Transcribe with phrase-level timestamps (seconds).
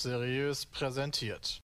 [0.00, 1.60] Seriös präsentiert.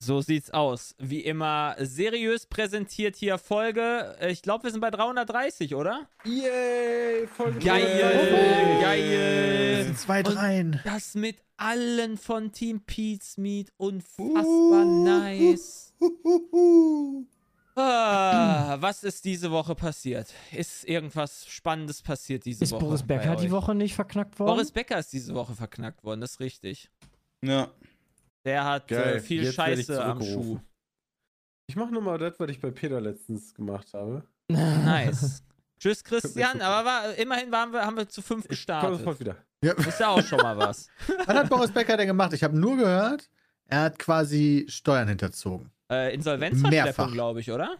[0.00, 0.94] So sieht's aus.
[0.98, 4.16] Wie immer seriös präsentiert hier Folge.
[4.28, 6.08] Ich glaube, wir sind bei 330, oder?
[6.24, 7.26] Yay!
[7.26, 9.84] Folge Geil, geil.
[9.86, 10.80] sind zwei Dreien.
[10.84, 13.72] Das mit allen von Team Pete's Meat.
[13.78, 15.94] Unfassbar nice.
[17.76, 20.32] Ah, was ist diese Woche passiert?
[20.52, 22.84] Ist irgendwas Spannendes passiert diese Ist Woche?
[22.84, 23.50] Boris bei Becker die?
[23.50, 24.50] Woche nicht verknackt worden?
[24.54, 26.90] Boris Becker ist diese Woche verknackt worden, das ist richtig.
[27.46, 27.68] Ja.
[28.44, 29.16] Der hat Geil.
[29.16, 30.58] äh, viel Jetzt Scheiße am Schuh.
[31.66, 34.22] Ich mach nochmal das, was ich bei Peter letztens gemacht habe.
[34.50, 35.42] Nice.
[35.80, 36.60] Tschüss, Christian.
[36.60, 38.98] Aber war, immerhin waren wir, haben wir zu fünf gestartet.
[38.98, 39.36] sofort wieder.
[39.62, 40.88] Ist ja auch schon mal was.
[41.26, 42.34] Was hat Boris Becker denn gemacht?
[42.34, 43.30] Ich habe nur gehört,
[43.66, 45.70] er hat quasi Steuern hinterzogen.
[45.90, 47.76] Äh, Insolvenzverschleppung, glaube ich, oder?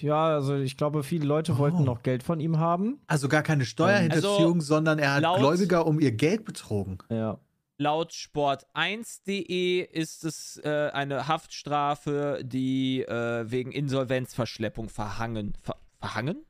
[0.00, 1.58] Ja, also ich glaube, viele Leute Oh.
[1.58, 3.00] wollten noch Geld von ihm haben.
[3.06, 6.98] Also gar keine Steuerhinterziehung, sondern er hat Gläubiger um ihr Geld betrogen.
[7.10, 7.38] Ja.
[7.78, 15.54] Laut sport1.de ist es äh, eine Haftstrafe, die äh, wegen Insolvenzverschleppung verhangen.
[15.62, 16.44] Ver verhangen?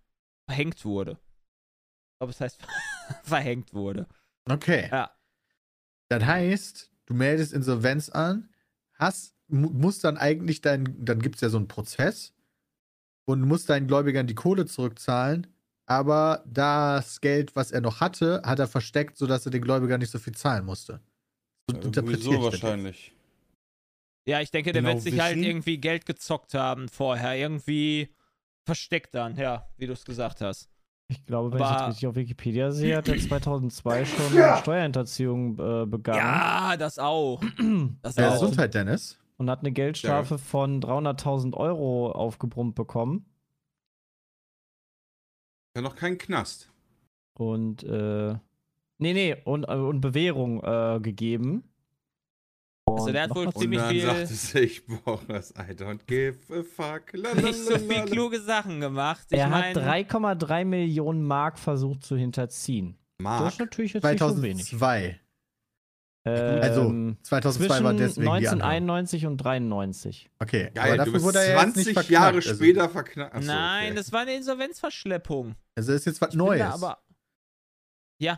[0.47, 1.12] Verhängt wurde.
[1.12, 2.61] Ich glaube, es heißt
[3.23, 4.06] verhängt wurde.
[4.48, 4.89] Okay.
[4.91, 5.11] Ja.
[6.09, 8.50] Das heißt, du meldest Insolvenz an,
[8.95, 12.34] hast, mu musst dann eigentlich dein, dann gibt es ja so einen Prozess
[13.25, 15.47] und musst deinen Gläubigern die Kohle zurückzahlen,
[15.87, 20.11] aber das Geld, was er noch hatte, hat er versteckt, sodass er den Gläubigern nicht
[20.11, 21.00] so viel zahlen musste.
[21.71, 22.63] So interpretiere ich Sowieso das jetzt.
[22.63, 23.13] wahrscheinlich.
[24.27, 25.49] Ja, ich denke, der Genau wird sich halt wissen.
[25.49, 27.37] irgendwie Geld gezockt haben vorher.
[27.37, 28.15] Irgendwie
[28.65, 30.69] versteckt dann, ja, wie du es gesagt hast.
[31.09, 34.59] Ich glaube, wenn ich Aber- jetzt richtig auf Wikipedia sehe, hat er 2002 schon eine
[34.59, 36.19] Steuerhinterziehung äh, begangen.
[36.19, 37.43] Ja, das auch.
[38.03, 38.33] Das Ja, auch.
[38.41, 39.19] Gesundheit, Dennis.
[39.39, 43.27] Und hat eine Geldstrafe von 300.000 Euro aufgebrummt bekommen.
[45.77, 46.71] Ja, noch kein Knast.
[47.34, 48.37] Und, äh,
[49.03, 51.65] nee, nee, und, äh, und Bewährung äh, gegeben.
[52.89, 55.51] Also der hat Und wohl was- Und Ziemlich dann viel- sagt es, ich brauche das
[55.53, 57.13] I don't give a fuck.
[57.15, 58.05] Nicht so viel Lalalala.
[58.07, 59.27] kluge Sachen gemacht.
[59.31, 62.97] Ich Er hat 3,3 Millionen Mark versucht zu hinterziehen.
[63.19, 63.53] Das Mark.
[63.53, 64.65] ist natürlich jetzt nicht so wenig.
[64.67, 65.19] 2002.
[66.25, 68.63] Also, Ähm, 2002 zwischen war deswegen die Anhörung.
[68.63, 70.31] 1991 und 93.
[70.39, 72.11] Okay, Geil, aber dafür wurde er jetzt 20 nicht verknackt.
[72.11, 73.34] Jahre also, später verknackt.
[73.34, 73.95] Achso, Nein, okay.
[73.97, 75.55] das war eine Insolvenzverschleppung.
[75.77, 76.63] Also ist jetzt was Ich bin da Neues.
[76.63, 76.99] aber,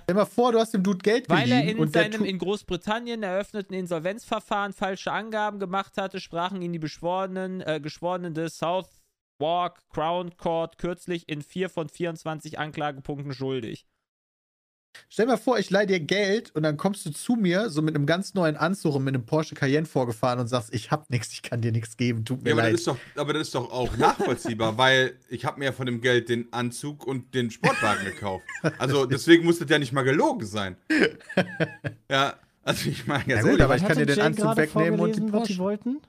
[0.02, 3.22] Stell dir mal vor, du hast dem Dude Geld weil er in seinem in Großbritannien
[3.22, 10.36] eröffneten Insolvenzverfahren falsche Angaben gemacht hatte, sprachen ihn die Beschworenen, äh, Geschworenen des Southwark Crown
[10.36, 13.86] Court kürzlich in vier von 24 Anklagepunkten schuldig.
[15.08, 17.82] Stell dir mal vor, ich leih dir Geld und dann kommst du zu mir so
[17.82, 21.10] mit einem ganz neuen Anzug und mit einem Porsche Cayenne vorgefahren und sagst, ich hab
[21.10, 22.78] nichts, ich kann dir nichts geben, tut mir Ja, aber das, leid.
[22.78, 26.00] ist doch, aber das ist doch auch nachvollziehbar, weil ich habe mir ja von dem
[26.00, 28.44] Geld den Anzug und den Sportwagen gekauft.
[28.78, 30.76] Also deswegen muss das ja nicht mal gelogen sein.
[32.10, 35.16] Ja, also ich meine Ja ganz gut, aber ich kann dir den Anzug wegnehmen und
[35.16, 35.58] die was die Porsche.
[35.58, 36.00] wollten?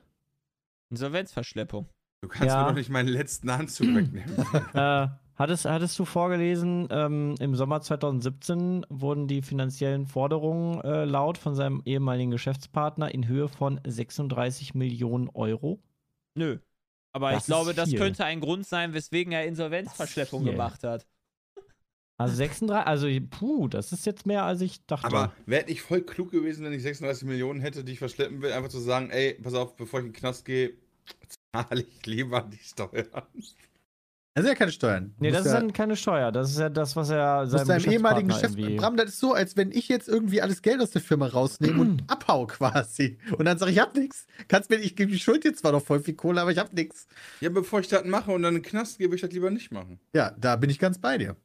[0.91, 1.88] Insolvenzverschleppung.
[2.22, 2.62] du kannst Ja.
[2.63, 4.31] mir doch nicht meinen letzten Anzug wegnehmen.
[4.74, 11.38] Äh, hattest, hattest du vorgelesen, ähm, im Sommer 2017 wurden die finanziellen Forderungen äh, laut
[11.38, 15.79] von seinem ehemaligen Geschäftspartner in Höhe von 36 Millionen Euro?
[16.38, 16.59] Nö.
[17.13, 17.97] Aber Das ich glaube, ist das viel.
[17.97, 20.51] könnte ein Grund sein, weswegen er Insolvenzverschleppung viel.
[20.51, 21.06] gemacht hat.
[22.18, 25.06] Also 36, also puh, das ist jetzt mehr als ich dachte.
[25.07, 28.53] Aber wäre ich voll klug gewesen, wenn ich 36 Millionen hätte, die ich verschleppen will,
[28.53, 30.74] einfach zu sagen, ey, pass auf, bevor ich in den Knast gehe,
[31.53, 33.24] zahle ich lieber die Steuern.
[34.38, 35.16] Also ja keine Steuern.
[35.18, 36.29] nee, das ist ja- dann keine Steuer.
[36.34, 39.56] Das ist ja das, was er seinem deinem ehemaligen Geschäftspartner Bram, das ist so, als
[39.56, 43.18] wenn ich jetzt irgendwie alles Geld aus der Firma rausnehme und abhau quasi.
[43.38, 44.28] Und dann sage ich, ich hab nichts.
[44.50, 46.74] Kannst mir, ich gebe die Schuld jetzt zwar noch voll viel Kohle, aber ich hab
[46.74, 47.07] nichts.
[47.40, 49.50] Ja, bevor ich das mache und dann in den Knast gehe, würde ich das lieber
[49.51, 50.01] nicht machen.
[50.13, 51.38] Ja, da bin ich ganz bei dir.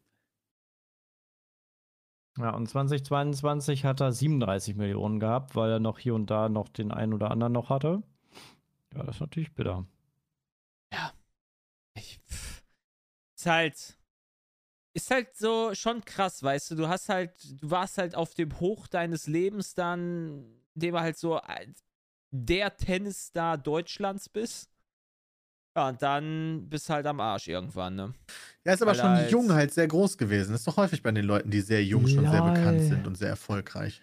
[2.38, 6.68] Ja, und 2022 hat er 37 Millionen gehabt, weil er noch hier und da noch
[6.68, 8.02] den einen oder anderen noch hatte.
[8.94, 9.86] Ja, das ist natürlich bitter.
[11.94, 12.49] Ich, pff,
[13.40, 13.96] ist halt.
[14.92, 16.74] Ist halt so schon krass, weißt du.
[16.74, 17.32] Du hast halt,
[17.62, 20.44] du warst halt auf dem Hoch deines Lebens dann,
[20.74, 21.40] indem du halt so
[22.32, 24.68] der Tennisstar Deutschlands bist.
[25.76, 28.14] Ja, und dann bist du halt am Arsch irgendwann, ne?
[28.64, 30.50] Ja, ist aber Weil schon jung halt sehr groß gewesen.
[30.50, 32.50] Das ist doch häufig bei den Leuten, die sehr jung schon sehr Lol.
[32.50, 34.02] bekannt sind und sehr erfolgreich.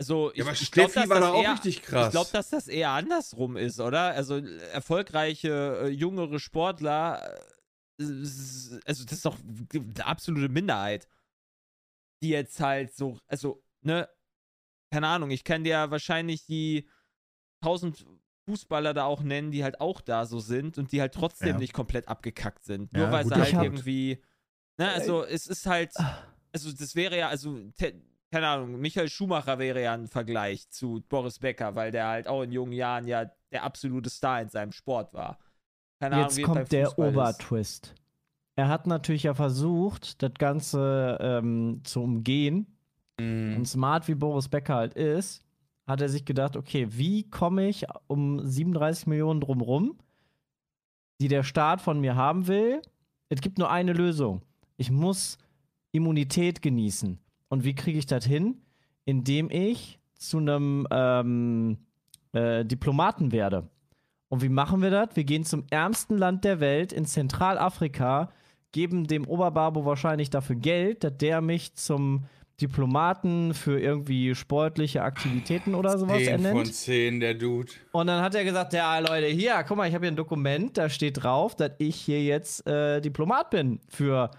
[0.00, 2.06] Also, ich, Ja, aber ich glaube, Steffi dass war das da auch eher, richtig krass.
[2.06, 4.10] Ich glaube, dass das eher andersrum ist, oder?
[4.10, 4.38] Also
[4.72, 7.40] erfolgreiche äh, jüngere Sportler, äh,
[7.98, 9.36] also das ist doch
[9.74, 11.08] eine absolute Minderheit,
[12.22, 14.08] die jetzt halt so, also ne,
[14.92, 16.88] keine Ahnung, ich kann dir wahrscheinlich die
[17.62, 18.06] 1000
[18.48, 21.58] Fußballer da auch nennen, die halt auch da so sind und die halt trotzdem Ja.
[21.58, 24.22] nicht komplett abgekackt sind, Ja, nur weil sie halt irgendwie,
[24.78, 25.92] ne, also es ist halt,
[26.52, 28.00] also das wäre ja, also te
[28.30, 32.42] keine Ahnung, Michael Schumacher wäre ja ein Vergleich zu Boris Becker, weil der halt auch
[32.42, 35.38] in jungen Jahren ja der absolute Star in seinem Sport war.
[36.00, 36.98] Keine Ahnung, Jetzt beim kommt der.
[36.98, 37.94] Obertwist.
[38.56, 42.66] Er hat natürlich ja versucht, das Ganze ähm, zu umgehen.
[43.20, 43.56] Mhm.
[43.58, 45.44] Und smart wie Boris Becker halt ist,
[45.86, 49.98] hat er sich gedacht, okay, wie komme ich um 37 Millionen drumrum,
[51.20, 52.82] die der Staat von mir haben will?
[53.28, 54.42] Es gibt nur eine Lösung.
[54.76, 55.38] Ich muss
[55.92, 57.18] Immunität genießen.
[57.48, 58.60] Und wie kriege ich das hin?
[59.04, 61.78] Indem ich zu einem ähm,
[62.32, 63.68] äh, Diplomaten werde.
[64.28, 65.10] Und wie machen wir das?
[65.14, 68.30] Wir gehen zum ärmsten Land der Welt in Zentralafrika,
[68.72, 72.24] geben dem Oberbabo wahrscheinlich dafür Geld, dass der mich zum
[72.60, 76.74] Diplomaten für irgendwie sportliche Aktivitäten oder sowas 10 von ernennt.
[76.74, 77.72] 10, der Dude.
[77.92, 80.76] Und dann hat er gesagt, ja Leute, hier, guck mal, ich habe hier ein Dokument,
[80.76, 84.32] da steht drauf, dass ich hier jetzt äh, Diplomat bin für,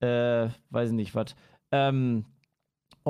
[0.00, 1.36] äh, weiß ich nicht was.
[1.70, 2.24] Ähm,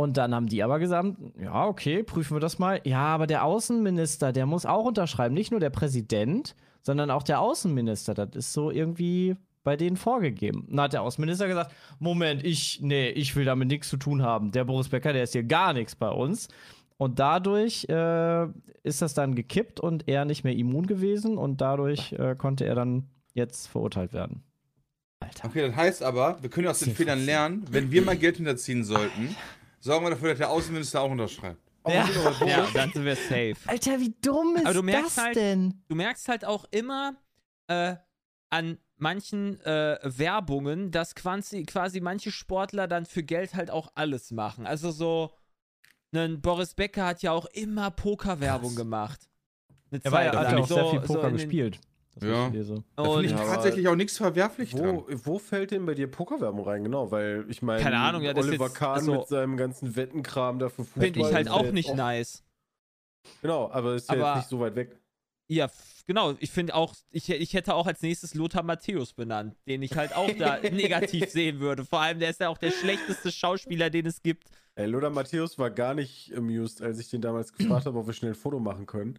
[0.00, 2.81] und dann haben die aber gesagt, ja, okay, prüfen wir das mal.
[2.85, 7.41] Ja, aber der Außenminister, der muss auch unterschreiben, nicht nur der Präsident, sondern auch der
[7.41, 8.14] Außenminister.
[8.14, 10.67] Das ist so irgendwie bei denen vorgegeben.
[10.70, 14.52] Dann hat der Außenminister gesagt, Moment, ich, nee, ich will damit nichts zu tun haben.
[14.52, 16.49] Der Boris Becker, der ist hier gar nichts bei uns.
[16.97, 18.47] Und dadurch äh,
[18.82, 22.75] ist das dann gekippt und er nicht mehr immun gewesen und dadurch äh, konnte er
[22.75, 24.44] dann jetzt verurteilt werden.
[25.20, 25.49] Alter.
[25.49, 27.67] Okay, das heißt aber, wir können aus den Fehlern lernen.
[27.70, 29.37] Wenn wir mal Geld hinterziehen sollten,
[29.81, 31.61] sorgen wir dafür, dass der Außenminister auch unterschreibt.
[31.88, 32.06] Ja.
[32.47, 33.56] Ja, dann sind wir safe.
[33.67, 35.82] Alter, wie dumm ist du das halt- denn?
[35.88, 37.15] du merkst halt auch immer
[37.69, 37.97] äh,
[38.50, 44.31] an manchen äh, Werbungen, dass quasi, quasi manche Sportler dann für Geld halt auch alles
[44.31, 44.67] machen.
[44.67, 45.32] Also so,
[46.12, 49.29] ein Boris Becker hat ja auch immer Pokerwerbung gemacht.
[49.91, 51.81] Eine Er war ja, Zeit hat ja auch sehr So- viel so Poker den- gespielt.
[52.21, 52.47] Das Ja.
[52.49, 52.85] ich lese.
[52.97, 54.97] Da finde ich tatsächlich auch nichts verwerflich dran.
[54.97, 56.85] Wo, wo fällt denn bei dir Pokerwerbung rein?
[56.85, 59.97] Genau, weil ich meine, Keine Ahnung, ja, das Oliver jetzt- Kahn also- mit seinem ganzen
[59.97, 61.03] Wettenkram dafür Fußball.
[61.05, 62.45] finde ich halt auch nicht jetzt nice.
[63.43, 64.97] Genau, aber ist ja Aber- jetzt nicht so weit weg.
[65.49, 65.69] Ja,
[66.07, 66.35] genau.
[66.39, 70.15] Ich finde auch, ich, ich hätte auch als nächstes Lothar Matthäus benannt, den ich halt
[70.15, 71.85] auch da negativ sehen würde.
[71.85, 74.49] Vor allem, der ist ja auch der schlechteste Schauspieler, den es gibt.
[74.77, 78.13] Ey, Lothar Matthäus war gar nicht amused, als ich den damals gefragt habe, ob wir
[78.15, 79.19] schnell ein Foto machen können.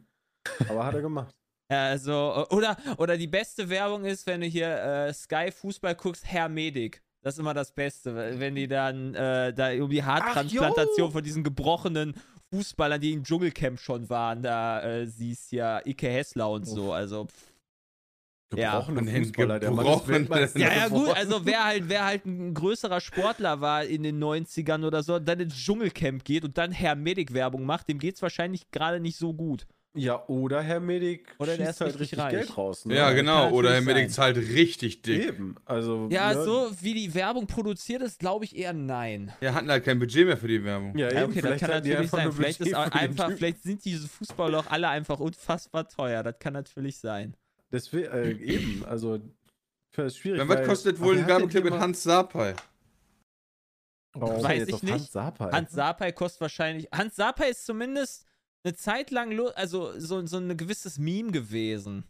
[0.69, 1.35] Aber hat er gemacht.
[1.71, 6.25] Ja, Also, oder, oder die beste Werbung ist, wenn du hier äh, Sky Fußball guckst,
[6.25, 7.01] Herr Medik.
[7.23, 12.15] Das ist immer das Beste, wenn die dann äh, da irgendwie Haartransplantation von diesen gebrochenen
[12.51, 16.91] Fußballern, die im Dschungelcamp schon waren, da äh, siehst ja Ike Hessler und so.
[16.93, 17.51] Also, pff.
[18.57, 18.71] Ja.
[18.73, 19.91] Gebrochene Von den Fußballer, der Mann ist
[20.27, 24.21] gebrochenen- ja, ja, gut, also wer halt, wer halt ein größerer Sportler war in den
[24.21, 28.21] 90ern oder so, dann ins Dschungelcamp geht und dann Herr Medik Werbung macht, dem geht's
[28.21, 29.67] wahrscheinlich gerade nicht so gut.
[29.93, 32.31] Ja, oder Herr Medik Oder der schießt ist halt richtig richtig reich.
[32.31, 32.85] Geld raus.
[32.85, 32.95] Ne?
[32.95, 33.49] ja, kann genau.
[33.51, 35.27] Oder Herr natürlich Medik zahlt richtig dick.
[35.27, 35.55] Eben.
[35.65, 36.43] Also, Ja, ne?
[36.45, 39.33] so wie die Werbung produziert ist, glaube ich eher nein.
[39.41, 40.97] Wir hatten halt kein Budget mehr für die Werbung.
[40.97, 41.31] Ja, Ja, eben.
[41.31, 42.31] okay, das vielleicht kann hatten die natürlich einfach sein.
[42.31, 46.23] Vielleicht, ist einfach, vielleicht sind diese Fußballer auch alle einfach unfassbar teuer.
[46.23, 47.35] Das kann natürlich sein.
[47.71, 48.85] Deswegen, äh, eben.
[48.85, 49.19] Also,
[49.93, 50.39] das schwierig.
[50.39, 52.55] Dann, was kostet wohl ein Werbeclip mit Hans Sapai?
[54.13, 54.93] Er Weiß ich nicht.
[54.93, 55.51] Hans Sapai.
[55.51, 56.87] Hans Sapai kostet wahrscheinlich.
[56.93, 58.25] Hans Sapai ist zumindest
[58.63, 62.05] eine Zeit lang, also so, so ein gewisses Meme gewesen.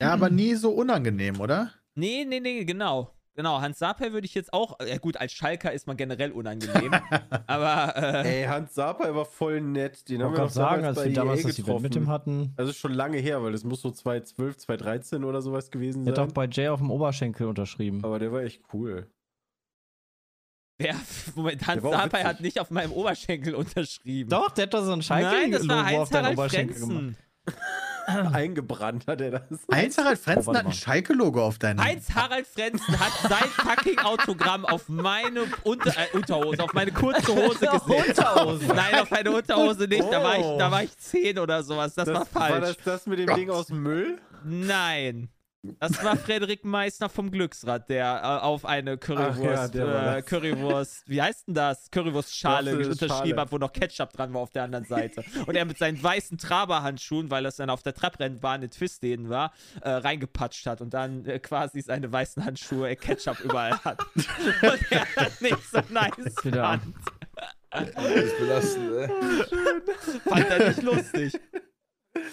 [0.00, 1.72] Ja, aber nie so unangenehm, oder?
[1.94, 3.14] Nee, nee, nee, genau.
[3.36, 4.78] Genau, Hans Sapai würde ich jetzt auch.
[4.86, 6.92] Ja, gut, als Schalker ist man generell unangenehm.
[7.46, 7.96] aber.
[8.24, 10.08] Äh, Ey, Hans Sapai war voll nett.
[10.08, 11.82] Den Ich haben wir gerade doch sagen, damals als bei wir damals EA das Event
[11.82, 12.12] mit dem getroffen.
[12.12, 16.04] hatten, Also ist schon lange her, weil das muss so 2012, 2013 oder sowas gewesen
[16.04, 16.26] der hat sein.
[16.28, 18.04] doch bei Jay auf dem Oberschenkel unterschrieben.
[18.04, 19.06] Aber der war echt cool.
[20.80, 20.96] Wer,
[21.34, 22.24] Moment, Hans war auch Sapai witzig.
[22.28, 24.30] hat nicht auf meinem Oberschenkel unterschrieben.
[24.30, 26.92] Doch, der hat doch so ein Nein, Schalke das war auf deinen Oberschenkel gemacht.
[26.92, 27.16] Frenzen.
[28.32, 29.42] Eingebrannt hat er das.
[29.72, 30.72] Heinz-Harald Frenzen warte hat ein.
[30.72, 31.82] Schalke-Logo auf deinem.
[31.82, 37.58] Heinz-Harald Frenzen hat sein fucking Autogramm auf meine Unter äh, Unterhose, auf meine kurze Hose
[37.66, 38.18] gesetzt.
[38.18, 38.66] Unterhose.
[38.66, 40.02] Nein, auf meine Unterhose nicht.
[40.10, 40.58] Da war ich, Oh.
[40.58, 41.94] da war ich zehn oder sowas.
[41.94, 42.52] Das, war falsch.
[42.52, 43.36] War das das mit dem Gott.
[43.36, 44.18] Ding aus dem Müll?
[44.44, 45.28] Nein.
[45.62, 50.22] Das war Frederik Meissner vom Glücksrad, der äh, auf eine Currywurst, ja, äh.
[50.22, 51.90] Currywurst, wie heißt denn das?
[51.90, 53.40] Currywurstschale Das unterschrieben Schale.
[53.42, 55.22] hat, wo noch Ketchup dran war auf der anderen Seite.
[55.46, 59.52] Und er mit seinen weißen Traberhandschuhen, weil das dann auf der Trabrennbahn in Twistdehnen war,
[59.82, 64.00] äh, reingepatscht hat und dann äh, quasi seine weißen Handschuhe äh, Ketchup überall hat.
[64.16, 66.94] Und er hat nicht so nice wieder- fand.
[67.70, 69.08] Das ist belastend, ey.
[70.24, 71.40] Fand er nicht lustig.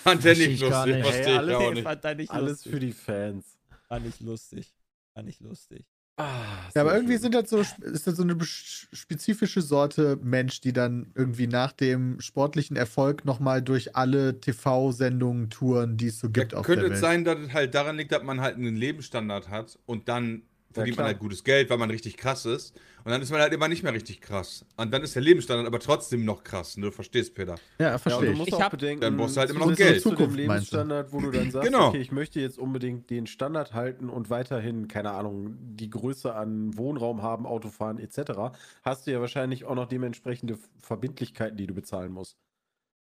[0.03, 1.05] Fand der nicht ich gar lustig, nicht.
[1.13, 1.83] verstehe ich Ey, auch alles- nicht.
[1.83, 2.71] Fand er nicht Alles lustig.
[2.71, 3.45] für die Fans.
[3.89, 4.73] War nicht lustig.
[5.13, 5.85] War nicht lustig.
[6.19, 6.41] Ah,
[6.73, 7.21] Ja, aber irgendwie schön.
[7.21, 12.19] sind das so, ist das so eine spezifische Sorte Mensch, die dann irgendwie nach dem
[12.21, 16.93] sportlichen Erfolg nochmal durch alle TV-Sendungen touren, die es so gibt Ja, auf könnte der
[16.93, 17.11] es Welt.
[17.11, 20.41] sein, dass es halt daran liegt, dass man halt einen Lebensstandard hat und dann
[20.77, 21.07] verdient man klar.
[21.13, 22.75] halt gutes Geld, weil man richtig krass ist.
[23.03, 24.65] Und dann ist man halt immer nicht mehr richtig krass.
[24.75, 26.75] Und dann ist der Lebensstandard aber trotzdem noch krass.
[26.77, 26.87] Ne?
[26.87, 27.55] Du verstehst, Peter.
[27.79, 28.37] Ja, Ja, verstehe du ich.
[28.37, 30.01] musst Ich auch bedenken, Dann brauchst du halt immer noch Geld.
[30.01, 30.77] zu dem Zukunft, meinst du?
[30.77, 31.89] Lebensstandard, wo du dann sagst, Genau.
[31.89, 36.77] okay, ich möchte jetzt unbedingt den Standard halten und weiterhin, keine Ahnung, die Größe an
[36.77, 41.73] Wohnraum haben, Auto fahren etc., hast du ja wahrscheinlich auch noch dementsprechende Verbindlichkeiten, die du
[41.73, 42.37] bezahlen musst.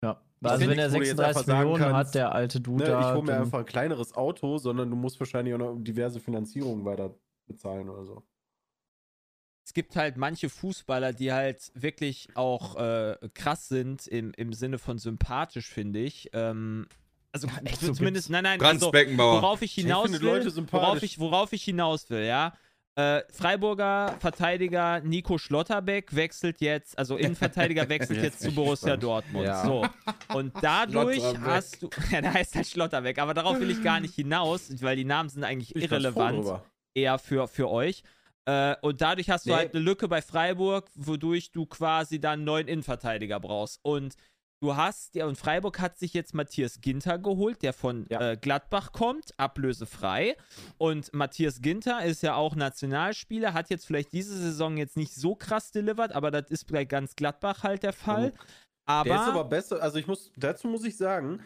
[0.04, 0.22] Ja.
[0.42, 2.32] Ich Also wenn er nichts, wo du jetzt 36 einfach sagen Millionen kannst, hat, der
[2.32, 3.00] alte Dude Ne, da.
[3.00, 6.86] ich hole mir einfach ein kleineres Auto, sondern du musst wahrscheinlich auch noch diverse Finanzierungen
[6.86, 7.16] weiter
[7.48, 8.24] bezahlen oder so.
[9.66, 14.78] es gibt halt manche Fußballer, die halt wirklich auch äh, krass sind im, im Sinne
[14.78, 16.30] von sympathisch, finde ich.
[16.34, 16.88] Ähm,
[17.34, 19.42] also echt, so zumindest, nein, nein, Franz also, Beckenbauer.
[19.42, 20.88] worauf ich Ich hinaus finde will, Leute sympathisch.
[20.88, 22.54] worauf ich, worauf ich hinaus will, ja.
[22.96, 28.96] Äh, Freiburger Verteidiger Nico Schlotterbeck wechselt jetzt, also Innenverteidiger wechselt Jetzt jetzt zu ich Borussia
[28.96, 29.04] gespannt.
[29.04, 29.46] Dortmund.
[29.46, 29.64] Ja.
[29.64, 29.86] So.
[30.34, 34.16] Und dadurch hast du, ja, der heißt halt Schlotterbeck, aber darauf will ich gar nicht
[34.16, 36.62] hinaus, weil die Namen sind eigentlich ich irrelevant.
[36.98, 38.04] Eher für, für euch.
[38.46, 39.56] Äh, und dadurch hast du Nee.
[39.58, 43.80] halt eine Lücke bei Freiburg, wodurch du quasi dann einen neuen Innenverteidiger brauchst.
[43.84, 44.16] Und
[44.62, 48.32] du hast, ja, und Freiburg hat sich jetzt Matthias Ginter geholt, der von Ja.
[48.32, 50.36] äh, Gladbach kommt, ablösefrei.
[50.78, 55.36] Und Matthias Ginter ist ja auch Nationalspieler, hat jetzt vielleicht diese Saison jetzt nicht so
[55.36, 58.34] krass delivered, aber das ist bei ganz Gladbach halt der Fall.
[58.86, 61.42] Aber, Der ist aber besser, also ich muss, dazu muss ich sagen,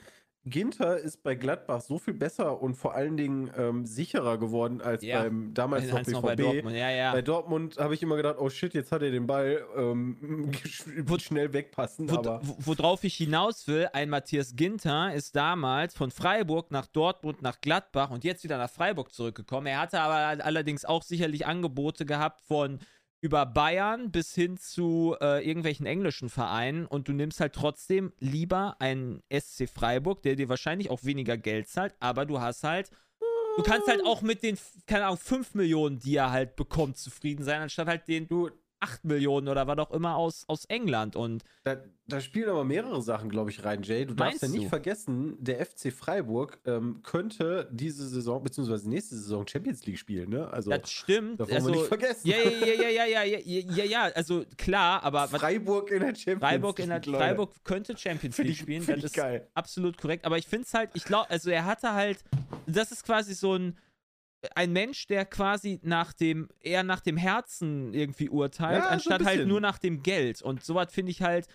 [0.46, 5.04] Ginter ist bei Gladbach so viel besser und vor allen Dingen ähm, sicherer geworden als
[5.04, 5.22] Ja.
[5.22, 6.12] beim damals noch BVB.
[6.14, 7.12] noch bei Dortmund, ja, ja.
[7.12, 10.52] Bei Dortmund habe ich immer gedacht, oh shit, jetzt hat er den Ball, ähm,
[10.86, 15.94] wird schnell wegpassen, Wo, aber wo- worauf ich hinaus will, ein Matthias Ginter ist damals
[15.96, 19.68] von Freiburg nach Dortmund nach Gladbach und jetzt wieder nach Freiburg zurückgekommen.
[19.68, 22.80] Er hatte aber allerdings auch sicherlich Angebote gehabt von
[23.22, 28.76] über Bayern bis hin zu äh, irgendwelchen englischen Vereinen und du nimmst halt trotzdem lieber
[28.80, 32.90] einen SC Freiburg, der dir wahrscheinlich auch weniger Geld zahlt, aber du hast halt
[33.58, 37.44] Du kannst halt auch mit den, keine Ahnung, 5 Millionen, die er halt bekommt, zufrieden
[37.44, 38.50] sein, anstatt halt den du,
[38.82, 41.16] 8 Millionen oder was auch immer aus, aus England.
[41.16, 44.06] Und da, da spielen aber mehrere Sachen, glaube ich, rein, Jay.
[44.06, 44.70] Du darfst ja nicht du?
[44.70, 50.52] vergessen, der FC Freiburg ähm, könnte diese Saison, beziehungsweise nächste Saison Champions League spielen, ne?
[50.52, 51.40] Also, das stimmt.
[51.40, 52.28] darf man also, nicht vergessen.
[52.28, 56.16] ja, ja, ja, ja, ja, ja, ja, ja, ja, also klar, aber Freiburg in der
[56.16, 57.18] Champions Freiburg, in der, League, Leute.
[57.24, 58.86] Freiburg könnte Champions League ich- spielen.
[58.86, 59.48] das ist geil.
[59.54, 60.26] absolut korrekt.
[60.26, 62.24] Aber ich finde es halt, ich glaube, also er hatte halt,
[62.66, 63.78] das ist quasi so ein,
[64.56, 69.24] ein Mensch, der quasi nach dem, eher nach dem Herzen irgendwie urteilt, Ja, so anstatt
[69.24, 69.50] halt bisschen.
[69.50, 70.42] nur nach dem Geld.
[70.42, 71.48] Und sowas finde ich halt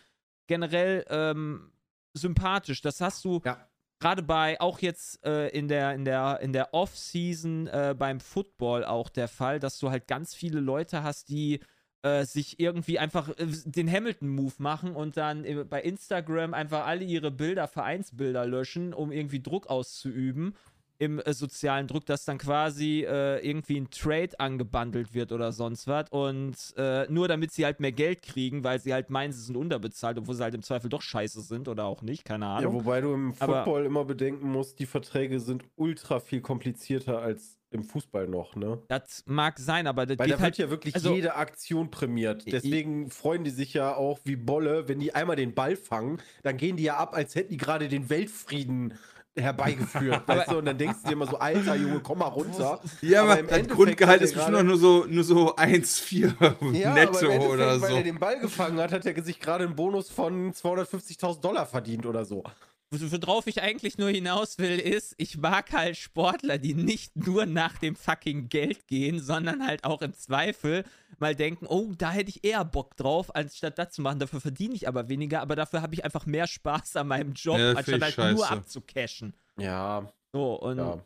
[0.47, 1.73] generell ähm,
[2.14, 2.81] sympathisch.
[2.83, 3.69] Das hast du Ja.
[3.99, 8.85] gerade bei, auch jetzt äh, in der, in der, in der Off-Season äh, beim Football
[8.85, 11.61] auch der Fall, dass du halt ganz viele Leute hast, die
[12.02, 17.05] äh, sich irgendwie einfach äh, den Hamilton-Move machen und dann äh, bei Instagram einfach alle
[17.05, 20.55] ihre Bilder, Vereinsbilder löschen, um irgendwie Druck auszuüben
[20.98, 25.86] im äh, sozialen Druck, dass dann quasi äh, irgendwie ein Trade angebundelt wird oder sonst
[25.86, 29.42] was und äh, nur damit sie halt mehr Geld kriegen, weil sie halt meinen, sie
[29.42, 32.56] sind unterbezahlt, obwohl sie halt im Zweifel doch scheiße sind oder auch nicht, keine Ja,
[32.56, 32.74] Ahnung.
[32.74, 37.58] wobei du im Aber- Football immer bedenken musst, die Verträge sind ultra viel komplizierter als
[37.70, 38.80] im Fußball noch, ne?
[38.88, 42.44] das mag sein, aber das Weil da halt wird ja wirklich also- jede Aktion prämiert.
[42.50, 46.56] Deswegen freuen die sich ja auch wie Bolle, wenn die einmal den Ball fangen, dann
[46.56, 48.94] gehen die ja ab, als hätten die gerade den Weltfrieden
[49.37, 50.23] herbeigeführt.
[50.26, 50.59] weißt du?
[50.59, 52.81] Und dann denkst du dir immer so, alter Junge, komm mal runter.
[53.02, 56.95] Ja, aber, im das Endeffekt Grundgehalt ist bestimmt noch nur so, nur so 1,4 Ja,
[56.95, 57.97] netto aber oder weil so.
[57.97, 62.07] er den Ball gefangen hat, hat er sich gerade einen Bonus von 250.000 Dollar verdient
[62.07, 62.43] oder so.
[62.90, 67.45] Wo- Worauf ich eigentlich nur hinaus will, ist, ich mag halt Sportler, die nicht nur
[67.47, 70.85] nach dem fucking Geld gehen, sondern halt auch im Zweifel
[71.19, 74.19] mal denken, oh, da hätte ich eher Bock drauf, anstatt das zu machen.
[74.21, 77.59] Dafür verdiene ich aber weniger, aber dafür habe ich einfach mehr Spaß an meinem Job,
[77.59, 78.50] Ja, anstatt halt ich nur scheiße.
[78.50, 79.35] abzucashen.
[79.59, 80.99] Ja, So, und ja.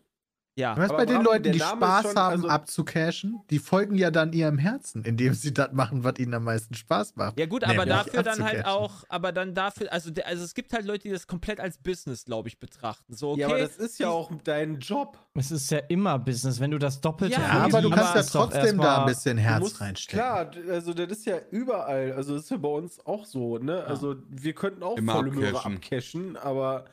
[0.61, 0.77] Ja.
[0.77, 1.23] Was bei den?
[1.23, 5.53] Leuten, die Spaß schon- haben, also- abzucashen, die folgen ja dann ihrem Herzen, indem sie
[5.53, 7.39] das machen, was ihnen am meisten Spaß macht.
[7.39, 10.85] Ja gut, aber dafür dann halt auch, aber dann dafür, also, also es gibt halt
[10.87, 13.15] Leute, die das komplett als Business, glaube ich, betrachten.
[13.15, 15.19] So, okay, ja, aber das ist ja auch dein Job.
[15.35, 18.15] Es ist ja immer Business, wenn du das Doppelte Ja, Ja, Ja, aber du kannst
[18.15, 20.19] ja trotzdem da ein bisschen Herz musst- reinstecken.
[20.21, 22.13] Klar, also das ist ja überall.
[22.13, 23.85] Also das ist ja bei uns auch so, ne?
[23.85, 25.77] Also wir könnten auch Immer volle Möhre abcashen.
[25.77, 26.85] abcashen, aber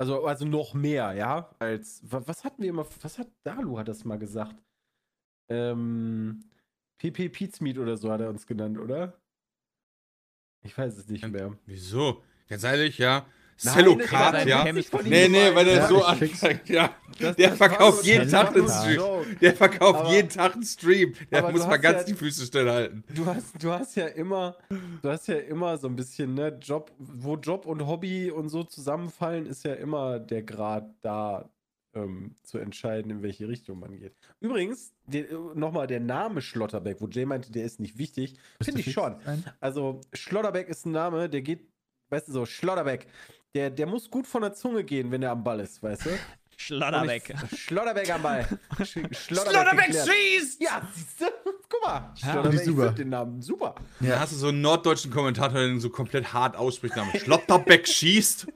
[0.00, 1.54] also, also noch mehr, ja?
[1.58, 4.56] Als wa- was hatten wir immer, was hat Dalu hat das mal gesagt?
[5.50, 6.44] Ähm,
[6.98, 9.20] PP Pizmeet oder so hat er uns genannt, oder?
[10.62, 11.56] Ich weiß es nicht mehr.
[11.66, 12.22] Wieso?
[12.48, 13.26] Ganz ehrlich, ja.
[13.60, 14.64] Cellocard, ja.
[14.64, 16.94] Nee, nee, weil der Ja, so anfängt, ja.
[17.18, 19.36] Das- Der das verkauft jeden Tag einen ein Stream.
[19.40, 21.14] Der verkauft Aber- jeden Tag einen Stream.
[21.30, 23.04] Der muss mal ganz ja- die Füße stillhalten.
[23.14, 24.56] Du hast, du hast ja immer,
[25.02, 28.64] du hast ja immer so ein bisschen, ne, Job, wo Job und Hobby und so
[28.64, 31.50] zusammenfallen, ist ja immer der Grad da
[31.92, 34.14] ähm, zu entscheiden, in welche Richtung man geht.
[34.38, 34.92] Übrigens,
[35.54, 39.16] nochmal der Name Schlotterbeck, wo Jay meinte, der ist nicht wichtig, finde ich schon.
[39.58, 41.66] Also Schlotterbeck ist ein Name, der geht,
[42.10, 43.08] weißt du so, Schlotterbeck,
[43.54, 46.10] der, der muss gut von der Zunge gehen, wenn er am Ball ist, weißt du?
[46.56, 47.34] Schlotterbeck.
[47.56, 48.46] Schlotterbeck am Ball.
[48.80, 50.60] Sch- Schlotterbeck schießt!
[50.60, 51.24] Ja, siehst du?
[51.68, 52.12] Guck mal.
[52.16, 52.90] Schlotterbeck, ich ich super.
[52.92, 53.74] den Namen super.
[54.00, 56.94] Da hast du so einen norddeutschen Kommentator, der den so komplett hart ausspricht.
[57.16, 58.46] Schlotterbeck schießt.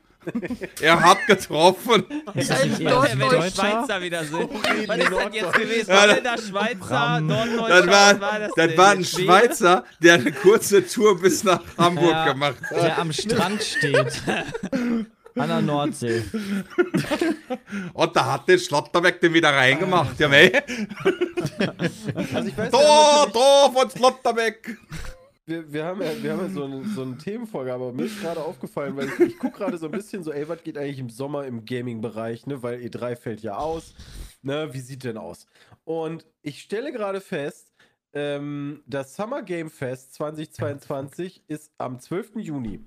[0.80, 2.04] Er hat getroffen.
[2.34, 3.50] Ist das nicht eher wenn die Deutscher?
[3.50, 4.50] Schweizer wieder sind.
[4.88, 5.90] Was ist das jetzt gewesen?
[5.90, 7.20] Ja, Holländer, Schweizer.
[7.20, 7.86] Norddeutscher?
[7.86, 8.78] Das war, das denn?
[8.78, 9.04] war ein?
[9.04, 12.32] Schweizer, der eine kurze Tour bis nach Hamburg Ja.
[12.32, 12.82] gemacht hat.
[12.82, 14.22] Der am Strand steht.
[15.36, 16.22] An der Nordsee.
[17.92, 20.20] Und da hat der Schlotterbeck den wieder reingemacht.
[20.20, 20.62] Ja, mei.
[22.32, 24.76] Also ich weiß, Da, da von Schlotterbeck.
[25.46, 28.20] Wir, wir haben ja, wir haben ja so, eine, so eine Themenfolge, aber mir ist
[28.20, 30.98] gerade aufgefallen, weil ich, ich gucke gerade so ein bisschen so, ey, was geht eigentlich
[30.98, 32.62] im Sommer im Gaming-Bereich, ne?
[32.62, 33.94] Weil E3 fällt ja aus.
[34.42, 35.46] Ne, wie sieht denn aus?
[35.84, 37.72] Und ich stelle gerade fest,
[38.12, 42.36] ähm, das Summer Game Fest 2022 ist am 12.
[42.36, 42.84] Juni.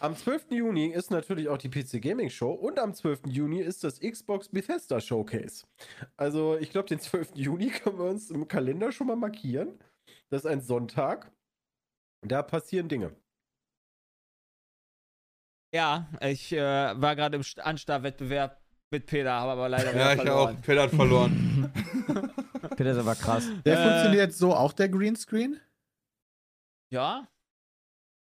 [0.00, 0.46] Am 12.
[0.50, 3.22] Juni ist natürlich auch die PC Gaming Show und am 12.
[3.26, 5.64] Juni ist das Xbox Bethesda Showcase.
[6.16, 7.32] Also ich glaube, den 12.
[7.34, 9.78] Juni können wir uns im Kalender schon mal markieren.
[10.30, 11.30] Das ist ein Sonntag.
[12.24, 13.14] Da passieren Dinge.
[15.74, 18.60] Ja, ich äh, war gerade im St- Anstarwettbewerb
[18.90, 20.24] mit Peter, habe aber leider Ja, ich auch.
[20.24, 20.60] verloren.
[20.62, 21.72] Peter hat verloren.
[22.76, 23.48] Peter ist aber krass.
[23.64, 25.58] Der Äh, funktioniert so auch der Greenscreen?
[26.92, 27.26] Ja?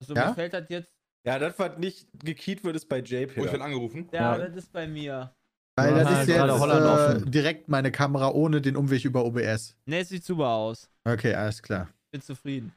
[0.00, 0.28] Also Ja?
[0.28, 0.94] mir fällt das jetzt.
[1.26, 3.50] Ja, das, was nicht gekeyt wird, ist bei Oh, ich JP.
[3.50, 4.08] bin angerufen.
[4.12, 4.46] Ja, Ja.
[4.46, 5.34] das ist bei mir.
[5.76, 9.76] Weil das ist jetzt äh, direkt meine Kamera ohne den Umweg über OBS.
[9.86, 10.90] Ne, es sieht super aus.
[11.04, 11.88] Okay, alles klar.
[12.10, 12.74] Bin zufrieden.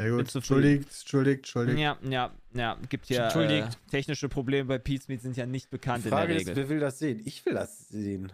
[0.00, 0.34] Sehr gut.
[0.34, 1.78] Entschuldigt, entschuldigt, entschuldigt.
[1.78, 2.78] Ja, ja, ja.
[2.88, 3.78] Gibt ja äh, Entschuldigt.
[3.90, 6.56] technische Probleme bei Pizmeet sind ja nicht Die bekannt in Frage der ist, Regel.
[6.62, 7.20] wer will das sehen?
[7.26, 8.32] Ich will das sehen.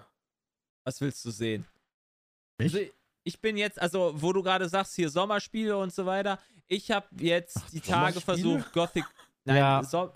[0.84, 1.64] Was willst du sehen?
[2.58, 2.72] Ich?
[2.74, 2.86] Also,
[3.24, 6.38] ich bin jetzt, also wo du gerade sagst, hier Sommerspiele und so weiter.
[6.68, 9.04] Ich habe jetzt die Tage versucht, Gothic.
[9.44, 9.82] Nein, Ja.
[9.82, 10.12] so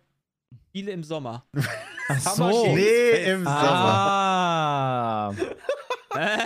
[0.69, 1.45] Spiele im Sommer.
[2.09, 2.49] Ach so.
[2.75, 3.55] Nee, im Sommer.
[3.61, 5.35] Ah.
[6.15, 6.39] Äh?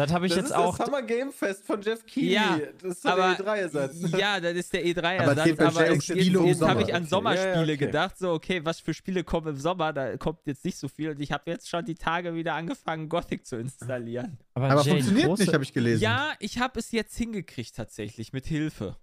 [0.00, 0.76] Das habe ich das jetzt ist auch.
[0.78, 2.32] das Summer Game Fest von Jeff Keighley.
[2.32, 4.10] Ja, das ist doch aber der E3-Ersatz.
[4.18, 5.38] ja, das ist der Aber E3-Ersatz.
[5.38, 6.70] es geht Aber, um Spiele jetzt Sommer.
[6.70, 7.08] habe ich an Okay.
[7.10, 7.76] Sommerspiele Ja, ja, okay.
[7.76, 8.18] gedacht.
[8.18, 9.92] So, okay, was für Spiele kommen im Sommer?
[9.92, 11.10] Da kommt jetzt nicht so viel.
[11.10, 14.38] Und ich habe jetzt schon die Tage wieder angefangen, Gothic zu installieren.
[14.54, 16.02] Aber Jay, funktioniert große, nicht, habe ich gelesen.
[16.02, 18.96] Ja, ich habe es jetzt hingekriegt tatsächlich, mit Hilfe.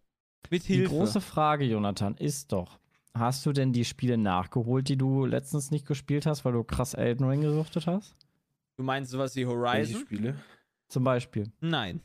[0.49, 0.89] Mit Die Hilfe.
[0.89, 2.79] große Frage, Jonathan, ist doch:
[3.13, 6.93] Hast du denn die Spiele nachgeholt, die du letztens nicht gespielt hast, weil du krass
[6.93, 8.15] Elden Ring gesuchtet hast?
[8.77, 10.01] Du meinst sowas wie Welche Horizon?
[10.01, 10.35] Spiele?
[10.89, 11.51] Zum Beispiel.
[11.59, 12.01] Nein.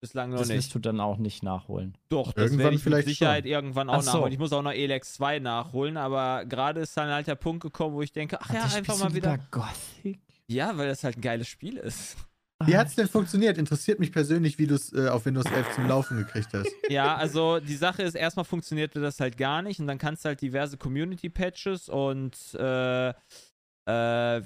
[0.00, 0.58] Bislang noch Das nicht.
[0.58, 1.98] wirst du dann auch nicht nachholen.
[2.08, 3.50] Doch, das Irgendwann werde ich vielleicht mit Sicherheit schon.
[3.52, 4.12] irgendwann auch so.
[4.12, 4.32] nachholen.
[4.32, 7.96] Ich muss auch noch Elex 2 nachholen, aber gerade ist dann halt der Punkt gekommen,
[7.96, 9.32] wo ich denke, ach ja, einfach mal wieder.
[9.32, 10.20] lieber Gothic?
[10.46, 12.16] Ja, weil das halt ein geiles Spiel ist.
[12.64, 13.58] Wie hat es denn funktioniert?
[13.58, 16.68] Interessiert mich persönlich, wie du es äh, auf Windows 11 zum Laufen gekriegt hast.
[16.88, 20.28] Ja, also die Sache ist, erstmal funktionierte das halt gar nicht und dann kannst du
[20.28, 24.42] halt diverse Community-Patches und äh, äh,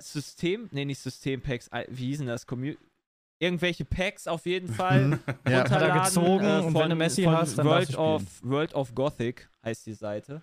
[0.00, 2.46] System, nee, nicht System-Packs, wie hießen das?
[2.46, 2.74] Commu
[3.42, 5.18] irgendwelche Packs auf jeden Fall.
[5.48, 5.60] Ja.
[5.60, 8.22] Hat er runterladen, gezogen äh, und von, wenn du Messi von hast, dann World of,
[8.42, 10.42] World of Gothic heißt die Seite.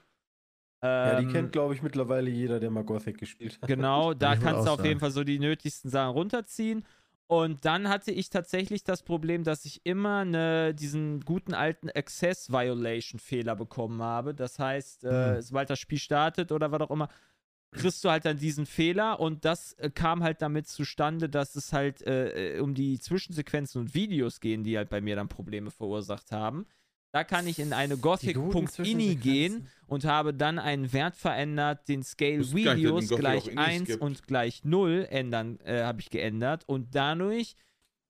[0.84, 3.67] Ja, die Ähm, kennt, glaube ich, mittlerweile jeder, der mal Gothic gespielt hat.
[3.67, 5.00] Genau, da ich kannst du auf jeden sagen.
[5.00, 6.86] Fall so die nötigsten Sachen runterziehen.
[7.30, 12.52] Und dann hatte ich tatsächlich das Problem, dass ich immer ne, diesen guten alten Access
[12.52, 14.34] Violation Fehler bekommen habe.
[14.34, 15.41] Das heißt, äh, Hm.
[15.41, 17.10] sobald das Spiel startet oder was auch immer,
[17.71, 21.73] kriegst du halt dann diesen Fehler und das äh, kam halt damit zustande, dass es
[21.73, 25.71] halt äh, äh, um die Zwischensequenzen und Videos gehen, die halt bei mir dann Probleme
[25.71, 26.65] verursacht haben.
[27.13, 32.51] Da kann ich in eine gothic.ini gehen und habe dann einen Wert verändert, den Scale
[32.53, 34.01] Videos gleich Inis 1 gibt.
[34.01, 37.56] und gleich 0 ändern, äh, habe ich geändert und dadurch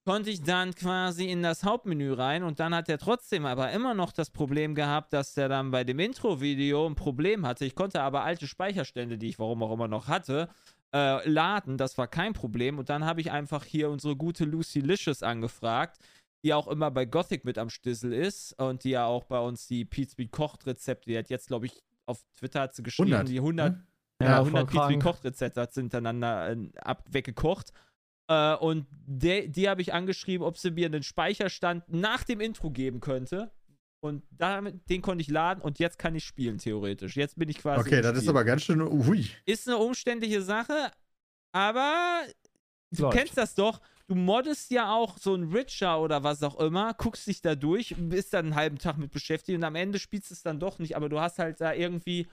[0.08, 3.94] konnte ich dann quasi in das Hauptmenü rein und dann hat er trotzdem aber immer
[3.94, 7.66] noch das Problem gehabt, dass der dann bei dem Intro-Video ein Problem hatte.
[7.66, 10.48] Ich konnte aber alte Speicherstände, die ich warum auch immer noch hatte,
[10.94, 11.78] äh, laden.
[11.78, 12.80] Das war kein Problem.
[12.80, 15.98] Und dann habe ich einfach hier unsere gute Lucy Licious angefragt,
[16.42, 19.68] die auch immer bei Gothic mit am Stissel ist und die ja auch bei uns
[19.68, 23.28] die Speed kocht Rezepte, die hat jetzt, glaube ich, auf Twitter hat sie geschrieben, 100.
[23.28, 23.84] die 100 ne?
[24.22, 25.04] ja, Ja, 100 voll Pizza krank.
[25.04, 27.74] Kochrezepte hat sie hintereinander äh, ab, weggekocht.
[28.28, 32.72] Äh, und de, die habe ich angeschrieben, ob sie mir einen Speicherstand nach dem Intro
[32.72, 33.52] geben könnte.
[34.00, 37.16] Und damit, den konnte ich laden und jetzt kann ich spielen, theoretisch.
[37.16, 37.82] Jetzt bin ich quasi.
[37.82, 38.30] Okay, das ist Spiel.
[38.30, 38.82] aber ganz schön.
[38.82, 39.28] Ui.
[39.46, 40.92] Ist eine umständliche Sache,
[41.52, 42.22] aber
[42.92, 43.18] du Läuft.
[43.18, 43.82] kennst das doch.
[44.08, 47.94] Du moddest ja auch so ein Richer oder was auch immer, guckst dich da durch,
[47.98, 50.80] bist dann einen halben Tag mit beschäftigt und am Ende spielst du es dann doch
[50.80, 52.28] nicht, aber du hast halt da irgendwie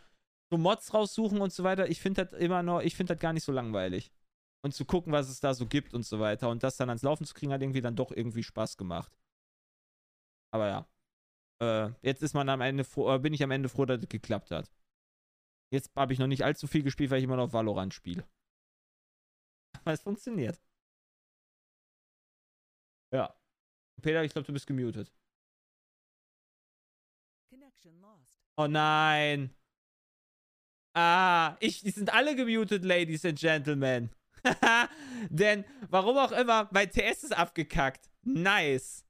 [0.50, 1.88] so Mods raussuchen und so weiter.
[1.88, 4.12] Ich finde das immer noch, ich finde das gar nicht so langweilig.
[4.64, 6.48] Und zu gucken, was es da so gibt und so weiter.
[6.48, 9.12] Und das dann ans Laufen zu kriegen, hat irgendwie dann doch irgendwie Spaß gemacht.
[10.52, 10.88] Aber ja.
[11.60, 14.08] Äh, jetzt ist man am Ende froh, äh, bin ich am Ende froh, dass es
[14.08, 14.72] geklappt hat.
[15.70, 18.26] Jetzt habe ich noch nicht allzu viel gespielt, weil ich immer noch Valorant spiele.
[19.82, 20.58] Aber es funktioniert.
[23.12, 23.36] Ja.
[24.00, 25.12] Peter, ich glaube, du bist gemutet.
[27.50, 28.40] Connection lost.
[28.56, 29.54] Oh nein.
[30.94, 34.10] Ah, ich, die sind alle gemutet, Ladies and Gentlemen.
[35.30, 38.10] Denn, warum auch immer, mein TS ist abgekackt.
[38.22, 39.04] Nice.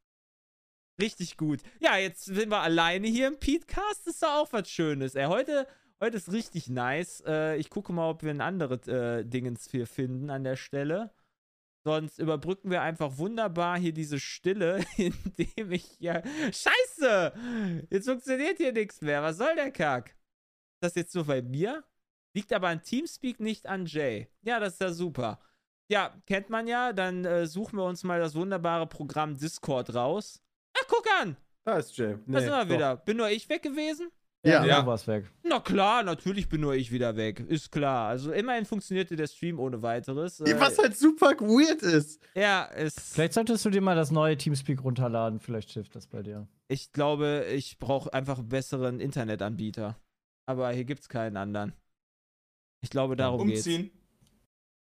[1.01, 1.61] Richtig gut.
[1.81, 4.07] Ja, jetzt sind wir alleine hier im Petecast.
[4.07, 5.15] Ist doch auch was Schönes.
[5.15, 5.67] Ey, heute,
[6.01, 7.23] heute ist richtig nice.
[7.27, 11.13] Äh, ich gucke mal, ob wir ein anderes äh, Dingens hier finden an der Stelle.
[11.87, 16.23] Sonst überbrücken wir einfach wunderbar hier diese Stille, indem ich hier.
[16.47, 17.87] Scheiße!
[17.91, 19.23] Jetzt funktioniert hier nichts mehr.
[19.23, 20.11] Was soll der Kack?
[20.11, 21.85] Ist das jetzt nur bei mir?
[22.35, 24.29] Liegt aber an Teamspeak, nicht an Jay.
[24.43, 25.39] Ja, das ist ja super.
[25.89, 26.93] Ja, kennt man ja.
[26.93, 30.43] Dann äh, suchen wir uns mal das wunderbare Programm Discord raus.
[30.77, 31.37] Ach, guck an!
[31.65, 32.15] Da ist Jay.
[32.15, 32.69] Da Nee, sind wir doch.
[32.75, 32.97] wieder.
[32.97, 34.11] Bin nur ich weg gewesen?
[34.45, 34.63] Ja.
[34.65, 34.83] Ja.
[34.83, 35.31] Du warst weg.
[35.43, 37.41] Na klar, natürlich bin nur ich wieder weg.
[37.49, 38.09] Ist klar.
[38.09, 40.41] Also immerhin funktionierte der Stream ohne weiteres.
[40.41, 42.21] Äh, Was halt super weird ist.
[42.35, 42.95] ja, es.
[43.15, 45.41] Vielleicht solltest du dir mal das neue Teamspeak runterladen.
[45.41, 46.47] Vielleicht hilft das bei dir.
[46.69, 49.97] Ich glaube, ich brauche einfach einen besseren Internetanbieter.
[50.47, 51.73] Aber hier gibt's keinen anderen.
[52.85, 53.61] Ich glaube, darum geht's.
[53.67, 53.91] Umziehen.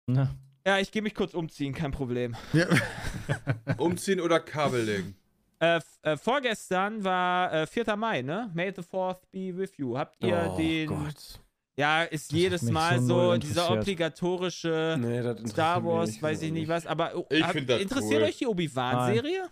[0.06, 0.28] Ne?
[0.66, 2.36] Ja, ich gehe mich kurz umziehen, kein Problem.
[2.52, 2.66] Ja.
[3.78, 5.16] Umziehen oder Kabel legen.
[5.60, 7.96] Äh, f- äh, vorgestern war äh, 4.
[7.96, 8.50] Mai, ne?
[8.54, 9.96] May the 4th be with you.
[9.96, 10.88] Habt ihr oh den.
[10.88, 11.40] Gott.
[11.78, 16.52] Ja, ist Das jedes Mal so so, dieser obligatorische Nee, Star Wars, nicht, weiß ich
[16.52, 16.86] nicht was.
[16.86, 18.28] Aber oh, Ich hab- interessiert cool.
[18.28, 19.48] euch die Obi-Wan-Serie?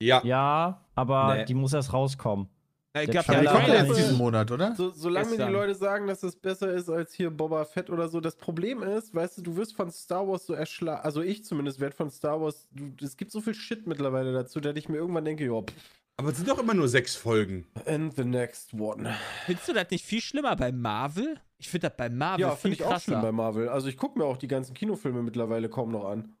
[0.00, 0.22] Ja.
[0.24, 1.44] Ja, aber Nee.
[1.46, 2.48] die muss erst rauskommen.
[2.96, 4.74] Ja Trailer kommt ja jetzt ist- diesen Monat, oder?
[4.74, 5.52] So, solange mir die.
[5.52, 9.14] Leute sagen, dass das besser ist als hier Boba Fett oder so, das Problem ist,
[9.14, 12.40] weißt du, du wirst von Star Wars so erschlagen, also ich zumindest werde von Star
[12.40, 15.60] Wars, du, es gibt so viel Shit mittlerweile dazu, dass ich mir irgendwann denke, ja,
[15.60, 15.72] pff,
[16.16, 17.66] Aber es sind doch immer nur sechs Folgen.
[17.86, 19.14] and the next one.
[19.46, 21.38] Findest du das nicht viel schlimmer bei Marvel?
[21.58, 23.32] Ich finde das bei Marvel Ja, viel finde ich auch schlimm bei krasser.
[23.32, 23.68] Marvel.
[23.68, 26.34] Also ich gucke mir auch die ganzen Kinofilme mittlerweile kaum noch an.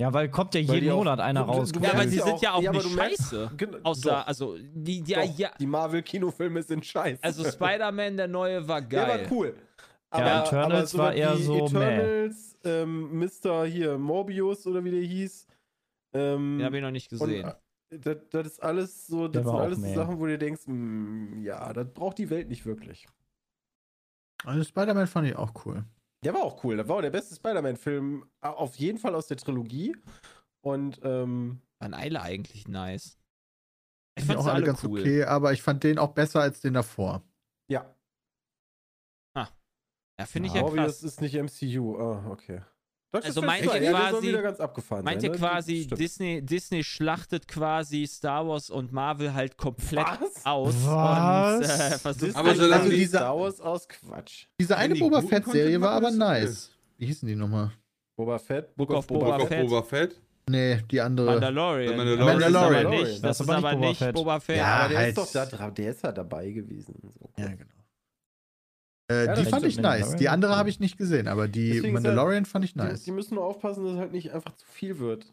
[0.00, 1.72] Ja, weil kommt ja Weil jeden die auch- Monat einer du- raus.
[1.72, 3.50] du ja, aber merkst die ja sind ja auch ja, aber nicht merkst- scheiße.
[3.56, 4.26] Gen- Außer, doch.
[4.28, 5.50] also, die, Doch, ja.
[5.58, 7.22] Die Marvel-Kinofilme sind scheiße.
[7.22, 9.24] Also, Spider-Man, der neue, war Der geil.
[9.24, 9.56] war cool.
[10.14, 11.64] Ja, Eternals sowas war eher so meh.
[11.66, 13.64] Eternals, ähm, Mr.
[13.66, 15.46] hier, Morbius oder wie der hieß.
[16.14, 17.46] Ähm, Den habe ich noch nicht und, gesehen.
[17.90, 20.00] äh, das, das ist alles so, Der das war sind alles so.
[20.00, 23.06] Sachen, wo du denkst, mm, ja, das braucht die Welt nicht wirklich.
[24.44, 25.84] Also Spider-Man fand ich auch cool.
[26.24, 26.76] Der war auch cool.
[26.76, 29.96] Das war auch der beste Spider-Man-Film, auf jeden Fall aus der Trilogie.
[30.60, 33.18] Und ähm, Waren alle eigentlich nice.
[34.18, 35.00] Ich Fand auch alle alle ganz cool.
[35.00, 37.22] okay, aber ich fand den auch besser als den davor.
[37.70, 37.94] ja,
[40.20, 41.02] Ja, finde ich Ja, ja Morbius krass.
[41.04, 41.96] ist nicht MCU.
[41.96, 42.62] Ah, okay.
[43.10, 45.30] Doctor Also Strange meint zwei, ihr ja, der soll quasi- wieder ganz abgefahren Meint ihr
[45.30, 45.46] sein, ne?
[45.48, 45.86] quasi.
[45.86, 50.44] Disney, Disney schlachtet quasi Star Wars und Marvel halt komplett Was?
[50.44, 51.56] aus Was?
[51.56, 54.44] und äh, versucht Disney Aber solange also die- die Star Wars aus Quatsch.
[54.60, 56.70] Diese eine die Boba Fett-Serie war aber nice.
[56.98, 57.70] Wie hießen die nochmal?
[58.16, 59.66] Boba Fett, Book of Boba Boba, Fett.
[59.68, 60.20] Boba Fett.
[60.50, 61.26] Nee, die andere.
[61.32, 61.90] Mandalorian.
[61.92, 62.40] The Mandalorian.
[62.40, 62.90] Das ist aber Mandalorian.
[62.90, 64.44] nicht, das Das ist aber nicht Boba Boba Fett.
[64.44, 64.56] Fett.
[64.56, 65.08] Ja, aber der halt.
[65.18, 66.94] ist doch da der ist ja dabei gewesen.
[67.00, 67.30] So.
[67.38, 67.64] Ja, genau.
[69.10, 70.16] Ja, Äh, das die fand ich nice.
[70.16, 73.04] Die andere habe ich nicht gesehen, aber die Deswegen Mandalorian fand ich Die, nice.
[73.04, 75.32] die müssen nur aufpassen, dass es halt nicht einfach zu viel wird.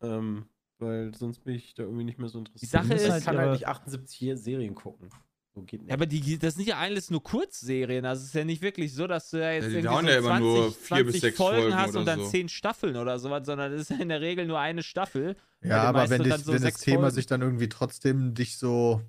[0.00, 0.46] Ähm,
[0.78, 2.70] weil sonst bin ich da irgendwie nicht mehr so interessiert.
[2.70, 5.10] Sache ich ist, kann äh, halt nicht 78 Serien gucken.
[5.54, 5.88] So geht nicht.
[5.88, 8.04] Ja, aber die, das sind ja alles nur Kurzserien.
[8.06, 10.08] Also es ist ja nicht wirklich so, dass du ja jetzt Ja, die irgendwie so
[10.12, 12.28] ja immer nur vier bis 20 sechs Folgen Folgen hast und dann so.
[12.28, 15.36] zehn Staffeln oder sowas, sondern es ist ja in der Regel nur eine Staffel.
[15.62, 17.14] Ja, aber wenn, dich, so wenn das Thema Folgen.
[17.16, 19.02] sich dann irgendwie trotzdem dich so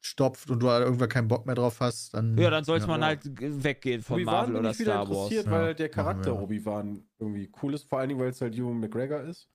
[0.00, 2.36] stopft und du halt irgendwann keinen Bock mehr drauf hast, dann.
[2.38, 3.08] Ja, dann sollte man ja.
[3.08, 5.16] halt g- weggehen von Obi-Wan Marvel oder ich wieder Star Wars.
[5.18, 6.42] interessiert, Ja, weil der Charakter wir.
[6.42, 7.84] Obi-Wan irgendwie cool ist.
[7.88, 9.48] Vor allen Dingen, weil es halt Ewan McGregor ist.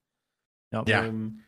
[0.71, 0.83] Ja.
[0.87, 1.05] Ja.
[1.05, 1.41] Ähm,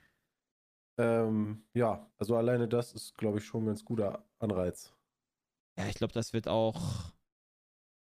[1.00, 4.94] ähm, ja, also alleine das ist, glaube ich, schon ein ganz guter Anreiz.
[5.78, 7.14] Ja, ich glaube, das wird auch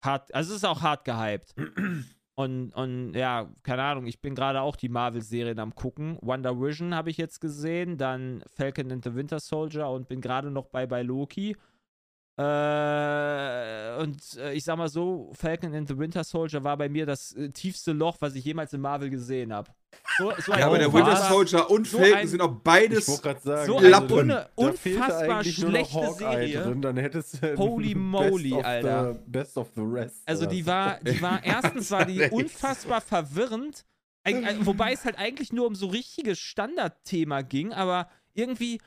[0.03, 1.53] hart, also es ist auch hart gehypt.
[2.39, 6.17] Und, und ja, keine Ahnung, ich bin gerade auch die Marvel-Serien am gucken.
[6.21, 10.49] Wonder Vision habe ich jetzt gesehen, dann Falcon and the Winter Soldier und bin gerade
[10.49, 11.57] noch bei, bei Loki.
[12.39, 17.05] Äh, und äh, ich sag mal so, Falcon and the Winter Soldier war bei mir
[17.05, 19.71] das äh, tiefste Loch, was ich jemals in Marvel gesehen habe.
[20.17, 23.05] So, so Ja, aber der Winter Soldier und so Falcon ein- sind auch Ich beides.
[23.07, 24.27] sagen, so eine eine Lappen.
[24.29, 26.63] da fehlte unfassbar schlechte Serie.
[26.63, 29.13] Drin, dann hättest du Holy moly, best Alter.
[29.13, 30.21] The, best of the rest.
[30.25, 33.83] Also die war, die war, erstens war die unfassbar verwirrend,
[34.61, 38.79] wobei es halt eigentlich nur um so richtiges Standardthema ging, aber irgendwie,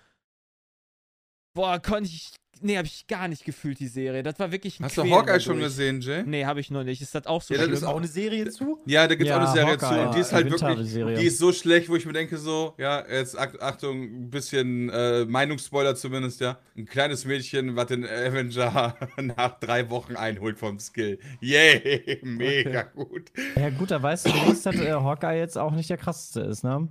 [1.55, 2.33] boah, konnte ich
[2.63, 4.23] nee, habe ich gar nicht gefühlt, die Serie.
[4.23, 5.73] Das war wirklich ein Hast du Hawkeye schon dadurch.
[5.73, 6.23] gesehen, Jay?
[6.25, 7.01] Nee, habe ich noch nicht.
[7.03, 7.75] Ist das auch so Ja, schlimm?
[7.75, 8.79] ist auch eine Serie zu?
[8.87, 11.27] Ja, da gibt's Ja, auch eine Serie Hawkeye, zu und die ist halt wirklich, die
[11.27, 15.25] ist so schlecht, wo ich mir denke so, ja, jetzt Ach- Achtung, ein bisschen äh,
[15.25, 16.59] Meinungsspoiler zumindest, ja.
[16.77, 18.97] Ein kleines Mädchen, was den Avenger
[19.37, 21.19] nach drei Wochen einholt vom Skill.
[21.41, 23.31] Yay, mega gut.
[23.57, 26.89] Ja, gut, da weißt du dass äh, Hawkeye jetzt auch nicht der krasseste ist, ne?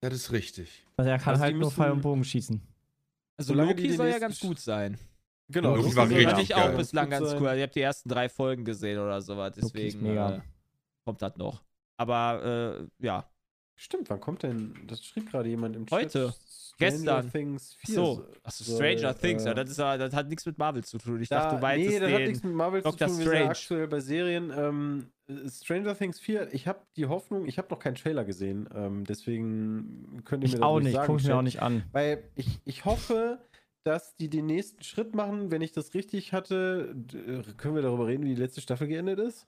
[0.00, 0.86] Das ist richtig.
[0.96, 2.60] Also er kann Also halt nur Pfeil und Bogen schießen.
[3.36, 4.98] Also Solange Loki soll ja ganz gut sein.
[5.48, 6.76] Genau, Loki war richtig Fand ich auch geil.
[6.76, 7.52] bislang ganz cool.
[7.54, 9.52] Ich habe die ersten drei Folgen gesehen oder sowas.
[9.56, 10.40] Deswegen äh,
[11.04, 11.62] kommt das noch.
[11.96, 13.28] Aber äh, ja.
[13.76, 14.74] Stimmt, wann kommt denn?
[14.86, 15.98] Das schrieb gerade jemand im Chat.
[15.98, 16.34] Heute.
[16.76, 17.32] Stranger Gestern.
[17.32, 20.58] Things 4 So, achso, soll, Stranger Things, äh, ja, das, ist, das hat nichts mit
[20.58, 21.22] Marvel zu tun.
[21.22, 23.18] Ich Da, dachte, du meinst nee, das hat nichts mit Marvel Doctor zu tun.
[23.18, 23.50] Wir sind Strange.
[23.50, 24.52] aktuell bei Serien.
[24.54, 25.15] Ähm, äh,
[25.48, 28.68] Stranger Things 4, ich habe die Hoffnung, ich habe noch keinen Trailer gesehen.
[28.74, 31.06] Ähm, deswegen könnt ihr mir Ich das auch nicht, sagen.
[31.06, 31.82] guck ich mir auch nicht an.
[31.92, 33.38] Weil ich, ich hoffe,
[33.82, 35.50] dass die den nächsten Schritt machen.
[35.50, 39.18] Wenn ich das richtig hatte, äh, können wir darüber reden, wie die letzte Staffel geendet
[39.18, 39.46] ist?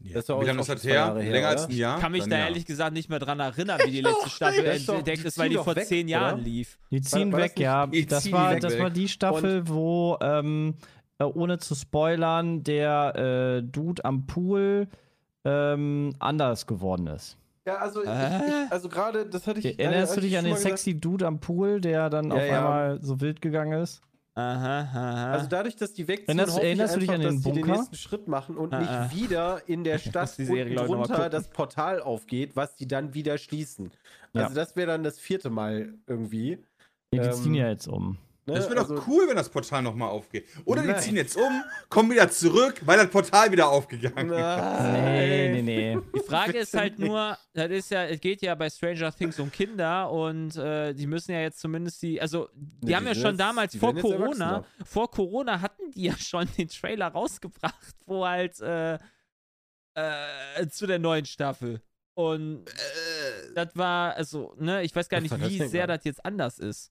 [0.00, 0.94] Das ja Wie auch lange ist das zwei her?
[0.96, 1.98] Jahre her, Länger als ein Jahr?
[2.00, 2.44] kann mich Dann da ja.
[2.44, 5.56] ehrlich gesagt nicht mehr dran erinnern, wie die letzte Staffel Das entdeckt ist, weil die
[5.56, 6.44] vor weg, zehn Jahren oder?
[6.44, 6.78] lief.
[6.92, 7.86] Die ziehen war das weg, ja.
[7.88, 8.80] die Das ziehen war, weg, das weg.
[8.82, 10.74] war die Staffel, wo, ähm,
[11.18, 14.88] äh, ohne zu spoilern, der äh, Dude am Pool
[15.44, 17.36] ähm, anders geworden ist.
[17.66, 18.08] Ja, also, ich,
[18.70, 19.78] also gerade, das hatte ich.
[19.78, 20.78] Erinnerst du ich dich an den gesagt.
[20.78, 22.58] sexy Dude am Pool, der dann Ja, auf ja.
[22.58, 24.00] einmal so wild gegangen ist?
[24.34, 25.32] Aha, aha.
[25.32, 27.50] Also dadurch, dass die wegziehen, Erinnerst- hoffe ich erinnerst du dich an den dass die
[27.52, 27.76] den Bunker?
[27.78, 29.10] nächsten Schritt machen und Ah, nicht ah.
[29.12, 33.36] wieder in der Stadt die Serie, unten drunter das Portal aufgeht, was die dann wieder
[33.36, 33.90] schließen.
[34.32, 34.54] Also Ja.
[34.54, 36.58] das wäre dann das vierte Mal irgendwie.
[37.12, 38.16] Ja, die Ähm, ziehen ja jetzt um.
[38.48, 38.54] Ne?
[38.54, 40.46] Das wäre Also- doch cool, wenn das Portal nochmal aufgeht.
[40.64, 41.00] Oder die Nein.
[41.00, 44.82] ziehen jetzt um, kommen wieder zurück, weil das Portal wieder aufgegangen ist.
[44.92, 45.98] Nee, nee, nee.
[46.16, 47.08] Die Frage ist halt nicht.
[47.08, 51.06] nur, das ist ja, es geht ja bei Stranger Things um Kinder und äh, die
[51.06, 53.78] müssen ja jetzt zumindest die, also die Nee, haben die ja schon jetzt- damals die
[53.78, 58.98] vor Corona, vor Corona hatten die ja schon den Trailer rausgebracht, wo halt äh,
[59.94, 61.80] äh, zu der neuen Staffel.
[62.14, 62.64] Und
[63.54, 66.90] das war, also, ne, ich weiß gar nicht, wie sehr das jetzt anders ist.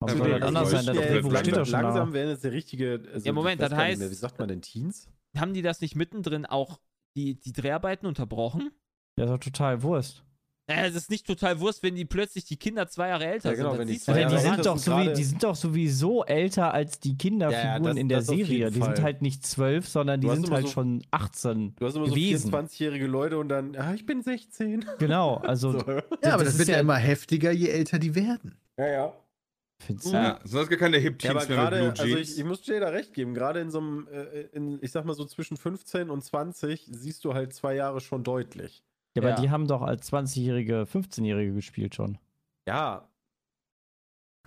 [0.00, 0.84] Warum Ja, soll aber das das anders sein?
[0.84, 2.14] ja Das jetzt Drehbuch steht doch schon langsam da.
[2.14, 3.02] werden es der richtige.
[3.12, 5.08] Also, Ja, Moment, das heißt- mehr, wie sagt man denn Teens?
[5.36, 6.80] Haben die das nicht mittendrin auch
[7.16, 8.70] die, die Dreharbeiten unterbrochen?
[9.16, 10.24] Ja, ist doch total Wurst.
[10.68, 13.56] Naja, es ist nicht total Wurst, wenn die plötzlich die Kinder zwei Jahre älter Ja,
[13.56, 13.80] genau, sind.
[13.80, 16.24] wenn Das die zwei Ja, ja die, Jahre nicht sind doch die sind doch sowieso
[16.24, 18.70] älter als die Kinderfiguren das- in der das Serie.
[18.70, 22.06] Die sind halt nicht zwölf, sondern die sind halt so- schon 18 Du hast immer
[22.06, 22.50] so gewesen.
[22.52, 24.84] 24-jährige Leute und dann, ah, ich bin 16.
[25.00, 25.78] Genau, also So.
[26.22, 28.56] Ja, aber das, ist wird ja, ja- immer heftiger, je älter die werden.
[28.78, 29.12] Ja, ja.
[29.82, 30.12] Findest du?
[30.12, 32.30] Ja, sonst gar keine Ja, Hip-Teens aber mehr gerade, mit Blue also Jeans.
[32.32, 35.04] ich, ich muss dir da recht geben, gerade in so einem, äh, in, ich sag
[35.04, 38.82] mal so zwischen 15 und 20 siehst du halt zwei Jahre schon deutlich.
[39.16, 39.40] Ja, aber Ja.
[39.40, 42.18] die haben doch als 20-Jährige, 15-Jährige gespielt schon.
[42.68, 43.08] Ja.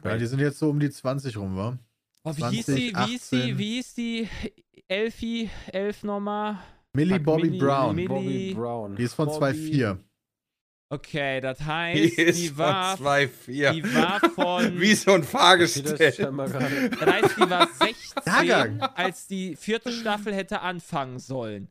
[0.04, 1.78] Ja, die sind jetzt so um die 20 rum, wa?
[2.26, 3.58] Oh, wie hieß die, 20, wie hieß die, 18.
[3.58, 4.30] wie hieß die
[4.88, 6.60] Elfie, Elf nochmal?
[6.93, 7.96] Millie Bobby Millie- Brown.
[7.96, 8.96] Millie- Bobby Brown.
[8.96, 9.98] Die ist von Bobby- 2.4.
[10.94, 13.72] Okay, das Die heißt, die von war, 2,4.
[13.74, 15.94] die war von, Wie so ein das Fahrgestell.
[15.98, 18.82] das heißt, die war 16, Jahrgang.
[18.82, 21.70] als die vierte Staffel hätte anfangen sollen.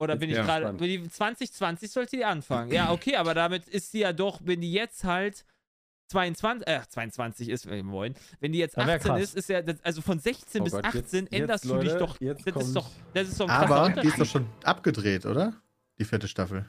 [0.00, 0.80] Oder bin ich Ja, gerade, spannend.
[0.82, 2.70] die 2020 sollte die anfangen.
[2.72, 5.44] Ja, okay, aber damit ist sie ja doch, wenn die jetzt halt
[6.10, 9.22] 22, äh, 22 ist, äh, moin, wenn die jetzt Das wär 18 krass.
[9.22, 11.88] ist, ist ja, also von 16 Oh bis Gott, 18 jetzt- jetzt, änderst du dich
[11.92, 14.46] Leute, doch, jetzt das ist doch, das ist doch ein Aber die ist doch schon
[14.62, 15.54] abgedreht, oder?
[15.98, 16.64] Die vierte Staffel.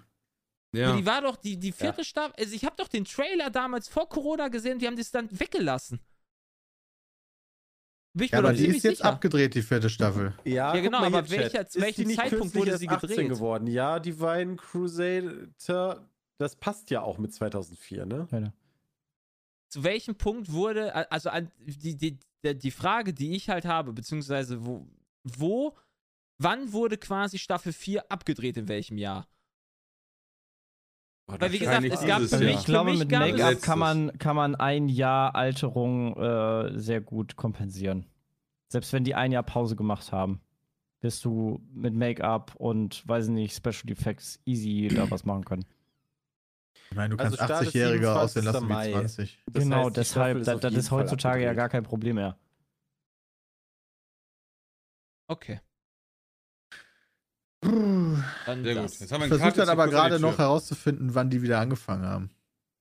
[0.73, 0.89] Ja.
[0.91, 0.95] Ja.
[0.97, 4.07] Die war doch, die, die vierte Staffel, also ich habe doch den Trailer damals vor
[4.07, 5.99] Corona gesehen, die haben das dann weggelassen.
[8.13, 9.09] Bin ich Ja, mir aber doch die ist jetzt sicher.
[9.09, 10.33] abgedreht, die vierte Staffel.
[10.43, 13.29] Ja, Ja, genau, aber welcher- zu Ist welchem Zeitpunkt wurde sie 18 gedreht?
[13.29, 13.67] geworden?
[13.67, 16.07] Ja, Divine Crusader,
[16.39, 18.53] das passt ja auch mit 2004, ne?
[19.71, 24.65] Zu welchem Punkt wurde, also an, die, die, die Frage, die ich halt habe, beziehungsweise
[24.65, 24.87] wo,
[25.23, 25.77] wo,
[26.39, 29.27] wann wurde quasi Staffel 4 abgedreht, in welchem Jahr?
[31.37, 34.17] Weil wie gesagt, es gab für mich, Ich glaube, für mich mit Make-up kann man,
[34.17, 38.05] kann man ein Jahr Alterung äh, sehr gut kompensieren.
[38.67, 40.41] Selbst wenn die ein Jahr Pause gemacht haben,
[41.01, 45.65] wirst du mit Make-up und, weiß ich nicht, Special Effects easy da was machen können.
[46.91, 48.43] Ich meine, du Also kannst Start ist 80-Jährige aussehen 27.
[48.43, 48.91] lassen wie Mai.
[48.91, 49.39] 20.
[49.51, 52.37] Das genau, heißt, deshalb, das, das ist heutzutage ja gar kein Problem mehr.
[55.27, 55.59] okay.
[57.61, 58.23] Dann
[58.63, 58.83] Sehr gut.
[58.99, 62.29] Jetzt haben wir Ich versuche dann aber gerade noch herauszufinden, wann die wieder angefangen haben.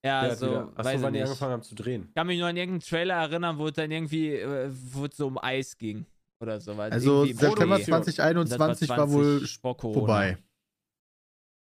[0.04, 0.60] Ja, Ja, also, wieder.
[0.76, 1.28] Achso, weiß ich wann die nicht.
[1.28, 2.04] angefangen haben zu drehen.
[2.08, 5.16] Ich kann mich nur an irgendeinen Trailer erinnern, wo es dann irgendwie, äh, wo es
[5.16, 6.06] so um Eis ging.
[6.40, 6.76] Oder so.
[6.76, 7.84] weil Also im September Schnee.
[7.86, 9.98] 2021 war, 20 wohl vor Corona.
[9.98, 10.38] vorbei.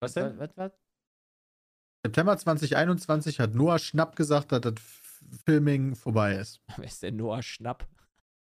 [0.00, 0.38] Was Was, denn?
[0.38, 0.72] was, was?
[2.04, 4.74] September 2021 hat Noah Schnapp gesagt, dass das
[5.46, 6.60] Filming vorbei ist.
[6.76, 7.88] Wer ist denn Noah Schnapp?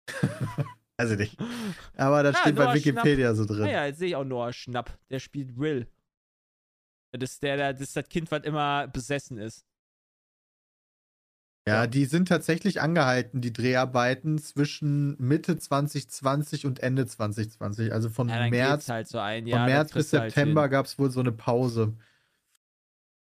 [0.97, 1.37] Also nicht.
[1.97, 3.65] Aber das Ah, steht bei Noah Wikipedia so drin.
[3.65, 4.97] Ah ja, jetzt sehe ich auch Noah Schnapp.
[5.09, 5.87] Der spielt Will.
[7.11, 9.65] Das ist der, der, das ist das Kind, was immer besessen ist.
[11.67, 17.91] Ja, die sind tatsächlich angehalten, die Dreharbeiten zwischen Mitte 2020 und Ende 2020.
[17.91, 19.47] Also von Ja, März, halt so ein.
[19.49, 20.69] von Ja, das März bis halt September hin.
[20.69, 21.95] gab es wohl so eine Pause.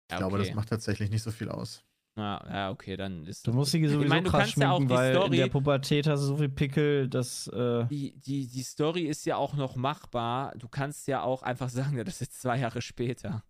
[0.09, 0.55] Ich Ja, glaube, das okay.
[0.55, 1.85] macht tatsächlich nicht so viel aus.
[2.17, 4.71] Ja, ja, okay, dann ist Du musst sie Ich sowieso meine, du krass kannst ja
[4.71, 7.87] auch schminken, die weil in Story- der Pubertät hast du so viel Pickel, dass äh,
[7.87, 10.55] die, die, die Story ist ja auch noch machbar.
[10.57, 13.43] Du kannst ja auch einfach sagen, ja, das ist jetzt zwei Jahre später.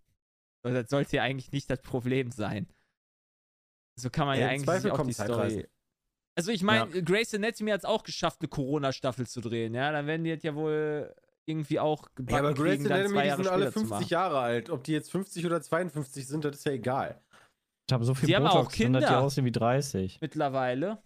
[0.62, 2.66] Und das sollte ja eigentlich nicht das Problem sein.
[3.96, 5.14] So kann man Ja, ja, eigentlich Zweifel auch kommen die.
[5.14, 5.66] Story.
[6.36, 9.92] Also ich meine, Grace Anatomy hat es auch geschafft, eine Corona-Staffel zu drehen, ja.
[9.92, 13.30] Dann werden die das ja wohl irgendwie auch gebacken Ja, aber Grace kriegen, Anatomy, die
[13.30, 14.06] sind alle später zu 50 machen.
[14.08, 14.70] Jahre alt.
[14.70, 17.20] Ob die jetzt 50 oder 52 sind, das ist ja egal.
[17.88, 19.20] Ich habe so viel Sie haben auch Botox drin, dass die Kinder.
[19.22, 20.18] aussehen wie 30.
[20.20, 21.02] Mittlerweile.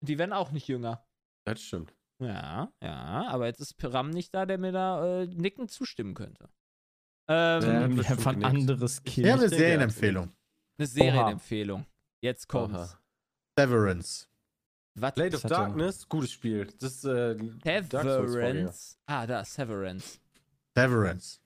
[0.00, 1.04] Die werden auch nicht jünger.
[1.44, 1.94] Das stimmt.
[2.18, 6.48] Ja, ja, aber jetzt ist Piram nicht da, der mir da äh, nickend zustimmen könnte.
[7.28, 9.26] Ähm, Ja, Ähm, bestimmt einfach ein anderes Kind.
[9.26, 10.32] Ich habe eine Serienempfehlung.
[10.78, 11.86] Eine Serienempfehlung.
[12.22, 12.78] Jetzt kommt's.
[12.78, 13.00] Oha.
[13.58, 14.28] Severance.
[14.94, 15.14] Was?
[15.14, 15.42] Blade of?
[15.42, 16.66] Darkness, gutes Spiel.
[16.80, 17.36] Das ist äh.
[17.62, 18.98] Severance.
[19.06, 20.18] Ah, da, Severance.
[20.74, 21.40] Severance.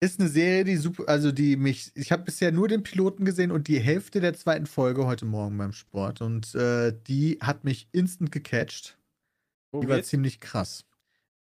[0.00, 3.50] Ist eine Serie, die super, also die mich, ich habe bisher nur den Piloten gesehen
[3.50, 7.88] und die Hälfte der zweiten Folge heute Morgen beim Sport und äh, die hat mich
[7.90, 8.96] instant gecatcht.
[9.72, 10.10] Wo Die war geht's?
[10.10, 10.84] ziemlich krass.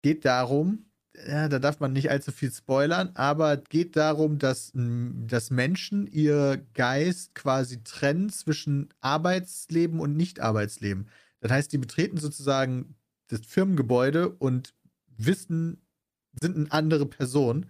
[0.02, 0.87] Geht darum,
[1.26, 6.64] ja, da darf man nicht allzu viel spoilern, aber geht darum, dass, dass Menschen ihr
[6.72, 11.08] Geist quasi trennen zwischen Arbeitsleben und Nicht-Arbeitsleben.
[11.40, 12.94] Das heißt, die betreten sozusagen
[13.26, 14.74] das Firmengebäude und
[15.18, 15.82] wissen,
[16.40, 17.66] sind eine andere Person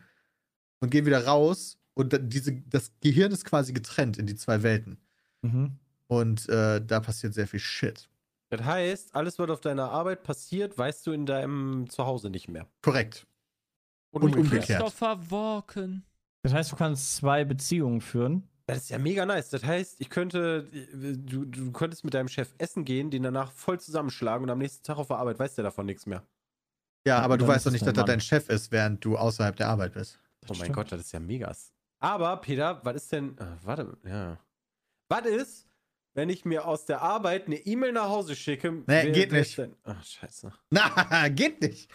[0.81, 4.99] und gehen wieder raus und diese, das Gehirn ist quasi getrennt in die zwei Welten.
[5.43, 5.79] Mhm.
[6.07, 8.09] Und äh, da passiert sehr viel Shit.
[8.51, 12.67] Das heißt, alles, was auf deiner Arbeit passiert, weißt du in deinem Zuhause nicht mehr.
[12.83, 13.27] Korrekt.
[14.11, 14.81] Und, Und umgekehrt.
[14.81, 16.05] Christopher Walken.
[16.43, 18.49] Das heißt, du kannst zwei Beziehungen führen.
[18.67, 19.51] Das ist ja mega nice.
[19.51, 23.81] Das heißt, ich könnte, du, du könntest mit deinem Chef essen gehen, den danach voll
[23.81, 26.23] zusammenschlagen und am nächsten Tag auf der Arbeit weißt du davon nichts mehr.
[27.07, 29.69] Ja, aber du weißt doch nicht, dass er dein Chef ist, während du außerhalb der
[29.69, 30.21] Arbeit bist.
[30.51, 30.77] Oh mein stimmt.
[30.77, 31.55] Gott, das ist ja mega.
[32.01, 33.37] Aber, Peter, was ist denn.
[33.41, 34.39] ah, warte, ja.
[35.09, 35.67] Was ist,
[36.15, 38.83] wenn ich mir aus der Arbeit eine E-Mail nach Hause schicke?
[38.87, 39.59] Nee, geht nicht.
[39.85, 40.53] ach, scheiße.
[40.71, 41.91] Na, geht nicht.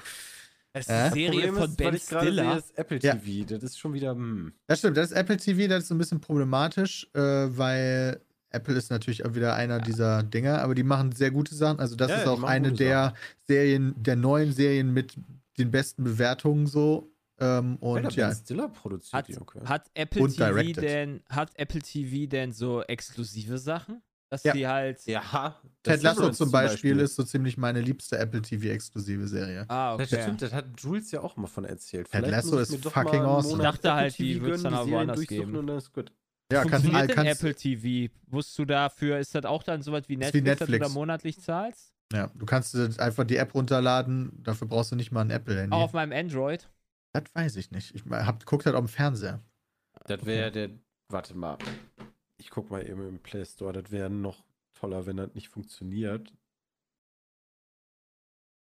[0.74, 0.94] Das ist Äh?
[0.94, 2.58] eine Serie Problem von ist, Ben gerade sehe, Stiller.
[2.58, 3.16] ist Apple Ja.
[3.16, 3.46] TV.
[3.54, 4.12] Das ist schon wieder.
[4.12, 4.54] Hm.
[4.68, 8.90] Das stimmt, das ist Apple TV, das ist ein bisschen problematisch, äh, weil Apple ist
[8.90, 11.80] natürlich auch wieder einer dieser Dinger, aber die machen sehr gute Sachen.
[11.80, 13.14] Also, das Ja, ist auch eine der
[13.48, 15.16] Serien, der neuen Serien mit
[15.60, 17.13] den besten Bewertungen so.
[17.40, 19.60] Ähm, und Alter, ja, Stiller produziert Hat, die, okay.
[19.66, 20.84] hat, Apple Und TV directed.
[20.84, 24.02] denn, hat Apple TV denn so exklusive Sachen?
[24.30, 24.54] Dass Ja.
[24.54, 25.06] die halt.
[25.06, 25.56] ja.
[25.84, 29.66] Ted Lasso zum Beispiel, ist so ziemlich meine liebste Apple TV-exklusive Serie.
[29.68, 30.22] Ah, Das okay.
[30.24, 32.10] stimmt, das hat Jules ja auch mal von erzählt.
[32.10, 33.56] Ted Vielleicht Lasso ist fucking awesome.
[33.58, 35.58] Ich dachte halt, die TV wird's dann Serien woanders durchsuchen geben.
[35.58, 36.12] Und dann ist gut.
[36.52, 38.14] Ja, kannst, denn kannst, Apple TV?
[38.28, 40.78] Wusstest du dafür, ist das auch dann sowas wie Ist wie Netflix, dass du da
[40.80, 40.94] Netflix.
[40.94, 41.94] monatlich zahlst?
[42.12, 45.76] ja, du kannst einfach die App runterladen, dafür brauchst du nicht mal ein Apple-Handy.
[45.76, 46.70] Auch auf meinem Android?
[47.14, 47.94] Das weiß ich nicht.
[47.96, 49.42] Ich hab geguckt halt auf dem Fernseher.
[50.06, 50.72] Das wäre der.
[51.10, 51.58] Warte mal.
[52.38, 53.72] Ich guck mal eben im Play Store.
[53.74, 56.34] Das wäre noch toller, wenn das nicht funktioniert.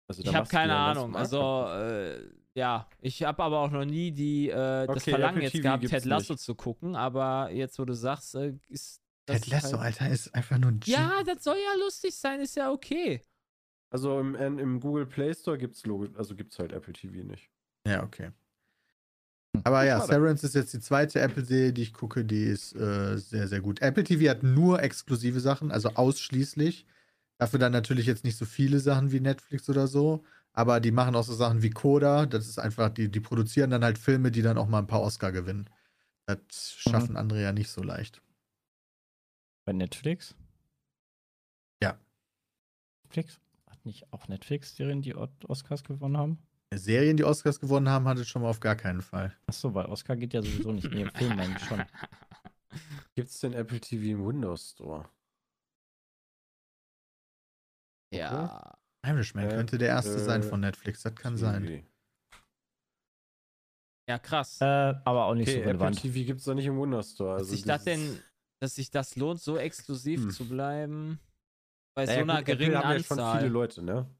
[0.08, 1.16] Also, da Ich habe keine ja Ahnung.
[1.16, 5.60] Also, äh, ja, ich habe aber auch noch nie die, äh, das Okay, Verlangen jetzt
[5.60, 6.42] gehabt, Ted Lasso nicht.
[6.42, 9.00] zu gucken, aber jetzt, wo du sagst, äh, ist.
[9.26, 12.14] das Ted Lasso, halt- Alter, ist einfach nur ein G Ja, das soll ja lustig
[12.14, 13.22] sein, ist ja okay.
[13.90, 17.50] Also im, im Google Play Store gibt's Logo, also gibt's halt Apple TV nicht.
[17.86, 18.30] Ja, okay.
[19.62, 20.00] Aber ja.
[20.00, 23.80] Severance ist jetzt die zweite Apple-Serie, die ich gucke, die ist äh, sehr, sehr gut.
[23.82, 26.86] Apple TV hat nur exklusive Sachen, also ausschließlich.
[27.38, 31.14] Dafür dann natürlich jetzt nicht so viele Sachen wie Netflix oder so, aber die machen
[31.14, 32.26] auch so Sachen wie Coda.
[32.26, 35.02] Das ist einfach, die, die produzieren dann halt Filme, die dann auch mal ein paar
[35.02, 35.68] Oscar gewinnen.
[36.26, 38.22] Das schaffen andere ja nicht so leicht.
[39.64, 40.34] Bei Netflix?
[41.82, 41.98] Ja.
[43.04, 43.40] Netflix?
[43.66, 46.38] Hat nicht auch Netflix Serien, die Oscars gewonnen haben?
[46.72, 49.36] Serien, die Oscars gewonnen haben, hatte schon mal auf gar keinen Fall.
[49.46, 50.90] Achso, weil Oscar geht ja sowieso nicht.
[50.90, 51.84] Nee, im Film eigentlich schon.
[53.14, 55.08] Gibt's denn Apple TV im Windows Store?
[58.12, 58.76] Ja.
[59.06, 61.66] Irishman Äh, könnte der erste sein äh, von Netflix, das kann sein.
[61.66, 61.86] TV.
[64.08, 64.60] Ja, krass.
[64.60, 64.64] Äh,
[65.04, 66.00] aber auch nicht Okay, so Apple relevant.
[66.00, 67.32] TV gibt's doch nicht im Windows Store.
[67.38, 68.20] dass Also sich das denn,
[68.60, 70.30] dass sich das lohnt, so exklusiv Hm.
[70.30, 71.20] zu bleiben.
[71.96, 73.38] Bei Naja, so einer gut, Apple geringen haben ja schon Anzahl.
[73.40, 74.10] viele Leute, ne?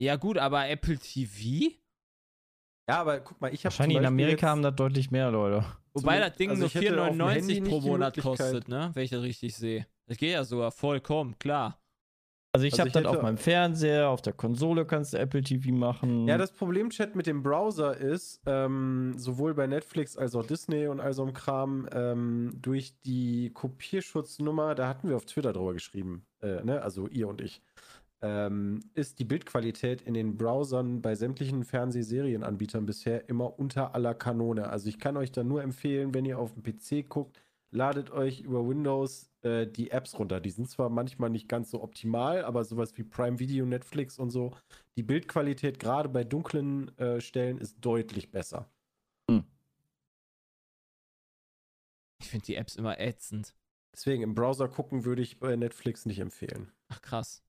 [0.00, 1.74] Ja, gut, aber Apple TV?
[2.88, 5.64] Ja, aber guck mal, ich habe Wahrscheinlich in Amerika haben da deutlich mehr Leute.
[5.92, 8.68] Wobei das Ding also nur ich hätte auf dem Handy 4,99 nicht pro Monat kostet,
[8.68, 8.90] ne?
[8.94, 9.86] Wenn ich das richtig sehe.
[10.06, 11.80] Das geht ja sogar vollkommen, klar.
[12.52, 15.70] Also ich Also habe das auf meinem Fernseher, auf der Konsole kannst du Apple TV
[15.70, 16.26] machen.
[16.26, 20.88] Ja, das Problem, Chat, mit dem Browser ist, ähm, sowohl bei Netflix als auch Disney
[20.88, 25.74] und all so einem Kram, ähm, durch die Kopierschutznummer, da hatten wir auf Twitter drüber
[25.74, 26.82] geschrieben, äh, ne?
[26.82, 27.62] also ihr und ich,
[28.22, 34.68] ähm, ist die Bildqualität in den Browsern bei sämtlichen Fernsehserienanbietern bisher immer unter aller Kanone.
[34.68, 37.40] Also ich kann euch da nur empfehlen, wenn ihr auf dem PC guckt,
[37.70, 40.40] ladet euch über Windows äh, die Apps runter.
[40.40, 44.30] Die sind zwar manchmal nicht ganz so optimal, aber sowas wie Prime Video, Netflix und
[44.30, 44.52] so,
[44.96, 48.68] die Bildqualität gerade bei dunklen äh, Stellen ist deutlich besser.
[52.20, 53.54] Ich finde die Apps immer ätzend.
[53.92, 56.70] Deswegen im Browser gucken würde ich bei Netflix nicht empfehlen.
[56.88, 57.42] Ach, krass.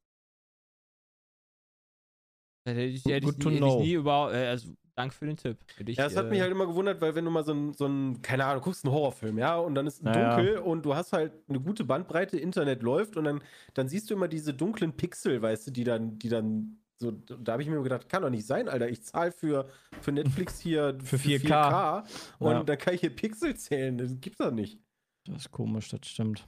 [2.66, 3.80] Hätte ich, Good- hätte ich, to hätte ich know.
[3.82, 4.34] nie überhaupt.
[4.34, 5.58] Äh, also, danke für den Tipp.
[5.86, 7.74] Ich, Ja, es hat äh, mich halt immer gewundert, weil wenn du mal so ein,
[7.74, 10.36] so ein, keine Ahnung, guckst einen Horrorfilm, ja, und dann ist Naja.
[10.36, 13.42] dunkel und du hast halt eine gute Bandbreite, Internet läuft und dann,
[13.74, 17.54] dann siehst du immer diese dunklen Pixel, weißt du, die dann, die dann so, da
[17.54, 18.88] habe ich mir gedacht, kann doch nicht sein, Alter.
[18.88, 19.68] Ich zahle für,
[20.02, 22.04] für Netflix hier Für 4K.
[22.38, 22.64] und Ja.
[22.64, 23.98] dann kann ich hier Pixel zählen.
[23.98, 24.78] Das gibt's doch nicht.
[25.26, 26.48] Das ist komisch, das stimmt.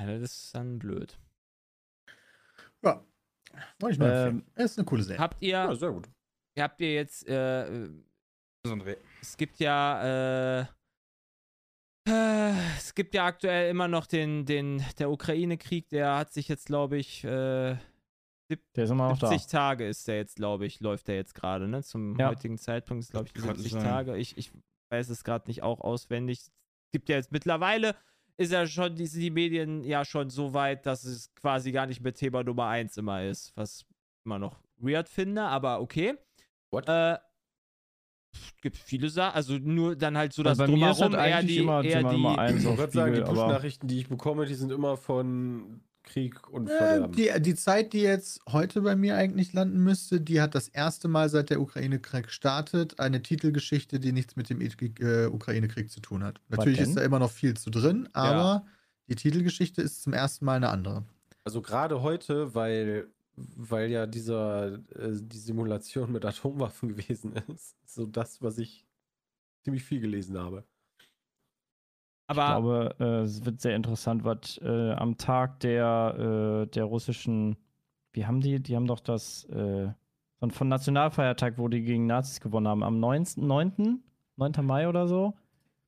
[0.00, 1.18] Ja, das ist dann blöd.
[2.82, 3.04] Ja.
[3.80, 4.08] Wollte ich nur.
[4.08, 5.18] Ähm, ist eine coole Serie.
[5.20, 6.08] Habt ihr, Ja, sehr gut.
[6.58, 7.88] habt ihr jetzt, äh,
[9.20, 10.66] es gibt ja, äh,
[12.08, 16.66] äh, es gibt ja aktuell immer noch den, den, der Ukraine-Krieg, der hat sich jetzt,
[16.66, 17.76] glaube ich, äh,
[18.76, 19.28] Der ist immer noch da.
[19.28, 21.82] 70 Tage ist der jetzt, glaube ich, läuft der jetzt gerade, ne?
[21.82, 22.28] Zum Ja.
[22.28, 23.82] heutigen Zeitpunkt ist, glaube ich, die Kann 70 sein.
[23.82, 24.16] Tage.
[24.16, 24.52] Ich, ich
[24.90, 26.38] weiß es gerade nicht auch auswendig.
[26.40, 26.50] Es
[26.92, 27.96] gibt ja jetzt mittlerweile,
[28.36, 31.86] ist ja schon, die, sind die Medien ja schon so weit, dass es quasi gar
[31.86, 33.86] nicht mehr Thema Nummer 1 immer ist, was ich
[34.24, 36.14] immer noch weird finde, aber okay.
[36.70, 36.88] What?
[36.88, 37.18] Äh,
[38.34, 41.26] es gibt viele Sachen, also nur dann halt so das bei mir ist Drumherum, das
[41.26, 43.20] eher eigentlich die, immer eher Thema die, Nummer eins Ich auf wollte gerade sagen, die
[43.20, 47.12] Push-Nachrichten, die ich bekomme, die sind immer von Krieg und Äh, Verderben.
[47.12, 51.08] die, die Zeit, die jetzt heute bei mir eigentlich landen müsste, die hat das erste
[51.08, 56.24] Mal seit der Ukraine-Krieg startet eine Titelgeschichte, die nichts mit dem äh, Ukraine-Krieg zu tun
[56.24, 56.40] hat.
[56.48, 56.88] Natürlich denn?
[56.88, 58.66] ist da immer noch viel zu drin, aber
[59.08, 61.04] die Titelgeschichte ist zum ersten Mal eine andere.
[61.44, 68.06] Also gerade heute, weil, weil ja dieser, äh, die Simulation mit Atomwaffen gewesen ist, so
[68.06, 68.86] das, was ich
[69.62, 70.64] ziemlich viel gelesen habe.
[72.32, 76.84] Ich aber glaube, äh, es wird sehr interessant, was äh, am Tag der, äh, der
[76.84, 77.56] russischen,
[78.12, 79.88] wie haben die, die haben doch das, äh,
[80.38, 83.24] von, von Nationalfeiertag, wo die gegen Nazis gewonnen haben, am 9.
[83.36, 84.02] 9.
[84.36, 84.52] 9.
[84.62, 85.34] Mai oder so.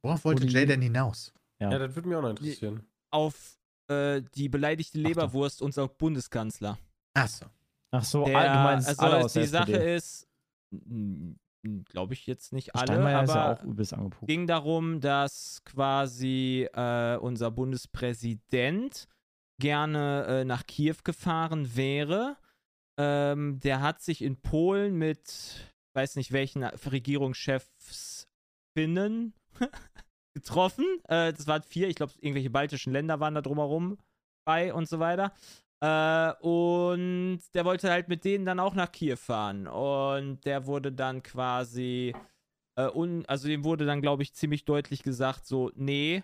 [0.02, 1.32] Worauf wollte Wo die- Jay denn hinaus?
[1.58, 1.70] Ja.
[1.72, 2.82] Ja, das würde mich auch noch interessieren.
[3.10, 6.78] auf äh, die beleidigte Ach, Leberwurst unser Bundeskanzler.
[7.14, 7.46] Achso.
[7.90, 10.26] Ach so, Der, ah, du meinst also alle die Sache ist,
[11.84, 14.26] glaube ich jetzt nicht alle, ja aber angepuckt.
[14.26, 19.08] ging darum, dass quasi äh, unser Bundespräsident
[19.60, 22.36] gerne äh, nach Kiew gefahren wäre.
[22.98, 28.28] Ähm, der hat sich in Polen mit, weiß nicht welchen Regierungschefs
[28.76, 29.34] Finnen
[30.34, 30.84] getroffen.
[31.08, 33.98] Äh, das waren vier, ich glaube, irgendwelche baltischen Länder waren da drumherum
[34.46, 35.32] bei und so weiter.
[35.80, 39.66] Äh, und der wollte halt mit denen dann auch nach Kiew fahren.
[39.66, 42.14] Und der wurde dann quasi,
[42.76, 46.22] äh, un also dem wurde dann, glaube ich, ziemlich deutlich gesagt, so, nee,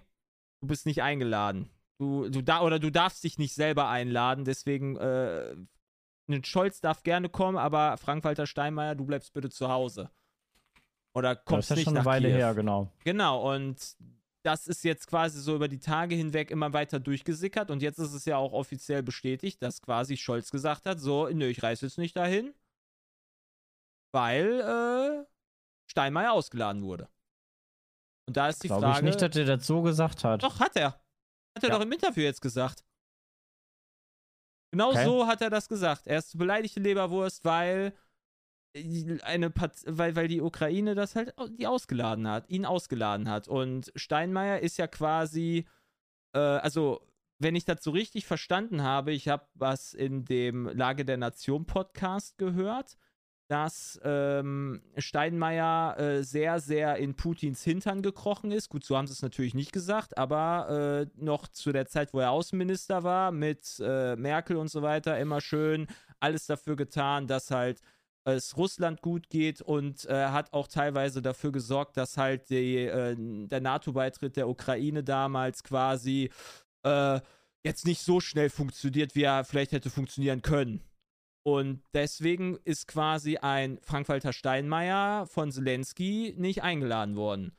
[0.60, 1.70] du bist nicht eingeladen.
[1.98, 5.54] Du, du da oder du darfst dich nicht selber einladen, deswegen, äh,
[6.28, 10.10] ein Scholz darf gerne kommen, aber Frank-Walter Steinmeier, du bleibst bitte zu Hause.
[11.12, 12.36] Oder das kommst ist ja nicht schon nach eine Weile Kiew.
[12.36, 12.92] her, genau.
[13.04, 13.96] Genau, und
[14.42, 18.14] das ist jetzt quasi so über die Tage hinweg immer weiter durchgesickert und jetzt ist
[18.14, 21.98] es ja auch offiziell bestätigt, dass quasi Scholz gesagt hat, so, nö, ich reise jetzt
[21.98, 22.54] nicht dahin,
[24.12, 25.26] weil äh,
[25.90, 27.08] Steinmeier ausgeladen wurde.
[28.28, 28.98] Und da ist die Glaube Frage.
[28.98, 30.42] ich nicht, dass er das so gesagt hat.
[30.42, 30.92] doch, hat er.
[31.56, 31.74] Hat er Ja.
[31.76, 32.84] doch im Interview jetzt gesagt.
[34.72, 35.04] Genau Okay.
[35.04, 36.06] so hat er das gesagt.
[36.06, 37.92] Er ist beleidigte Leberwurst, weil
[38.74, 43.48] eine Part weil, weil die Ukraine das halt die ausgeladen hat, ihn ausgeladen hat.
[43.48, 45.66] Und Steinmeier ist ja quasi,
[46.34, 47.00] äh, also
[47.38, 51.64] wenn ich das so richtig verstanden habe, ich habe was in dem Lage der Nation
[51.64, 52.96] Podcast gehört,
[53.48, 58.68] dass ähm, Steinmeier äh, sehr, sehr in Putins Hintern gekrochen ist.
[58.68, 62.20] Gut, so haben sie es natürlich nicht gesagt, aber äh, noch zu der Zeit, wo
[62.20, 65.88] er Außenminister war, mit äh, Merkel und so weiter, immer schön
[66.20, 67.80] alles dafür getan, dass halt
[68.24, 73.16] es Russland gut geht und äh, hat auch teilweise dafür gesorgt, dass halt die, äh,
[73.18, 76.30] der NATO-Beitritt der Ukraine damals quasi
[76.82, 77.20] äh,
[77.62, 80.82] jetzt nicht so schnell funktioniert, wie er vielleicht hätte funktionieren können.
[81.42, 87.56] Und deswegen ist quasi ein Frank-Walter Steinmeier von Zelensky nicht eingeladen worden.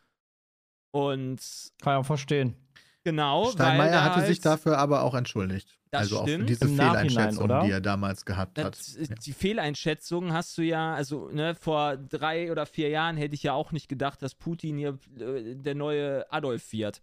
[0.92, 1.40] Und
[1.82, 2.56] Kann ich auch verstehen.
[3.04, 5.80] Genau, weil Steinmeier hatte halt, sich dafür aber auch entschuldigt.
[5.92, 6.48] Das also auch stimmt.
[6.50, 7.64] diese Im Fehleinschätzung, oder?
[7.64, 8.78] die er damals gehabt hat.
[8.78, 9.16] Das, Ja.
[9.16, 13.54] Die Fehleinschätzung hast du ja, also ne, vor drei oder vier Jahren hätte ich ja
[13.54, 17.02] auch nicht gedacht, dass Putin hier äh, der neue Adolf wird.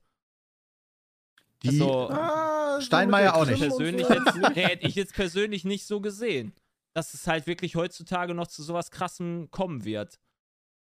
[1.63, 3.61] Die, also, Ah, Steinmeier auch nicht.
[3.61, 6.55] persönlich jetzt, hätte ich jetzt persönlich nicht so gesehen.
[6.95, 10.19] Dass es halt wirklich heutzutage noch zu sowas krassem kommen wird,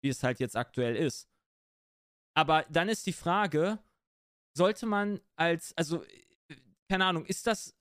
[0.02, 1.28] wie es halt jetzt aktuell ist.
[2.34, 3.78] Aber dann ist die Frage,
[4.56, 6.56] sollte man als, also, äh,
[6.88, 7.74] keine Ahnung, ist das,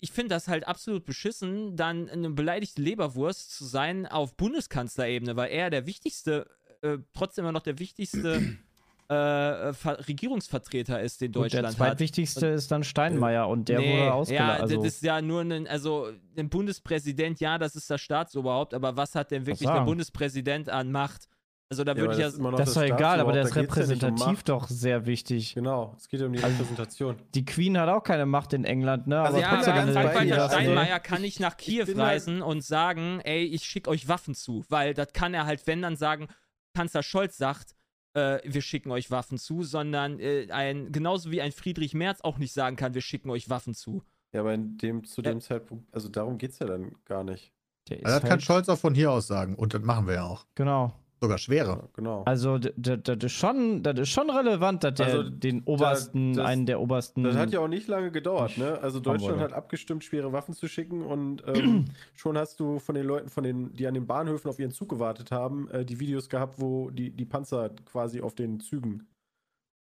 [0.00, 5.50] ich finde das halt absolut beschissen, dann eine beleidigte Leberwurst zu sein auf Bundeskanzlerebene, weil
[5.50, 6.46] er der wichtigste,
[6.82, 8.56] äh, trotzdem immer noch der wichtigste
[9.08, 11.74] äh, Ver Regierungsvertreter ist, den der Deutschland hat.
[11.74, 14.56] zweitwichtigste ist dann Steinmeier und der Nee, wurde ausgeladen.
[14.56, 18.72] Ja, also, das ist ja nur ein, also ein Bundespräsident, ja, das ist das Staatsoberhaupt,
[18.72, 19.84] aber was hat denn wirklich der.
[19.84, 21.28] Bundespräsident an Macht?
[21.72, 22.24] Also da würde ich ja.
[22.26, 24.48] das ist doch egal, aber der ist ja um repräsentativ Macht.
[24.48, 25.54] doch sehr wichtig.
[25.54, 27.16] Genau, es geht ja um die Also- Repräsentation.
[27.34, 29.20] Die Queen hat auch keine Macht in England, ne?
[29.20, 32.08] Also aber ja, Ja, trotzdem aber bei also- Steinmeier kann nicht nach Kiew bin halt-
[32.14, 35.80] reisen und sagen, ey, ich schicke euch Waffen zu, weil das kann er halt, wenn
[35.80, 36.26] dann sagen,
[36.74, 37.76] Kanzler Scholz sagt,
[38.14, 42.38] äh, wir schicken euch Waffen zu, sondern äh, ein, genauso wie ein Friedrich Merz auch
[42.38, 44.02] nicht sagen kann, wir schicken euch Waffen zu.
[44.32, 47.52] Ja, aber in dem, zu dem Zeitpunkt, also darum geht es ja dann gar nicht.
[47.88, 49.54] Der ist Also das kann halt- Scholz auch von hier aus sagen.
[49.54, 50.46] Und das machen wir ja auch.
[50.56, 50.92] Genau.
[51.22, 51.76] Sogar schwerer.
[51.82, 52.22] Ja, genau.
[52.24, 56.64] Also, das ist schon, das ist schon relevant, dass der Also, den obersten, das- einen
[56.64, 57.24] der obersten.
[57.24, 58.78] Das hat ja auch nicht lange gedauert, ne?
[58.80, 63.04] Also Deutschland hat abgestimmt, schwere Waffen zu schicken und ähm, schon hast du von den
[63.06, 66.30] Leuten, von den, die an den Bahnhöfen auf ihren Zug gewartet haben, äh, die Videos
[66.30, 69.06] gehabt, wo die, die Panzer quasi auf den Zügen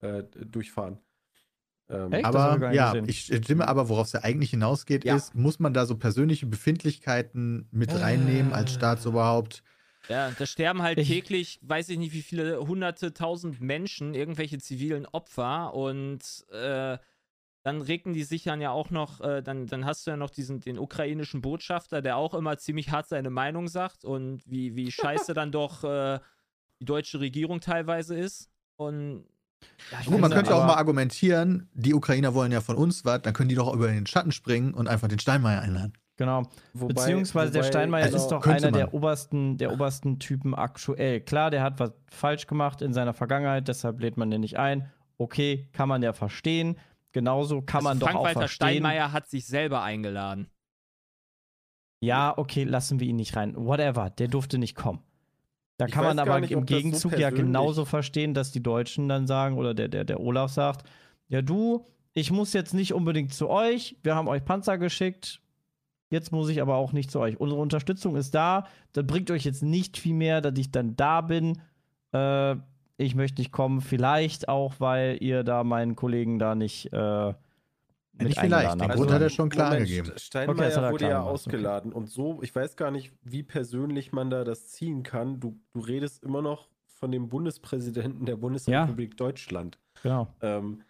[0.01, 0.97] äh, durchfahren.
[1.89, 2.25] Ähm, Echt?
[2.25, 3.07] Aber ja, gesehen.
[3.07, 5.15] ich stimme aber, worauf es ja eigentlich hinausgeht, Ja.
[5.15, 9.63] ist, muss man da so persönliche Befindlichkeiten mit reinnehmen als Staatsoberhaupt?
[10.09, 14.57] Ja, da sterben halt Ich- täglich, weiß ich nicht, wie viele hunderte, tausend Menschen, irgendwelche
[14.57, 16.97] zivilen Opfer und äh,
[17.63, 20.29] dann regen die sich dann ja auch noch, äh, dann, dann hast du ja noch
[20.31, 24.91] diesen, den ukrainischen Botschafter, der auch immer ziemlich hart seine Meinung sagt und wie, wie
[25.27, 26.19] scheiße dann doch äh,
[26.79, 28.49] die deutsche Regierung teilweise ist.
[28.77, 29.25] Und
[29.91, 33.21] ja, Gut, man könnte ja auch mal argumentieren, die Ukrainer wollen ja von uns was,
[33.21, 35.93] dann können die doch über den Schatten springen und einfach den Steinmeier einladen.
[36.19, 36.43] Genau.
[36.73, 38.93] wobei- Beziehungsweise der wobei- Steinmeier also ist doch einer der man.
[38.93, 41.21] obersten, der obersten Typen aktuell.
[41.21, 44.91] Klar, der hat was falsch gemacht in seiner Vergangenheit, deshalb lädt man den nicht ein.
[45.17, 46.77] Okay, kann man ja verstehen.
[47.13, 48.67] Genauso kann man also doch auch Frank-Walter verstehen.
[48.67, 50.49] Steinmeier hat sich selber eingeladen.
[52.01, 53.53] Ja, okay, lassen wir ihn nicht rein.
[53.55, 54.99] Whatever, der durfte nicht kommen.
[55.77, 58.61] Da Ich kann man aber nicht, im das so Gegenzug ja genauso verstehen, dass die
[58.61, 60.85] Deutschen dann sagen, oder der, der, der Olaf sagt,
[61.29, 65.41] ja du, ich muss jetzt nicht unbedingt zu euch, wir haben euch Panzer geschickt,
[66.09, 67.39] jetzt muss ich aber auch nicht zu euch.
[67.39, 71.21] Unsere Unterstützung ist da, das bringt euch jetzt nicht viel mehr, dass ich dann da
[71.21, 71.61] bin.
[72.11, 72.55] Äh,
[72.97, 77.33] ich möchte nicht kommen, vielleicht auch, weil ihr da meinen Kollegen da nicht äh,
[78.13, 78.95] mit Nicht vielleicht, den habt.
[78.95, 80.09] Grund hat er schon klar Moment, gegeben.
[80.09, 81.29] St- Steinmeier Okay, wurde klar ja okay.
[81.31, 85.39] ausgeladen und so, ich weiß gar nicht, wie persönlich man da das ziehen kann.
[85.39, 89.79] Du, du redest immer noch von dem Bundespräsidenten der Bundesrepublik Deutschland.
[90.03, 90.27] Genau.
[90.41, 90.81] Ähm,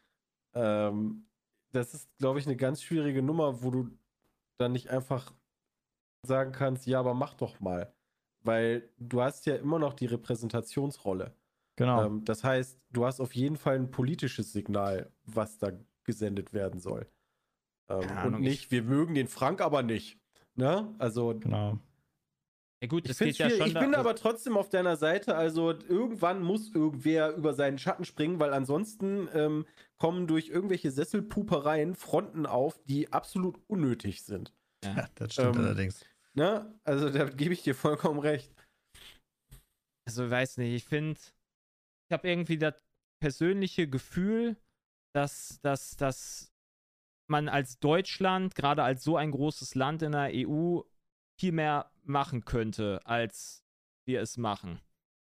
[0.55, 1.25] ähm,
[1.71, 3.89] das ist, glaube ich, eine ganz schwierige Nummer, wo du
[4.59, 5.33] dann nicht einfach
[6.25, 7.93] sagen kannst, ja, aber mach doch mal.
[8.41, 11.35] Weil du hast ja immer noch die Repräsentationsrolle.
[11.75, 12.05] Genau.
[12.05, 15.71] Ähm, das heißt, du hast auf jeden Fall ein politisches Signal, was da
[16.03, 17.07] gesendet werden soll.
[17.89, 20.19] Ähm, und nicht, wir mögen den Frank aber nicht.
[20.55, 20.93] Ne?
[20.99, 21.79] Also, genau.
[22.81, 25.35] Ja gut, ich, geht ja schon ich bin aber trotzdem auf deiner Seite.
[25.35, 29.65] Also, irgendwann muss irgendwer über seinen Schatten springen, weil ansonsten ähm,
[29.97, 34.53] kommen durch irgendwelche Sesselpupereien Fronten auf, die absolut unnötig sind.
[34.85, 36.05] Ja, das stimmt Ähm, allerdings.
[36.33, 36.73] Ne?
[36.85, 38.53] Also, da gebe ich dir vollkommen recht.
[40.07, 42.75] Also, ich weiß nicht, ich finde, ich habe irgendwie das
[43.21, 44.55] persönliche Gefühl,
[45.13, 46.53] dass, dass, dass
[47.29, 50.81] man als Deutschland, gerade als so ein großes Land in der EU,
[51.39, 53.63] viel mehr machen könnte, als
[54.05, 54.79] wir es machen.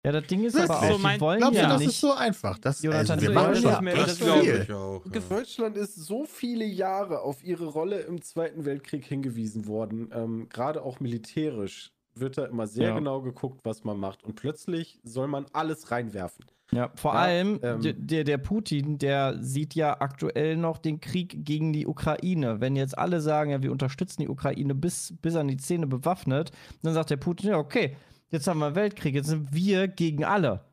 [0.04, 0.70] Ja, das Ding ist Wirklich?
[0.70, 1.88] aber auch, So mein- wollen Glaubst ja du, das nicht.
[1.88, 2.58] ist so einfach?
[2.58, 4.62] Das, Jonathan, also, wir so machen das schon echt das viel.
[4.62, 5.04] ich auch.
[5.12, 5.20] Ja.
[5.28, 10.10] Deutschland ist so viele Jahre auf ihre Rolle im Zweiten Weltkrieg hingewiesen worden.
[10.12, 11.90] Ähm, Gerade auch militärisch
[12.20, 12.94] wird da immer sehr Ja.
[12.94, 14.24] genau geguckt, was man macht.
[14.24, 16.44] Und plötzlich soll man alles reinwerfen.
[16.72, 21.44] Ja, vor Ja, allem, ähm, der, der, Putin, der sieht ja aktuell noch den Krieg
[21.44, 22.60] gegen die Ukraine.
[22.60, 26.50] Wenn jetzt alle sagen, ja, wir unterstützen die Ukraine bis, bis an die Zähne bewaffnet,
[26.82, 27.96] dann sagt der Putin, ja, okay,
[28.30, 30.64] jetzt haben wir einen Weltkrieg, jetzt sind wir gegen alle.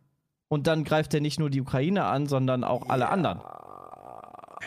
[0.48, 3.40] Und dann greift er nicht nur die Ukraine an, sondern auch alle anderen.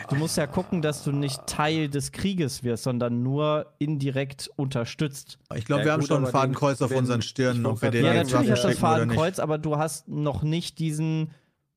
[0.09, 5.37] Du musst ja gucken, dass du nicht Teil des Krieges wirst, sondern nur indirekt unterstützt.
[5.55, 8.05] Ich glaube, Ja, wir haben gut, schon den- Fadenkreuz auf unseren Stirnen, ob wir den
[8.05, 8.79] Ja, natürlich hast du das.
[8.79, 11.31] Fadenkreuz, aber du hast noch nicht diesen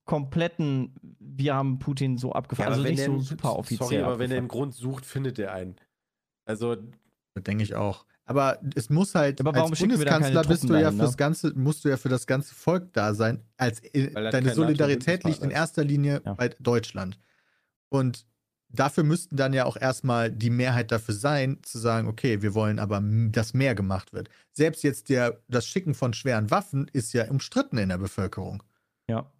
[0.04, 2.66] kompletten, wir haben Putin so abgefahren.
[2.72, 3.88] aber also wenn nicht so einen- super offiziell.
[3.88, 4.70] Sorry, aber wenn er einen abgefahren.
[4.70, 5.76] Grund sucht, findet er einen.
[6.46, 6.76] Also,
[7.36, 8.06] denke ich auch.
[8.24, 11.02] Aber es muss halt, Aber warum als Bundeskanzler bist du ja dahin, ne?
[11.04, 13.42] fürs ganze, musst du ja für das ganze Volk da sein.
[13.56, 16.34] Als, deine Solidarität liegt in erster Linie Ja.
[16.34, 17.18] bei Deutschland.
[17.90, 18.26] Und
[18.68, 22.78] dafür müssten dann ja auch erstmal die Mehrheit dafür sein, zu sagen, okay, wir wollen
[22.78, 24.30] aber, dass mehr gemacht wird.
[24.52, 28.62] Selbst jetzt der, das Schicken von schweren Waffen ist ja umstritten in der Bevölkerung.
[29.08, 29.30] ja.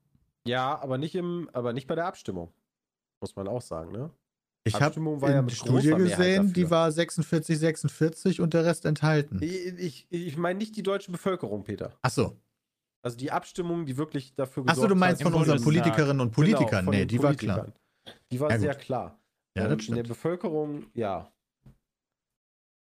[0.47, 2.53] ja, aber nicht im, aber nicht bei der Abstimmung.
[3.21, 4.11] Muss man auch sagen, ne?
[4.65, 9.41] Ich habe ja die Studie gesehen, die war 46, 46 und der Rest enthalten.
[9.43, 11.93] Ich, ich, ich meine nicht die deutsche Bevölkerung, Peter.
[12.03, 12.37] Achso.
[13.03, 15.63] Also die Abstimmung, die wirklich dafür Achso, du meinst von unseren.
[15.63, 16.85] Politikerinnen und Genau, Politikern.
[16.85, 17.73] von nee, die war klar.
[18.31, 19.21] Die war Ja, sehr klar.
[19.57, 20.03] Ja, Ähm, das in der.
[20.05, 21.33] Bevölkerung, ja.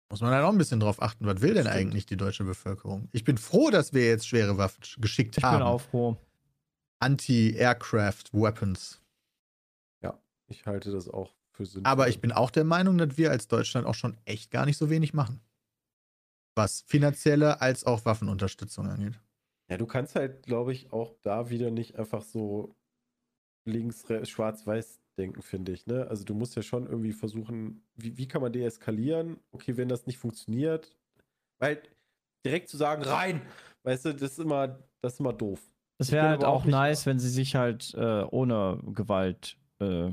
[0.10, 1.76] Muss man dann auch ein bisschen drauf achten, was will denn Stimmt.
[1.76, 3.10] eigentlich die deutsche Bevölkerung?
[3.12, 5.58] Ich bin froh, dass wir jetzt schwere Waffen sch- geschickt Ich haben.
[5.58, 6.18] bin auch froh.
[7.00, 9.02] Anti-Aircraft Weapons.
[10.50, 11.92] Ich halte das auch für sinnvoll.
[11.92, 14.78] Aber ich bin auch der Meinung, dass wir als Deutschland auch schon echt gar nicht
[14.78, 15.42] so wenig machen.
[16.56, 19.20] Was finanzielle als auch Waffenunterstützung angeht.
[19.70, 22.74] Ja, du kannst halt, glaube ich, auch da wieder nicht einfach so
[23.66, 25.86] links, schwarz-weiß denken, finde ich.
[25.88, 26.08] Ne?
[26.10, 29.40] Also du musst ja schon irgendwie versuchen, wie, wie kann man deeskalieren?
[29.52, 30.96] Okay, wenn das nicht funktioniert,
[31.60, 31.82] weil
[32.46, 33.42] direkt zu sagen, rein,
[33.84, 35.60] weißt du, das ist immer, das ist immer doof.
[36.00, 40.12] Es wäre halt auch auch nice, wenn sie sich halt äh, ohne Gewalt, äh,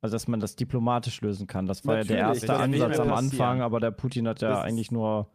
[0.00, 1.66] also dass man das diplomatisch lösen kann.
[1.66, 3.12] Das war ja der erste das Ansatz am.
[3.12, 5.30] Anfang, aber der Putin hat ja Das eigentlich nur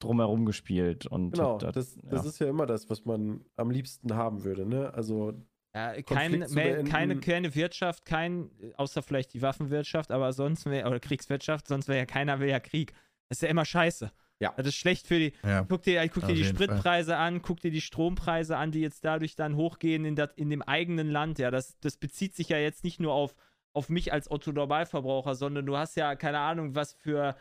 [0.00, 1.06] drumherum gespielt.
[1.06, 2.28] Und Genau, hat, das, das ja.
[2.28, 4.66] ist ja immer das, was man am liebsten haben würde.
[4.66, 4.92] Ne?
[4.92, 5.34] Also
[5.74, 11.00] Ja, kein, mehr, keine, keine Wirtschaft, kein, außer vielleicht die Waffenwirtschaft, aber sonst wäre, oder
[11.00, 12.92] Kriegswirtschaft, sonst wäre ja keiner will ja Krieg.
[13.28, 14.12] Das ist ja immer scheiße.
[14.38, 14.52] Ja.
[14.56, 15.64] Das ist schlecht für die, Ja.
[15.66, 16.66] guck dir, guck dir die jeden Fall.
[16.66, 20.50] Spritpreise an, guck dir die Strompreise an, die jetzt dadurch dann hochgehen in, dat, in
[20.50, 21.38] dem eigenen Land.
[21.38, 23.34] Ja, das, das bezieht sich ja jetzt nicht nur auf,
[23.72, 27.36] auf mich als Otto Normalverbraucher, sondern du hast ja keine Ahnung, was für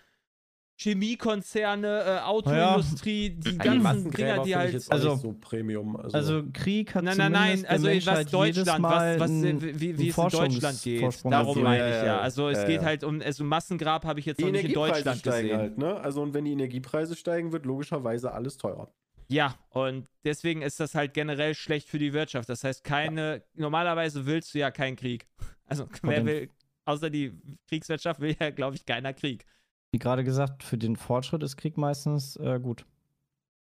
[0.82, 4.74] Chemiekonzerne, äh, Autoindustrie, die die ganzen Dinger, die halt.
[4.74, 5.96] jetzt also- so Premium.
[5.96, 9.44] Also, Also Krieg hat Nein, nein, nein, also was Deutschland, Mal was, was,
[9.80, 11.02] wie, wie, es in Deutschland geht.
[11.02, 11.64] Forschungsvorsprung Darum gegeben.
[11.64, 12.06] meine ich Ja, ja.
[12.06, 12.88] ja, Also es ja, geht ja.
[12.88, 15.60] halt um, also Massengrab habe ich jetzt die noch nicht in Deutschland steigen gesehen.
[15.60, 16.00] halt, ne?
[16.00, 18.92] Also und wenn die Energiepreise steigen, wird logischerweise alles teurer.
[19.28, 22.50] Ja, und deswegen ist das halt generell schlecht für die Wirtschaft.
[22.50, 25.28] Das heißt, keine, normalerweise willst du ja keinen Krieg.
[25.66, 26.50] Also wer will,
[26.86, 29.46] außer die Kriegswirtschaft will ja, glaube ich, keiner Krieg.
[29.92, 32.86] Wie gerade gesagt, für den Fortschritt ist Krieg meistens äh, gut.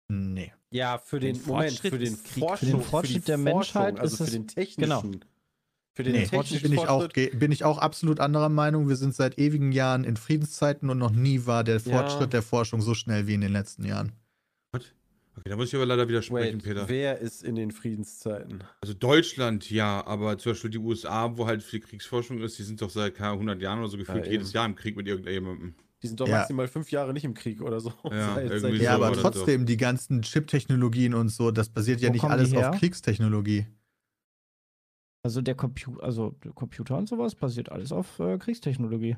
[0.09, 0.53] Nee.
[0.71, 2.17] Ja, für den, Den Moment, Fortschritt für den.
[2.17, 5.13] Forschung, Für den Fortschritt für die der Menschheit also ist für es- den technischen.
[5.13, 5.27] genau.
[5.95, 8.87] Für den Nee, technischen bin ich, auch, bin ich auch absolut anderer Meinung.
[8.89, 11.81] Wir sind seit ewigen Jahren in Friedenszeiten und noch nie war der Ja.
[11.99, 14.13] Fortschritt der Forschung so schnell wie in den letzten Jahren.
[14.75, 16.89] Okay, da muss ich aber leider widersprechen, Wait, Peter.
[16.89, 18.63] wer ist in den Friedenszeiten?
[18.83, 22.81] Also Deutschland, ja, aber zum Beispiel die USA, wo halt viel Kriegsforschung ist, die sind
[22.83, 24.53] doch seit keine 100 Jahren oder so gefühlt Ja, jedes.
[24.53, 25.75] Jahr im Krieg mit irgendjemandem.
[26.03, 26.39] Die sind doch Ja.
[26.39, 27.93] maximal fünf Jahre nicht im Krieg oder so.
[28.11, 32.09] Ja, irgendwie seitdem- Ja, so aber trotzdem, die ganzen Chip-Technologien und so, das basiert ja
[32.09, 33.67] Wo nicht alles auf Kriegstechnologie.
[35.23, 39.17] Also der, Compu also der Computer und sowas basiert alles auf äh, Kriegstechnologie.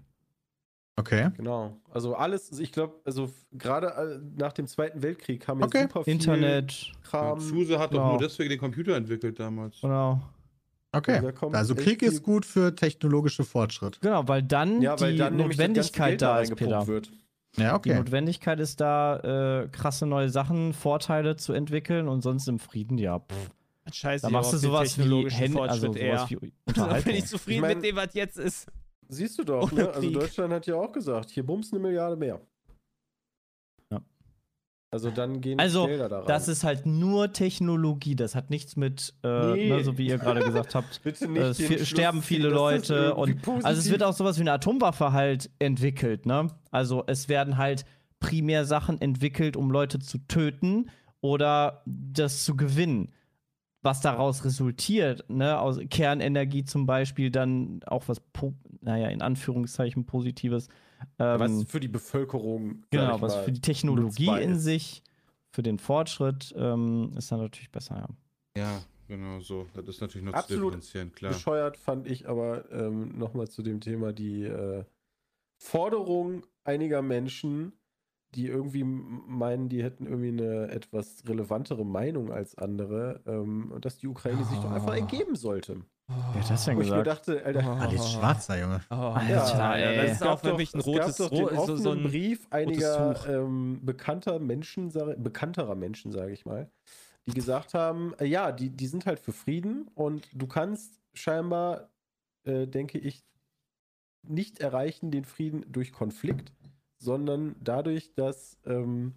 [0.97, 1.31] Okay.
[1.37, 1.76] Genau.
[1.91, 5.83] Also alles, ich glaube, also gerade äh, nach dem Zweiten Weltkrieg haben Okay.
[5.83, 7.39] jetzt super viel Internet, Kram.
[7.41, 8.11] Suse hat doch genau.
[8.12, 9.81] nur deswegen den Computer entwickelt damals.
[9.81, 10.22] genau.
[10.93, 11.20] Okay.
[11.53, 14.01] Also echt Krieg ist gut für technologische Fortschritt.
[14.01, 16.86] Genau, weil dann Ja, weil die dann Notwendigkeit da ist, Peter.
[16.86, 17.11] wird.
[17.57, 17.95] Ja, Die okay.
[17.99, 23.18] Notwendigkeit ist da, äh, krasse neue Sachen, Vorteile zu entwickeln und sonst im Frieden, ja.
[23.18, 23.51] Pff.
[23.93, 27.61] Scheiße, Da machst du sowas wie Hände, also sowas wie Da bin ich zufrieden Ich
[27.62, 28.66] mein- mit dem, was jetzt ist.
[29.09, 29.89] Siehst du doch, ne?
[29.91, 30.11] Also.
[30.11, 32.39] Deutschland hat ja auch gesagt, hier bums eine Milliarde mehr.
[34.91, 36.26] Also dann gehen Also, Gelder da rein.
[36.28, 39.68] Das ist halt nur Technologie, das hat nichts mit, äh, Nee.
[39.68, 41.01] ne, so wie ihr gerade gesagt habt.
[41.05, 44.43] Bitte nicht es Schluss sterben viele Leute und positiv- also es wird auch sowas wie
[44.43, 46.49] eine Atomwaffe halt entwickelt, ne?
[46.70, 47.84] Also es werden halt
[48.18, 50.89] primär Sachen entwickelt, um Leute zu töten
[51.20, 53.12] oder das zu gewinnen.
[53.82, 60.07] Was daraus resultiert, ne, aus Kernenergie zum Beispiel, dann auch was, po naja, in Anführungszeichen
[60.07, 60.68] Positives.
[61.19, 62.85] Ähm, was für die Bevölkerung.
[62.91, 64.63] genau, was mal, für die Technologie in ist.
[64.63, 65.03] sich,
[65.51, 68.09] für den Fortschritt ähm, ist dann natürlich besser, ja.
[68.63, 69.67] Ja, genau so.
[69.75, 71.33] Das ist natürlich noch Absolut zu differenzieren, klar.
[71.33, 74.85] Bescheuert fand ich aber ähm, nochmal zu dem Thema die äh,
[75.57, 77.73] Forderung einiger Menschen,
[78.35, 84.07] die irgendwie meinen, die hätten irgendwie eine etwas relevantere Meinung als andere, ähm, dass die
[84.07, 84.99] Ukraine sich doch einfach Ah.
[84.99, 85.83] ergeben sollte.
[86.09, 87.29] Wer hat das denn Wo ich mir gesagt?
[87.29, 88.81] dachte, Alter, Ah, die ist schwarzer, Junge.
[88.91, 89.97] Oh, Alter, Alter, ey.
[89.97, 92.47] das ist auch für doch- mich ein es rotes, doch den so, so ein Brief
[92.51, 94.91] einiger ähm, bekannter Menschen,
[95.23, 96.71] bekannterer Menschen, sage ich mal,
[97.27, 101.91] die gesagt haben, äh, ja, die, die sind halt für Frieden und du kannst scheinbar,
[102.45, 103.23] äh, denke ich,
[104.27, 106.53] nicht erreichen den Frieden durch Konflikt,
[106.99, 109.15] sondern dadurch, dass ähm,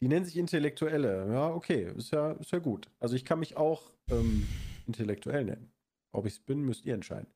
[0.00, 1.30] die nennen sich Intellektuelle.
[1.32, 2.88] Ja, okay, ist ja, ist ja gut.
[3.00, 4.46] Also ich kann mich auch ähm,
[4.86, 5.69] intellektuell nennen.
[6.12, 7.28] Ob ich es bin, müsst ihr entscheiden.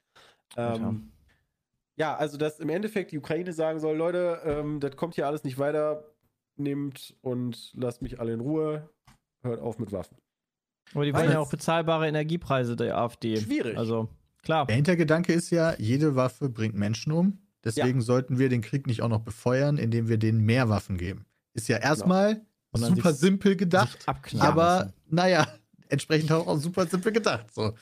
[0.57, 1.13] Ähm,
[1.97, 5.45] ja, also dass im Endeffekt die Ukraine sagen soll, Leute, ähm, das kommt hier alles
[5.45, 6.05] nicht weiter,
[6.57, 8.89] nehmt und lasst mich alle in Ruhe,
[9.43, 10.17] hört auf mit Waffen.
[10.93, 13.37] Aber die wollen ja auch bezahlbare Energiepreise der AfD.
[13.37, 13.77] Schwierig.
[13.79, 14.09] Also,
[14.43, 14.67] klar.
[14.67, 17.39] Der Hintergedanke ist ja, jede Waffe bringt Menschen um.
[17.65, 21.25] Deswegen sollten wir den Krieg nicht auch noch befeuern, indem wir denen mehr Waffen geben.
[21.55, 24.05] Ist ja erstmal Und dann super sich- simpel gedacht,
[24.39, 25.47] aber naja,
[25.89, 27.53] entsprechend auch, auch super simpel gedacht.
[27.55, 27.73] So.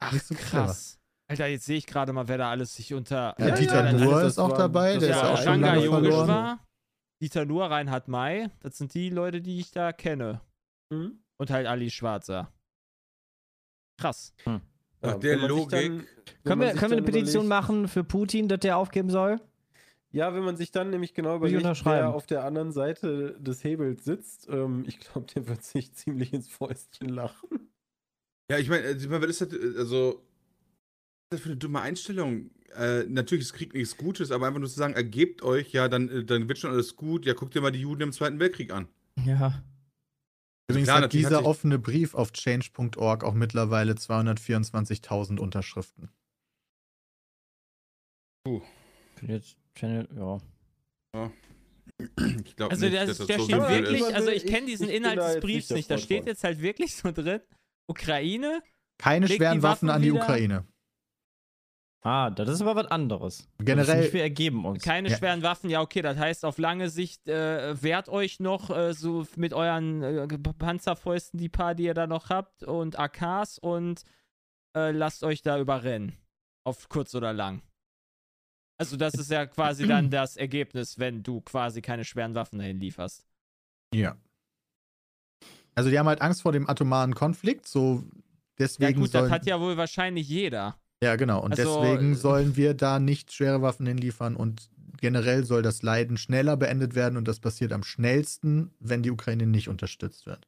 [0.00, 0.98] Ach, Nicht so krass.
[1.28, 3.34] Alter, jetzt sehe ich gerade mal, wer da alles sich unter.
[3.38, 6.28] Ja, Ja, Dieter ja, Nuhr ist auch dabei, das der ist auch schon lange verloren.
[6.28, 6.66] war.
[7.22, 8.48] Dieter Nuhr, Reinhard May.
[8.60, 10.40] Das sind die Leute, die ich da kenne.
[10.92, 11.22] Hm?
[11.36, 12.52] Und halt Ali Schwarzer.
[14.00, 14.34] Krass.
[14.46, 14.60] Nach
[15.02, 16.06] Ja, der Logik- dann-
[16.44, 19.40] Können wir, können wir eine Petition überlegt- machen für Putin, dass der aufgeben soll?
[20.12, 24.04] Ja, wenn man sich dann nämlich genau überlegt, wer auf der anderen Seite des Hebels
[24.04, 27.70] sitzt, ähm, ich glaube, der wird sich ziemlich ins Fäustchen lachen.
[28.50, 30.24] Ja, ich meine, mein, was ist das, äh, also,
[31.30, 32.50] was ist das für eine dumme Einstellung?
[32.74, 36.08] Äh, natürlich ist Krieg nichts Gutes, aber einfach nur zu sagen, ergebt euch, ja, dann,
[36.08, 37.26] äh, dann wird schon alles gut.
[37.26, 38.88] Ja, guckt dir mal die Juden im Zweiten Weltkrieg an.
[39.24, 39.62] Ja.
[40.68, 46.10] Übrigens Klar, hat dieser hat offene Brief auf change.org auch mittlerweile 224.000 Unterschriften.
[49.22, 50.38] Jetzt Channel, ja.
[52.46, 54.14] Ich glaube Also, nicht, der, dass das der so steht wirklich, ist.
[54.14, 55.90] also ich kenne diesen Inhalt des Briefs nicht nicht.
[55.90, 57.40] Da steht jetzt halt wirklich so drin:
[57.90, 58.62] Ukraine.
[58.98, 60.66] Keine schweren Waffen Waffen an die wieder- Ukraine.
[62.02, 63.46] Ah, das ist aber was anderes.
[63.58, 64.82] Generell, nicht, wir ergeben uns.
[64.82, 65.18] Keine Ja.
[65.18, 69.26] schweren Waffen, ja, okay, das heißt, auf lange Sicht äh, wehrt euch noch äh, so
[69.36, 74.02] mit euren äh, Panzerfäusten, die paar, die ihr da noch habt, und AKs und
[74.74, 76.16] äh, lasst euch da überrennen.
[76.64, 77.60] Auf kurz oder lang.
[78.78, 82.80] Also, das ist ja quasi dann das Ergebnis, wenn du quasi keine schweren Waffen dahin
[82.80, 83.26] lieferst.
[83.94, 84.16] ja.
[85.80, 88.04] Also die haben halt Angst vor dem atomaren Konflikt, so
[88.78, 90.76] Ja, deswegen gut, das sollen, hat ja wohl wahrscheinlich jeder.
[91.02, 94.68] ja genau und also, deswegen sollen wir da nicht schwere Waffen hinliefern und
[94.98, 99.46] generell soll das Leiden schneller beendet werden und das passiert am schnellsten, wenn die Ukraine
[99.46, 100.46] nicht unterstützt wird.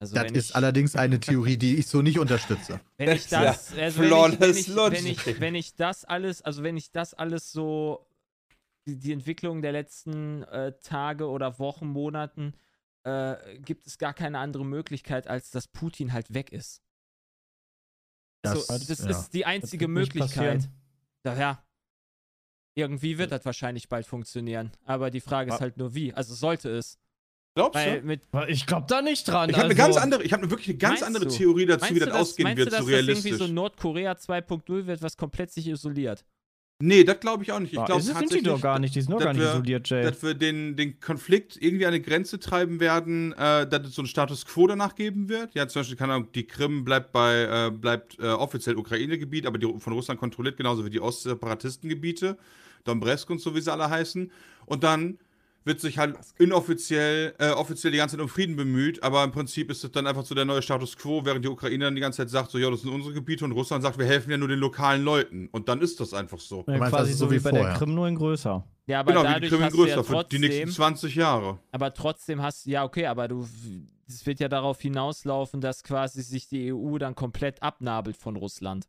[0.00, 2.80] Also, das ist ich, allerdings eine Theorie, die ich so nicht unterstütze.
[2.98, 5.26] wenn ich Das das, ist ja also wenn ich, wenn, flawless ich, wenn, logic.
[5.26, 8.06] ich, wenn ich das alles, also wenn ich das alles so,
[8.86, 12.52] die, die Entwicklung der letzten äh, Tage oder Wochen, Monaten,
[13.04, 16.82] äh, gibt es gar keine andere Möglichkeit, als dass Putin halt weg ist.
[18.42, 19.10] Das- so, das ja.
[19.10, 20.68] ist die Das einzige Möglichkeit.
[21.24, 21.64] Daher.
[22.74, 24.72] Irgendwie wird das wahrscheinlich bald funktionieren.
[24.84, 26.12] Aber die Frage ist halt nur wie.
[26.14, 26.98] Also sollte es.
[27.54, 28.06] Glaubst Weil du?
[28.06, 29.50] mit Ich glaube da nicht dran.
[29.50, 31.30] Ich habe eine also- ganz andere, ich habe wirklich eine ganz andere du?
[31.30, 33.46] Theorie dazu, Meinst wie das dass, ausgehen meinst wird, du, dass so das irgendwie realistisch.
[33.46, 36.24] so Nordkorea 2.0 wird, was komplett sich isoliert?
[36.82, 37.72] Nee, das glaube ich auch nicht.
[37.72, 39.52] Ich Ah, glaube sind die doch gar nicht, die sind doch dass gar nicht wir-
[39.54, 40.02] isoliert, Jay.
[40.02, 44.02] dass wir den, den Konflikt irgendwie an eine Grenze treiben werden, äh, dass es so
[44.02, 45.54] einen Status quo danach geben wird.
[45.54, 49.58] Ja, zum Beispiel, keine Ahnung, die Krim bleibt bei, äh, bleibt äh, offiziell Ukraine-Gebiet, aber
[49.58, 52.36] die von Russland kontrolliert, genauso wie die Ostseparatistengebiete,
[52.84, 54.30] Donbresk und so, wie sie alle heißen.
[54.66, 55.18] Und dann
[55.64, 59.70] wird sich halt inoffiziell, äh, offiziell die ganze Zeit um Frieden bemüht, aber im Prinzip
[59.70, 62.18] ist es dann einfach so der neue Status quo, während die Ukraine dann die ganze
[62.18, 64.48] Zeit sagt, so, ja, das sind unsere Gebiete und Russland sagt, wir helfen ja nur
[64.48, 65.48] den lokalen Leuten.
[65.52, 66.64] Und dann ist das einfach so.
[66.66, 67.78] Ja, quasi ist so wie wie bei der vorher?
[67.78, 68.64] Krim, nur in größer.
[68.86, 70.74] Ja, aber Genau, wie die dadurch Krim hast du ja größer für die nächsten trotzdem,
[70.74, 71.58] 20 Jahre.
[71.70, 73.46] aber trotzdem hast ja okay, aber du,
[74.08, 78.88] es wird ja darauf hinauslaufen, dass quasi sich die EU dann komplett abnabelt von Russland.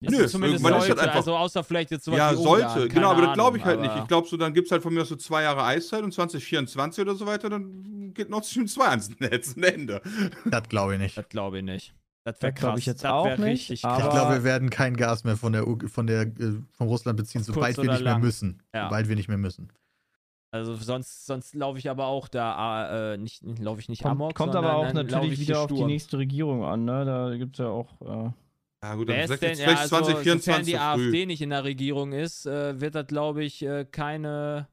[0.00, 2.66] Nö, Also zumindest irgendwann ist sollte, einfach- also außer vielleicht jetzt sowas Ja, wie sollte.
[2.66, 3.96] Ungarn, genau, aber das glaube ich halt nicht.
[3.96, 6.12] Ich glaube, so, dann gibt es halt von mir aus so zwei Jahre Eiszeit und
[6.12, 9.56] 2024 oder so weiter, dann geht Nord Stream 2 ans Netz.
[9.56, 10.00] Ein Ende.
[10.44, 11.18] Das glaube ich nicht.
[11.18, 11.94] Das glaube ich nicht.
[12.24, 12.78] Das wäre Das glaub krass.
[12.80, 16.06] ich jetzt das auch nicht, Ich glaube, wir werden kein Gas mehr von der, von
[16.06, 18.20] der äh, von Russland beziehen, sobald wir nicht mehr lang.
[18.20, 18.62] müssen.
[18.74, 18.84] Ja.
[18.84, 19.72] Sobald wir nicht mehr müssen.
[20.50, 24.34] Also sonst, sonst laufe ich aber auch da, äh, nicht, laufe ich nicht Kommt, amok,
[24.34, 27.04] kommt aber auch natürlich ich wieder auf die nächste Regierung an, ne?
[27.04, 28.00] Da gibt es ja auch.
[28.00, 28.30] Äh,
[28.82, 31.26] Ja, gut, Wer dann ist vielleicht, denn, vielleicht ja, also, sofern 2024 die AfD früh.
[31.26, 34.68] nicht in der Regierung ist, äh, wird das, glaube ich, äh, keine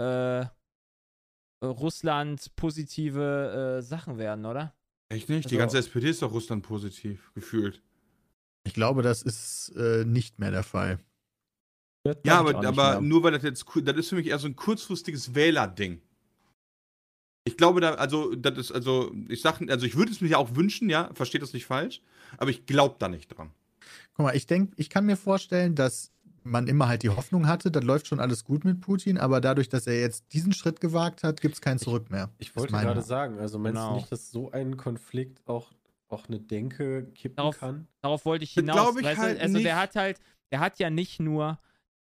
[0.00, 0.44] äh,
[1.64, 4.74] Russland-positive äh, Sachen werden, oder?
[5.08, 5.44] Echt nicht?
[5.50, 7.82] Die Also- ganze SPD ist doch Russland positiv, gefühlt.
[8.64, 10.98] Ich glaube, das ist äh, nicht mehr der Fall.
[12.04, 14.56] das Ja, aber, aber nur weil das jetzt, das ist für mich eher so ein
[14.56, 16.00] kurzfristiges Wählerding.
[17.44, 20.38] Ich glaube da, also, das ist, also, ich sag, also ich würde es mir ja
[20.38, 22.00] auch wünschen, ja, versteht das nicht falsch,
[22.38, 23.50] aber ich glaube da nicht dran.
[24.14, 26.10] Guck mal, ich denke, ich kann mir vorstellen, dass
[26.44, 29.68] man immer halt die Hoffnung hatte, dann läuft schon alles gut mit Putin, aber dadurch,
[29.68, 32.30] dass er jetzt diesen Schritt gewagt hat, gibt es kein Zurück mehr.
[32.38, 33.90] Ich Ist wollte gerade sagen, also meinst Genau.
[33.90, 35.70] du nicht, dass so ein Konflikt auch,
[36.08, 37.86] auch eine Denke kippen Darauf- kann?
[38.00, 38.96] Darauf wollte ich Das hinaus.
[38.98, 39.22] ich weißt du?
[39.22, 39.74] halt also der nicht.
[39.74, 40.20] hat halt,
[40.50, 41.58] der hat ja nicht nur,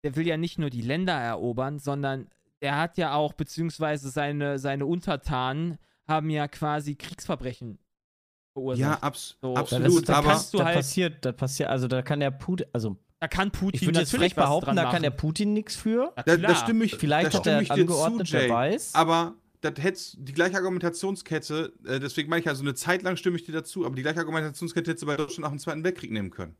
[0.03, 2.27] der will ja nicht nur die Länder erobern, sondern
[2.63, 7.77] der hat ja auch, beziehungsweise seine, seine Untertanen haben ja quasi Kriegsverbrechen
[8.53, 8.79] verursacht.
[8.79, 10.09] Ja, abs So, Ja, das, absolut.
[10.09, 12.97] da aber kannst du da halt- passiert, da passiert, also da kann der Putin, also
[13.19, 14.93] da kann Putin ich würde jetzt frech behaupten, da machen.
[14.93, 16.13] kann der Putin nichts für.
[16.25, 18.49] Da, da stimme ich, Vielleicht da hat stimme er ich dir angeordnet, zu, wer Jay.
[18.49, 18.95] weiß.
[18.95, 23.37] Aber das hätte die gleiche Argumentationskette, äh, deswegen meine ich also eine Zeit lang stimme
[23.37, 26.11] ich dir dazu, aber die gleiche Argumentationskette hättest du bei Deutschland auch im Zweiten Weltkrieg
[26.11, 26.55] nehmen können.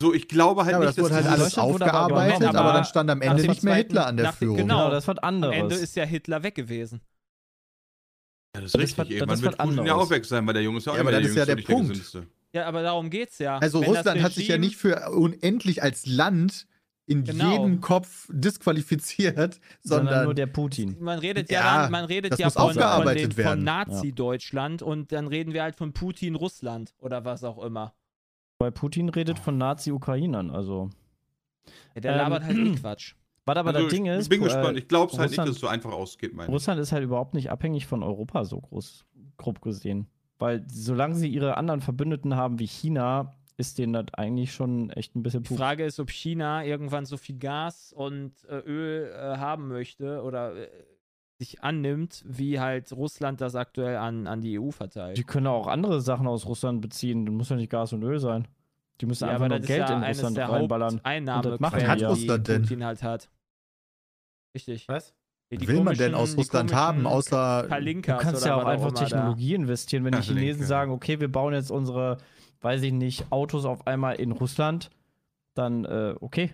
[0.00, 2.84] So, ich glaube halt Ja, aber nicht, das wurde halt alles aufgearbeitet, aber, aber dann
[2.84, 4.58] stand am Ende nicht mehr Hitler an der Führung.
[4.58, 4.76] genau.
[4.84, 5.56] Genau, das wird Am anderes.
[5.56, 7.00] Ende ist ja Hitler weg gewesen.
[8.56, 8.98] Ja, das ist Das richtig.
[8.98, 10.06] wird- Irgendwann das wird wird Putin ja anderes.
[10.08, 11.56] auch weg sein, weil der Junge ist ja auch Ja, aber das ist ja der
[11.56, 11.88] der Punkt.
[11.90, 12.26] Gesündeste.
[12.52, 13.58] Ja, aber darum geht's ja.
[13.58, 16.66] Also Wenn das Russland hat sich ja nicht für unendlich als Land
[17.08, 17.52] in Genau.
[17.52, 20.96] jedem Kopf disqualifiziert, sondern sondern nur der Putin.
[21.00, 23.62] Man redet ja, Ja, dann, man redet das ja von, von, den, von.
[23.62, 27.94] Nazi-Deutschland und dann reden wir halt von Putin-Russland oder was auch immer.
[28.58, 30.90] Weil Putin redet von Nazi-Ukrainern, also.
[31.94, 33.14] Ja, der Ähm, labert halt eh Quatsch.
[33.46, 34.76] Was aber Also das Ding ich ist, bin äh, gespannt.
[34.76, 36.54] Ich glaube es halt nicht, dass es so einfach ausgeht, meine ich.
[36.54, 40.08] Russland ist halt überhaupt nicht abhängig von Europa so groß, grob gesehen.
[40.38, 45.16] Weil solange sie ihre anderen Verbündeten haben wie China, ist denen das eigentlich schon echt
[45.16, 45.56] ein bisschen Die Puh.
[45.56, 50.54] Frage ist, ob China irgendwann so viel Gas und äh, Öl äh, haben möchte oder
[50.54, 50.68] äh,
[51.38, 55.16] sich annimmt, wie halt Russland das aktuell an, an die EU verteilt.
[55.16, 57.26] Die können auch andere Sachen aus Russland beziehen.
[57.26, 58.48] Das muss ja nicht Gas und Öl sein.
[59.00, 61.00] Die müssen Ja, einfach nur das Geld ja in Russland reinballern.
[61.04, 62.62] Und das macht Was hat Russland denn?
[62.62, 63.28] Putin halt hat.
[64.56, 64.88] Richtig.
[64.88, 65.14] Was?
[65.52, 68.64] Die was will man denn aus Russland haben, außer Du Palinkas kannst oder ja auch
[68.64, 69.04] einfach da.
[69.04, 70.66] Technologie investieren, wenn die Ja, Chinesen Linke.
[70.66, 72.16] sagen, okay, wir bauen jetzt unsere,
[72.62, 74.90] weiß ich nicht, Autos auf einmal in Russland,
[75.54, 76.52] dann äh, okay.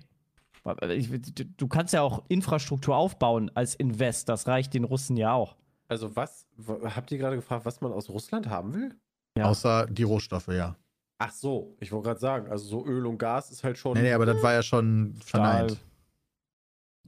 [1.57, 5.57] Du kannst ja auch Infrastruktur aufbauen als Invest, das reicht den Russen ja auch.
[5.89, 6.47] Also was,
[6.95, 8.95] habt ihr gerade gefragt, was man aus Russland haben will?
[9.39, 9.47] Ja.
[9.47, 10.77] außer die Rohstoffe, ja.
[11.19, 13.95] Ach so, ich wollte gerade sagen, also so Öl und Gas ist halt schon.
[13.95, 15.77] Nee, nee, aber das war ja schon Stahl.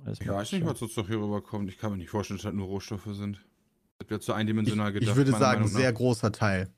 [0.05, 0.07] Verneint.
[0.07, 1.69] Alles Ich weiß nicht, was uns doch hier rüberkommt.
[1.69, 3.45] Ich kann mir nicht vorstellen, dass das nur Rohstoffe sind.
[3.99, 5.11] Das wird zu eindimensional Ich, gedacht.
[5.11, 6.69] ich würde sagen, sehr großer Teil.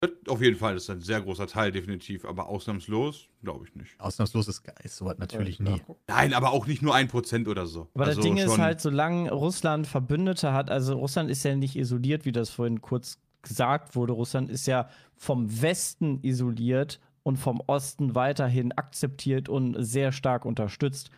[0.00, 2.24] Das Auf jeden Fall, das ist ein sehr großer Teil, definitiv.
[2.24, 4.00] Aber ausnahmslos, glaube ich nicht.
[4.00, 5.82] Ausnahmslos ist, ist sowas natürlich Ja, nie.
[6.08, 7.88] Nein, aber auch nicht nur ein Prozent oder so.
[7.94, 11.76] Aber also das Ding ist halt, solange Russland Verbündete hat, also Russland ist ja nicht
[11.76, 14.12] isoliert, wie das vorhin kurz gesagt wurde.
[14.12, 21.10] Russland ist ja vom Westen isoliert und vom Osten weiterhin akzeptiert und sehr stark unterstützt.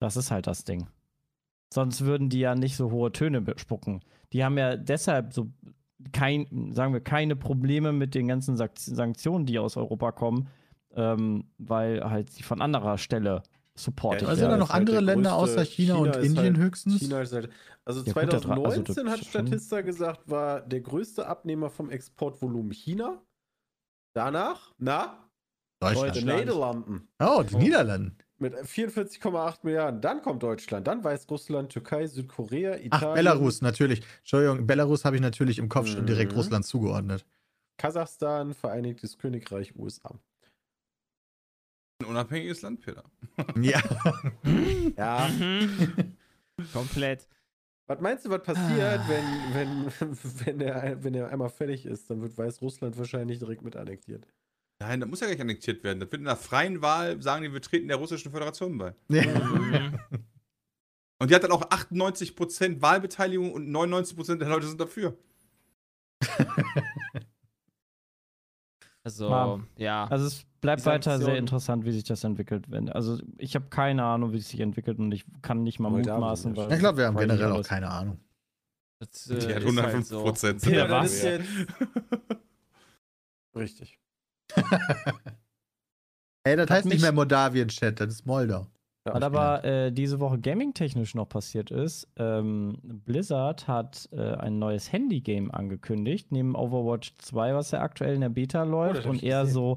[0.00, 0.86] Das ist halt das Ding.
[1.72, 4.02] Sonst würden die ja nicht so hohe Töne bespucken.
[4.32, 5.50] Die haben ja deshalb so
[6.12, 10.48] kein, sagen wir, keine Probleme mit den ganzen Sanktionen, die aus Europa kommen,
[10.94, 13.42] ähm, weil halt sie von anderer Stelle
[13.74, 16.16] supportet Ja, Also Ja, sind da noch halt andere der Länder größte- außer China, China
[16.16, 16.98] und Indien halt- höchstens?
[17.00, 17.50] China ist halt,
[17.84, 21.90] also Ja, gut, da dra- 2019 also hat Statista gesagt, war der größte Abnehmer vom
[21.90, 23.22] Exportvolumen China.
[24.14, 25.28] Danach, na,
[25.82, 26.16] die Deutschland.
[26.40, 27.58] Niederlanden Oh, die Oh.
[28.38, 30.00] Mit 44,8 Milliarden.
[30.02, 34.02] Dann kommt Deutschland, dann Weißrussland, Türkei, Südkorea, Italien, Ach, Belarus, natürlich.
[34.18, 36.38] Entschuldigung, Belarus habe ich natürlich im Kopf schon direkt Mhm.
[36.38, 37.24] Russland zugeordnet.
[37.78, 40.18] Kasachstan, Vereinigtes Königreich, USA.
[42.02, 43.04] ein unabhängiges Land, Peter.
[43.60, 43.80] Ja.
[44.98, 46.16] Ja, Mhm.
[46.72, 47.26] Komplett.
[47.86, 49.24] was meinst du, was passiert, wenn,
[49.54, 49.86] wenn,
[50.46, 52.10] wenn, er, wenn er einmal fertig ist?
[52.10, 54.26] Dann wird Weißrussland wahrscheinlich direkt mit annektiert.
[54.78, 56.00] Nein, das muss ja gar nicht annektiert werden.
[56.00, 58.94] Das wird in einer freien Wahl, sagen die, wir treten der russischen Föderation bei.
[59.08, 59.98] Mhm.
[61.18, 65.16] Und die hat dann auch 98% Wahlbeteiligung und 99% der Leute sind dafür.
[69.02, 69.60] Also, Ja.
[69.76, 70.04] ja.
[70.08, 72.68] Also es bleibt Die weiter sehr interessant, wie sich das entwickelt.
[72.68, 75.90] Wenn, also ich habe keine Ahnung, wie es sich entwickelt und ich kann nicht mal
[75.90, 76.56] mutmaßen.
[76.56, 78.18] Ja, ich glaube, wir haben generell auch keine Ahnung.
[78.98, 80.22] Das, Die äh, hat ist halt 105 so.
[80.22, 80.66] Prozent.
[80.66, 81.38] Ja, Ja.
[83.54, 84.00] Richtig.
[86.44, 88.66] Ey, das Hat heißt nicht mehr Moldawien-Chat, das ist Moldau.
[89.06, 94.58] Ja, Was aber äh, diese Woche gaming-technisch noch passiert ist, ähm, Blizzard hat äh, ein
[94.58, 99.22] neues Handy-Game angekündigt, neben Overwatch 2, was ja aktuell in der Beta läuft hab und
[99.22, 99.54] eher gesehen.
[99.54, 99.74] so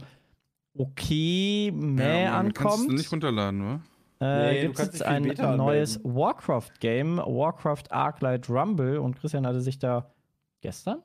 [0.78, 2.90] okay, mäh man kannst ankommt.
[2.90, 3.82] du nicht runterladen, wa?
[4.22, 6.00] Äh, Nee, gibt kannst es ein Beta neues.
[6.04, 10.12] Warcraft-Game, Warcraft Arclight Rumble und Christian hatte sich da
[10.62, 11.02] gestern?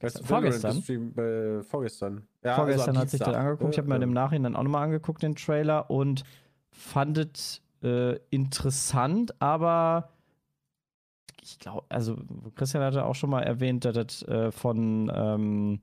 [0.00, 0.78] Weißt du, Vorgestern?
[0.78, 2.26] Äh, vorgestern.
[2.44, 3.72] Ja, Vorgestern also hat sich das angeguckt.
[3.74, 6.22] Ich habe mir im Ähm, Nachhinein auch nochmal angeguckt, den Trailer, und
[6.70, 10.10] fandet äh, interessant, aber
[11.42, 12.16] ich glaube, also
[12.54, 15.80] Christian hatte auch schon mal erwähnt, dass das äh, von, ähm,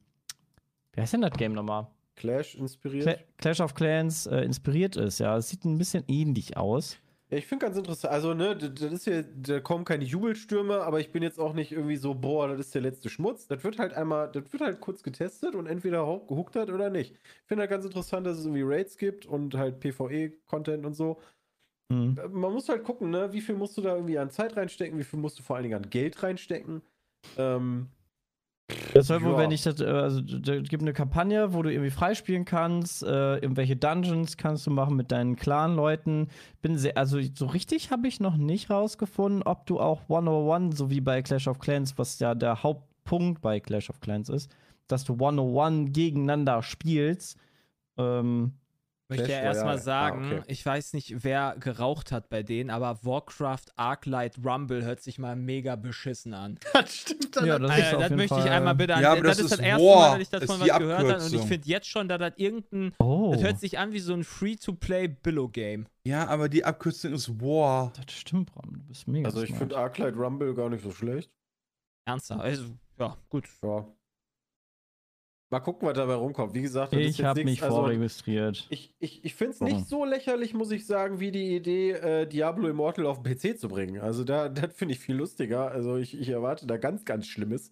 [0.93, 1.87] wie heißt denn das Game nochmal?
[2.15, 3.03] Clash inspiriert.
[3.03, 5.19] Cla Clash of Clans äh, inspiriert ist.
[5.19, 6.97] Ja, es sieht ein bisschen ähnlich aus.
[7.29, 8.13] Ja, ich finde ganz interessant.
[8.13, 11.73] Also, ne, das ist hier, da kommen keine Jubelstürme, aber ich bin jetzt auch nicht
[11.73, 13.47] irgendwie so, boah, das ist der letzte Schmutz.
[13.47, 17.11] Das wird halt einmal, das wird halt kurz getestet und entweder gehuckt hat oder nicht.
[17.13, 21.19] Ich finde halt ganz interessant, dass es irgendwie Raids gibt und halt PvE-Content und so.
[21.91, 22.17] Hm.
[22.17, 24.97] Äh, Man muss halt gucken, ne, wie viel musst du da irgendwie an Zeit reinstecken,
[24.97, 26.81] wie viel musst du vor allen Dingen an Geld reinstecken.
[27.37, 27.89] Ähm,
[28.93, 29.37] Das soll wohl, Ja.
[29.37, 33.35] wenn ich das, äh, also da gibt eine Kampagne, wo du irgendwie freispielen kannst, äh,
[33.37, 36.27] irgendwelche Dungeons kannst du machen mit deinen Clan-Leuten.
[36.61, 40.89] Bin sehr, also so richtig habe ich noch nicht rausgefunden, ob du auch 101, so
[40.89, 44.51] wie bei Clash of Clans, was ja der Hauptpunkt bei Clash of Clans ist,
[44.87, 47.37] dass du 101 gegeneinander spielst.
[47.97, 48.51] Ähm,
[49.09, 49.81] möchte ja erstmal Royale.
[49.81, 50.43] sagen, Ah, okay.
[50.47, 55.35] ich weiß nicht, wer geraucht hat bei denen, aber Warcraft Arclight Rumble hört sich mal
[55.35, 56.57] mega beschissen an.
[56.73, 57.45] Das stimmt dann.
[57.45, 59.01] Ja, das auf das möchte ich Fall- einmal bitte an.
[59.03, 59.95] Ja, aber das, das ist das erste War.
[60.09, 62.19] Mal, dass ich Das davon ist was gehört habe und ich finde jetzt schon, dass
[62.19, 62.93] das irgendein.
[62.99, 65.87] oh, Das hört sich an wie so ein Free-to-Play-Billo-Game.
[66.05, 67.91] Ja, aber die Abkürzung ist War.
[67.95, 71.31] das stimmt, Bram, du bist mega also, ich finde Arclight Rumble gar nicht so schlecht.
[72.05, 72.41] Ernsthaft.
[72.41, 72.65] Also,
[72.99, 73.45] ja, gut.
[73.63, 73.85] Ja.
[75.49, 76.53] Mal gucken, was dabei rumkommt.
[76.53, 78.67] Wie gesagt, Ich habe mich also, vorregistriert.
[78.69, 82.27] Ich, ich, ich finde es nicht so lächerlich, muss ich sagen, wie die Idee, äh,
[82.27, 84.01] Diablo Immortal auf den PC zu bringen.
[84.01, 85.71] Also da, das finde ich viel lustiger.
[85.71, 87.71] Also ich, ich erwarte da ganz, ganz Schlimmes.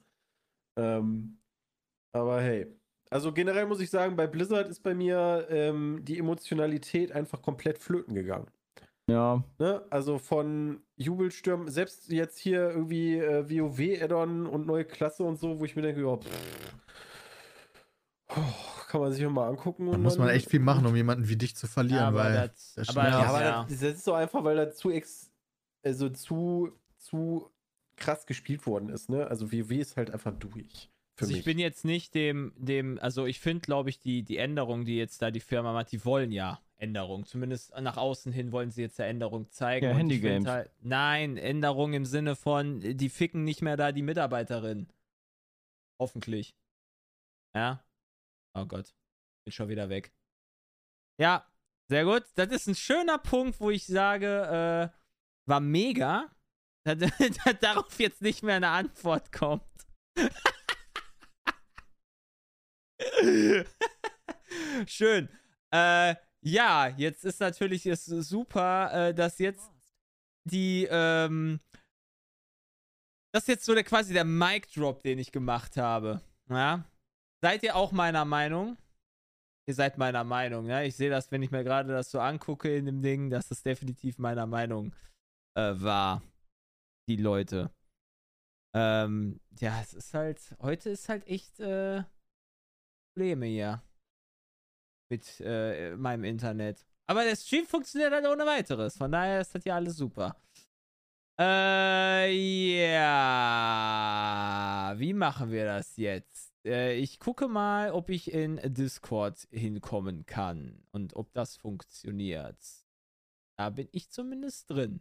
[0.79, 1.39] Ähm,
[2.13, 2.67] aber hey.
[3.09, 7.77] Also generell muss ich sagen, bei Blizzard ist bei mir ähm, die Emotionalität einfach komplett
[7.77, 8.47] flöten gegangen.
[9.09, 9.83] Ja, Ne?
[9.89, 15.65] Also von Jubelstürmen, selbst jetzt hier irgendwie äh, WoW-Add-on und neue Klasse und so, wo
[15.65, 16.64] ich mir denke, ja, pff,
[18.37, 19.87] oh, kann man sich ja mal angucken.
[19.87, 22.33] Da und muss man echt viel machen, um jemanden wie dich zu verlieren, aber weil.
[22.33, 23.07] das, das aber.
[23.07, 23.63] Ja, aber ja.
[23.63, 25.31] Das, das ist so einfach, weil da zu ex,
[25.83, 27.49] also zu, zu
[27.95, 29.27] krass gespielt worden ist, ne?
[29.27, 30.89] Also WoW ist halt einfach durch.
[31.17, 31.39] Also mich.
[31.39, 34.97] ich bin jetzt nicht dem, dem, also ich finde, glaube ich, die, die Änderung, die
[34.97, 37.25] jetzt da die Firma macht, die wollen ja Änderung.
[37.25, 39.85] Zumindest nach außen hin wollen sie jetzt ja Änderung zeigen.
[39.85, 40.47] Ja, Handygames.
[40.47, 44.87] Halt, nein, Änderung im Sinne von, die ficken nicht mehr da die Mitarbeiterin.
[45.97, 46.53] Hoffentlich.
[47.53, 47.84] Ja?
[48.55, 48.95] Oh Gott.
[49.45, 50.13] Bin schon wieder weg.
[51.19, 51.47] Ja,
[51.89, 52.23] sehr gut.
[52.35, 54.89] Das ist ein schöner Punkt, wo ich sage, äh,
[55.47, 56.33] war mega,
[56.85, 59.63] dass, dass darauf jetzt nicht mehr eine Antwort kommt.
[64.87, 65.29] Schön.
[65.71, 69.69] Äh, ja, jetzt ist natürlich es super, äh, dass jetzt
[70.45, 71.59] die, ähm,
[73.33, 76.21] das ist jetzt so der quasi der Mic Drop, den ich gemacht habe.
[76.49, 76.85] Ja?
[77.41, 78.77] Seid ihr auch meiner Meinung?
[79.67, 80.81] Ihr seid meiner Meinung, ja?
[80.81, 83.63] Ich sehe das, wenn ich mir gerade das so angucke in dem Ding, dass das
[83.63, 84.93] definitiv meiner Meinung
[85.57, 86.21] äh, war.
[87.07, 87.71] Die Leute.
[88.75, 92.03] Ähm, ja, es ist halt, heute ist halt echt, äh,
[93.15, 93.81] Probleme hier.
[95.09, 96.85] Mit äh, meinem Internet.
[97.07, 98.97] Aber der Stream funktioniert halt ohne weiteres.
[98.97, 100.35] Von daher ist das ja alles super.
[101.39, 102.31] Äh,
[102.91, 104.93] ja.
[104.97, 106.54] Wie machen wir das jetzt?
[106.65, 112.57] Äh, ich gucke mal, ob ich in Discord hinkommen kann und ob das funktioniert.
[113.57, 114.99] Da bin ich zumindest drin.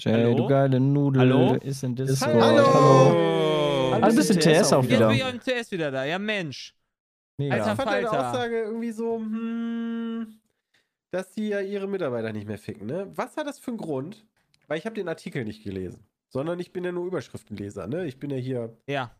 [0.00, 0.34] Jay, Hallo?
[0.36, 1.54] du geile Nudel, Hallo?
[1.56, 2.34] ist in Discord.
[2.34, 2.74] Hallo.
[2.74, 3.92] Hallo.
[4.02, 5.08] Hallo, bist du TS auch Jetzt wieder?
[5.08, 6.04] bin ich im TS wieder da.
[6.04, 6.74] Ja, Mensch.
[7.38, 7.54] Mega.
[7.54, 8.10] Alter, Ich fand deine.
[8.10, 10.40] Aussage irgendwie so, hm,
[11.10, 13.10] dass die ja ihre Mitarbeiter nicht mehr ficken, ne?
[13.14, 14.26] Was hat das für einen Grund?
[14.66, 18.06] Weil ich habe den Artikel nicht gelesen, sondern ich bin ja nur Überschriftenleser, ne?
[18.06, 18.76] Ich bin ja hier.
[18.86, 19.10] Ja.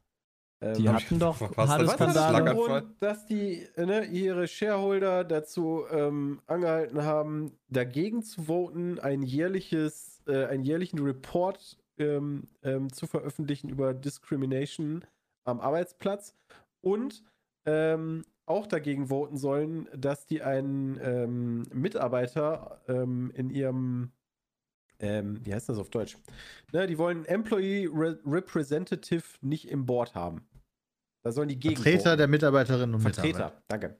[0.62, 2.54] ähm, Die hatten doch Was- harte Skandale.
[2.54, 10.22] Grund, dass die ne, ihre Shareholder dazu ähm, angehalten haben, dagegen zu voten, ein jährliches,
[10.26, 15.04] äh, einen jährlichen Report ähm, ähm, zu veröffentlichen über Discrimination
[15.44, 16.34] am Arbeitsplatz
[16.80, 17.22] und
[17.66, 24.12] ähm, auch dagegen voten sollen, dass die einen ähm, Mitarbeiter ähm, in ihrem
[25.02, 26.16] ähm, wie heißt das auf Deutsch?
[26.72, 30.46] Ne, die wollen Employee Re Representative nicht im Board haben.
[31.24, 32.18] Da sollen die gegen Vertreter voten.
[32.18, 33.62] der Mitarbeiterinnen und Vertreter, Mitarbeiter.
[33.68, 33.98] danke.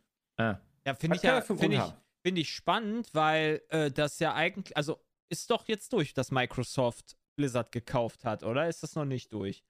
[0.85, 1.83] Ja, finde ich ja, finde ich,
[2.27, 4.99] finde ich spannend, weil äh, das ja eigentlich, also
[5.31, 8.69] ist doch jetzt durch, dass Microsoft Blizzard gekauft hat, oder?
[8.69, 9.63] Ist das noch nicht durch?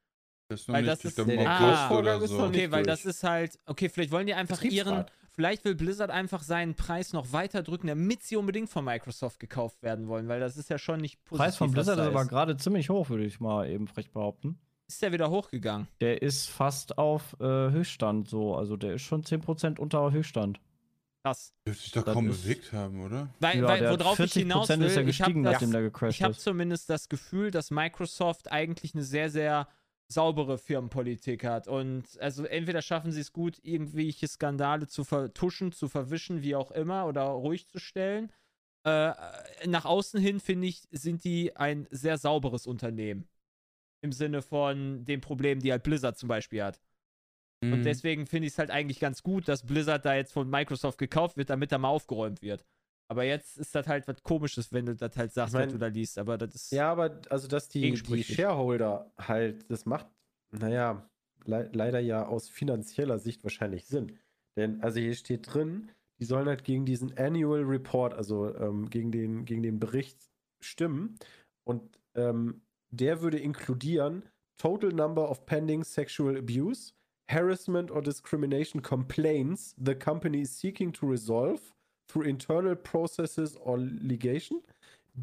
[0.49, 1.89] Das ist noch Weil nicht, das ich ist- Ah.
[1.89, 2.39] August oder ist so.
[2.39, 2.97] noch Okay, nicht weil durch.
[2.99, 5.05] das ist halt, okay, vielleicht wollen die einfach ihren.
[5.33, 9.83] Vielleicht will Blizzard einfach seinen Preis noch weiter drücken, damit sie unbedingt von Microsoft gekauft
[9.83, 11.45] werden wollen, weil das ist ja schon nicht positiv.
[11.45, 14.59] Preis von Blizzard da ist aber gerade ziemlich hoch, würde ich mal eben frech behaupten.
[14.87, 15.89] Ist der wieder hochgegangen?
[16.01, 18.55] Der ist fast auf äh, Höchststand so.
[18.55, 20.61] Also der ist schon 10% unter Höchststand.
[21.25, 21.55] Krass.
[21.67, 23.29] Dürfte sich doch Das kaum bewegt haben, oder?
[23.39, 26.33] Weil, Ja, weil worauf ich 40% hinaus will, ist er ich habe gestiegen, ich habe
[26.33, 26.41] ist.
[26.41, 29.69] zumindest das Gefühl, dass Microsoft eigentlich eine sehr, sehr
[30.13, 31.69] saubere Firmenpolitik hat.
[31.69, 36.71] Und also entweder schaffen sie es gut, irgendwelche Skandale zu vertuschen, zu verwischen, wie auch
[36.71, 38.33] immer, oder ruhig zu stellen.
[38.85, 39.13] Äh,
[39.67, 43.29] nach außen hin, finde ich, sind die ein sehr sauberes Unternehmen.
[44.03, 46.81] Im Sinne von den Problemen, die halt Blizzard zum Beispiel hat.
[47.65, 47.83] Und Mhm.
[47.85, 51.37] deswegen finde ich es halt eigentlich ganz gut, dass Blizzard da jetzt von Microsoft gekauft
[51.37, 52.65] wird, damit da mal aufgeräumt wird.
[53.13, 55.73] Aber jetzt ist das halt was Komisches, wenn du das halt sagst, Ich mein- was
[55.75, 56.17] du da liest.
[56.17, 56.73] Aber das ist.
[56.73, 58.25] Ja, aber also, dass die, die.
[58.25, 60.07] Shareholder halt das macht,
[60.51, 61.07] naja,
[61.45, 64.19] le leider ja aus finanzieller Sicht wahrscheinlich Sinn.
[64.57, 65.91] Denn, also hier steht drin,
[66.21, 70.31] die sollen halt gegen diesen Annual Report, also ähm, gegen, den, gegen den Bericht
[70.65, 71.19] stimmen.
[71.65, 74.23] Und ähm, der würde inkludieren
[74.57, 76.95] Total Number of Pending Sexual Abuse,
[77.31, 81.61] Harassment or Discrimination Complaints the company is seeking to resolve
[82.13, 84.61] through internal processes or litigation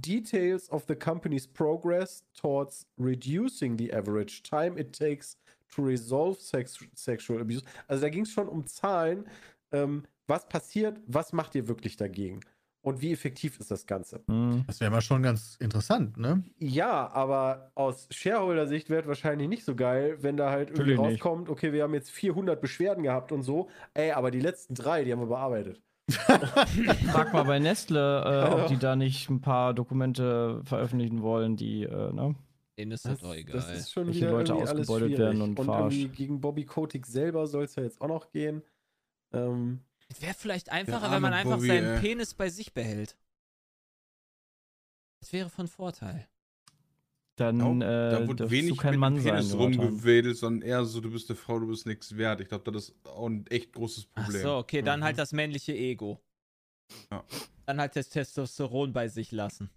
[0.01, 5.37] details of the company's progress towards reducing the average time it takes
[5.73, 7.63] to resolve sex sexual abuse.
[7.87, 9.25] Also da ging es schon um Zahlen.
[9.71, 10.99] Ähm, was passiert?
[11.07, 12.41] Was macht ihr wirklich dagegen?
[12.81, 14.21] Und wie effektiv ist das Ganze?
[14.27, 14.63] Hm.
[14.65, 16.43] Das wäre mal schon ganz interessant, ne?
[16.59, 20.99] Ja, aber aus Shareholder-Sicht wäre es wahrscheinlich nicht so geil, wenn da halt irgendwie Natürlich
[20.99, 21.25] nicht.
[21.25, 23.69] rauskommt, okay, wir haben jetzt 400 Beschwerden gehabt und so.
[23.93, 25.81] Ey, aber die letzten drei, die haben wir bearbeitet.
[27.11, 28.55] Frag mal bei Nestle, äh, Ja.
[28.55, 32.35] ob die da nicht ein paar Dokumente veröffentlichen wollen, die, äh, ne?
[32.77, 33.55] denen ist Das, das, doch egal.
[33.55, 35.97] das ist schon Welche wieder Leute ausgebeutet werden und verarscht.
[35.97, 38.63] irgendwie gegen Bobby Kotick selber soll es ja jetzt auch noch gehen.
[39.33, 41.99] Ähm, Es wäre vielleicht einfacher, wenn man einfach Bobby, seinen ey.
[41.99, 43.17] Penis bei sich behält.
[45.19, 46.27] Das wäre von Vorteil.
[47.39, 49.43] Dann da äh, wird darfst wenig du kein mit Mann sein.
[49.51, 52.41] Rumgewedelt, sondern eher so, du bist eine Frau, du bist nichts wert.
[52.41, 54.41] Ich glaube, das ist auch ein echt großes Ach Problem.
[54.41, 55.03] so, okay, dann Mhm.
[55.05, 56.19] halt das männliche Ego.
[57.11, 57.23] Ja.
[57.65, 59.69] Dann halt das Testosteron bei sich lassen.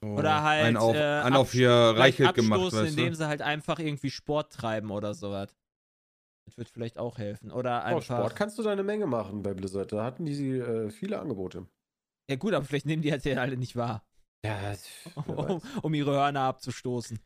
[0.00, 3.16] So, Oder halt, Einen auf, äh, einen auf hier Reichelt gemacht, weißt indem du?
[3.16, 5.56] sie halt einfach irgendwie Sport treiben oder sowas.
[6.44, 7.52] Das wird vielleicht auch helfen.
[7.52, 8.18] Oder oh, einfach.
[8.18, 9.92] Sport kannst du da eine Menge machen bei Blizzard.
[9.92, 11.66] Da hatten die äh, viele Angebote.
[12.28, 14.04] ja gut, aber vielleicht nehmen die halt ja alle nicht wahr.
[14.44, 14.74] Ja,
[15.26, 17.18] Um, um ihre Hörner abzustoßen.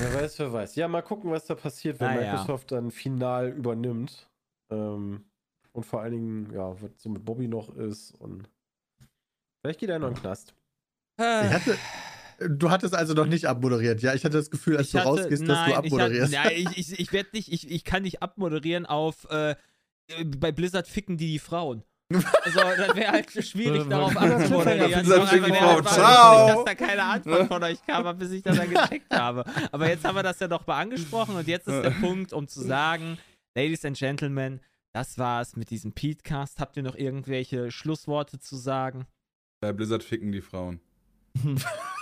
[0.00, 0.74] Wer weiß, wer weiß.
[0.76, 2.32] Ja, mal gucken, was da passiert, wenn Naja.
[2.32, 4.28] Microsoft dann final übernimmt.
[4.70, 5.24] Ähm,
[5.72, 8.12] und vor allen Dingen, ja, was so mit Bobby noch ist.
[8.12, 8.48] Und
[9.60, 10.54] vielleicht geht er noch in den Knast.
[11.18, 11.76] Ich hatte,
[12.48, 14.14] du hattest also noch nicht abmoderiert, ja?
[14.14, 16.32] Ich hatte das Gefühl, als Ich du hatte- rausgehst, dass nein, du abmoderierst.
[16.32, 19.54] Ich, hatte, nein, ich, ich, ich werde nicht, ich, ich kann nicht abmoderieren auf äh,
[20.38, 21.82] bei Blizzard ficken die die Frauen.
[22.10, 24.30] Also, das wäre halt schwierig, darauf ficken
[24.64, 25.76] weil die der Frauen.
[25.76, 26.46] einfach Ciao.
[26.48, 29.44] lustig, dass da keine Antwort von euch kam, bis ich das dann gecheckt habe.
[29.72, 32.48] Aber jetzt haben wir das ja doch mal angesprochen und jetzt ist der Punkt, um
[32.48, 33.18] zu sagen,
[33.54, 34.60] Ladies and Gentlemen,
[34.92, 36.60] das war's mit diesem Petecast.
[36.60, 39.06] Habt ihr noch irgendwelche Schlussworte zu sagen?
[39.60, 40.80] Bei Blizzard ficken die Frauen.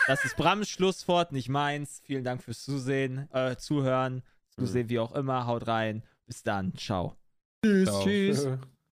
[0.07, 2.01] Das ist Brams Schlusswort, nicht meins.
[2.05, 5.47] Vielen Dank fürs Zusehen, äh, Zuhören, Zusehen, wie auch immer.
[5.47, 6.05] Haut rein.
[6.27, 6.77] Bis dann.
[6.77, 7.17] Ciao.
[7.65, 7.89] Tschüss.
[7.89, 8.05] Ciao.
[8.05, 8.49] Tschüss.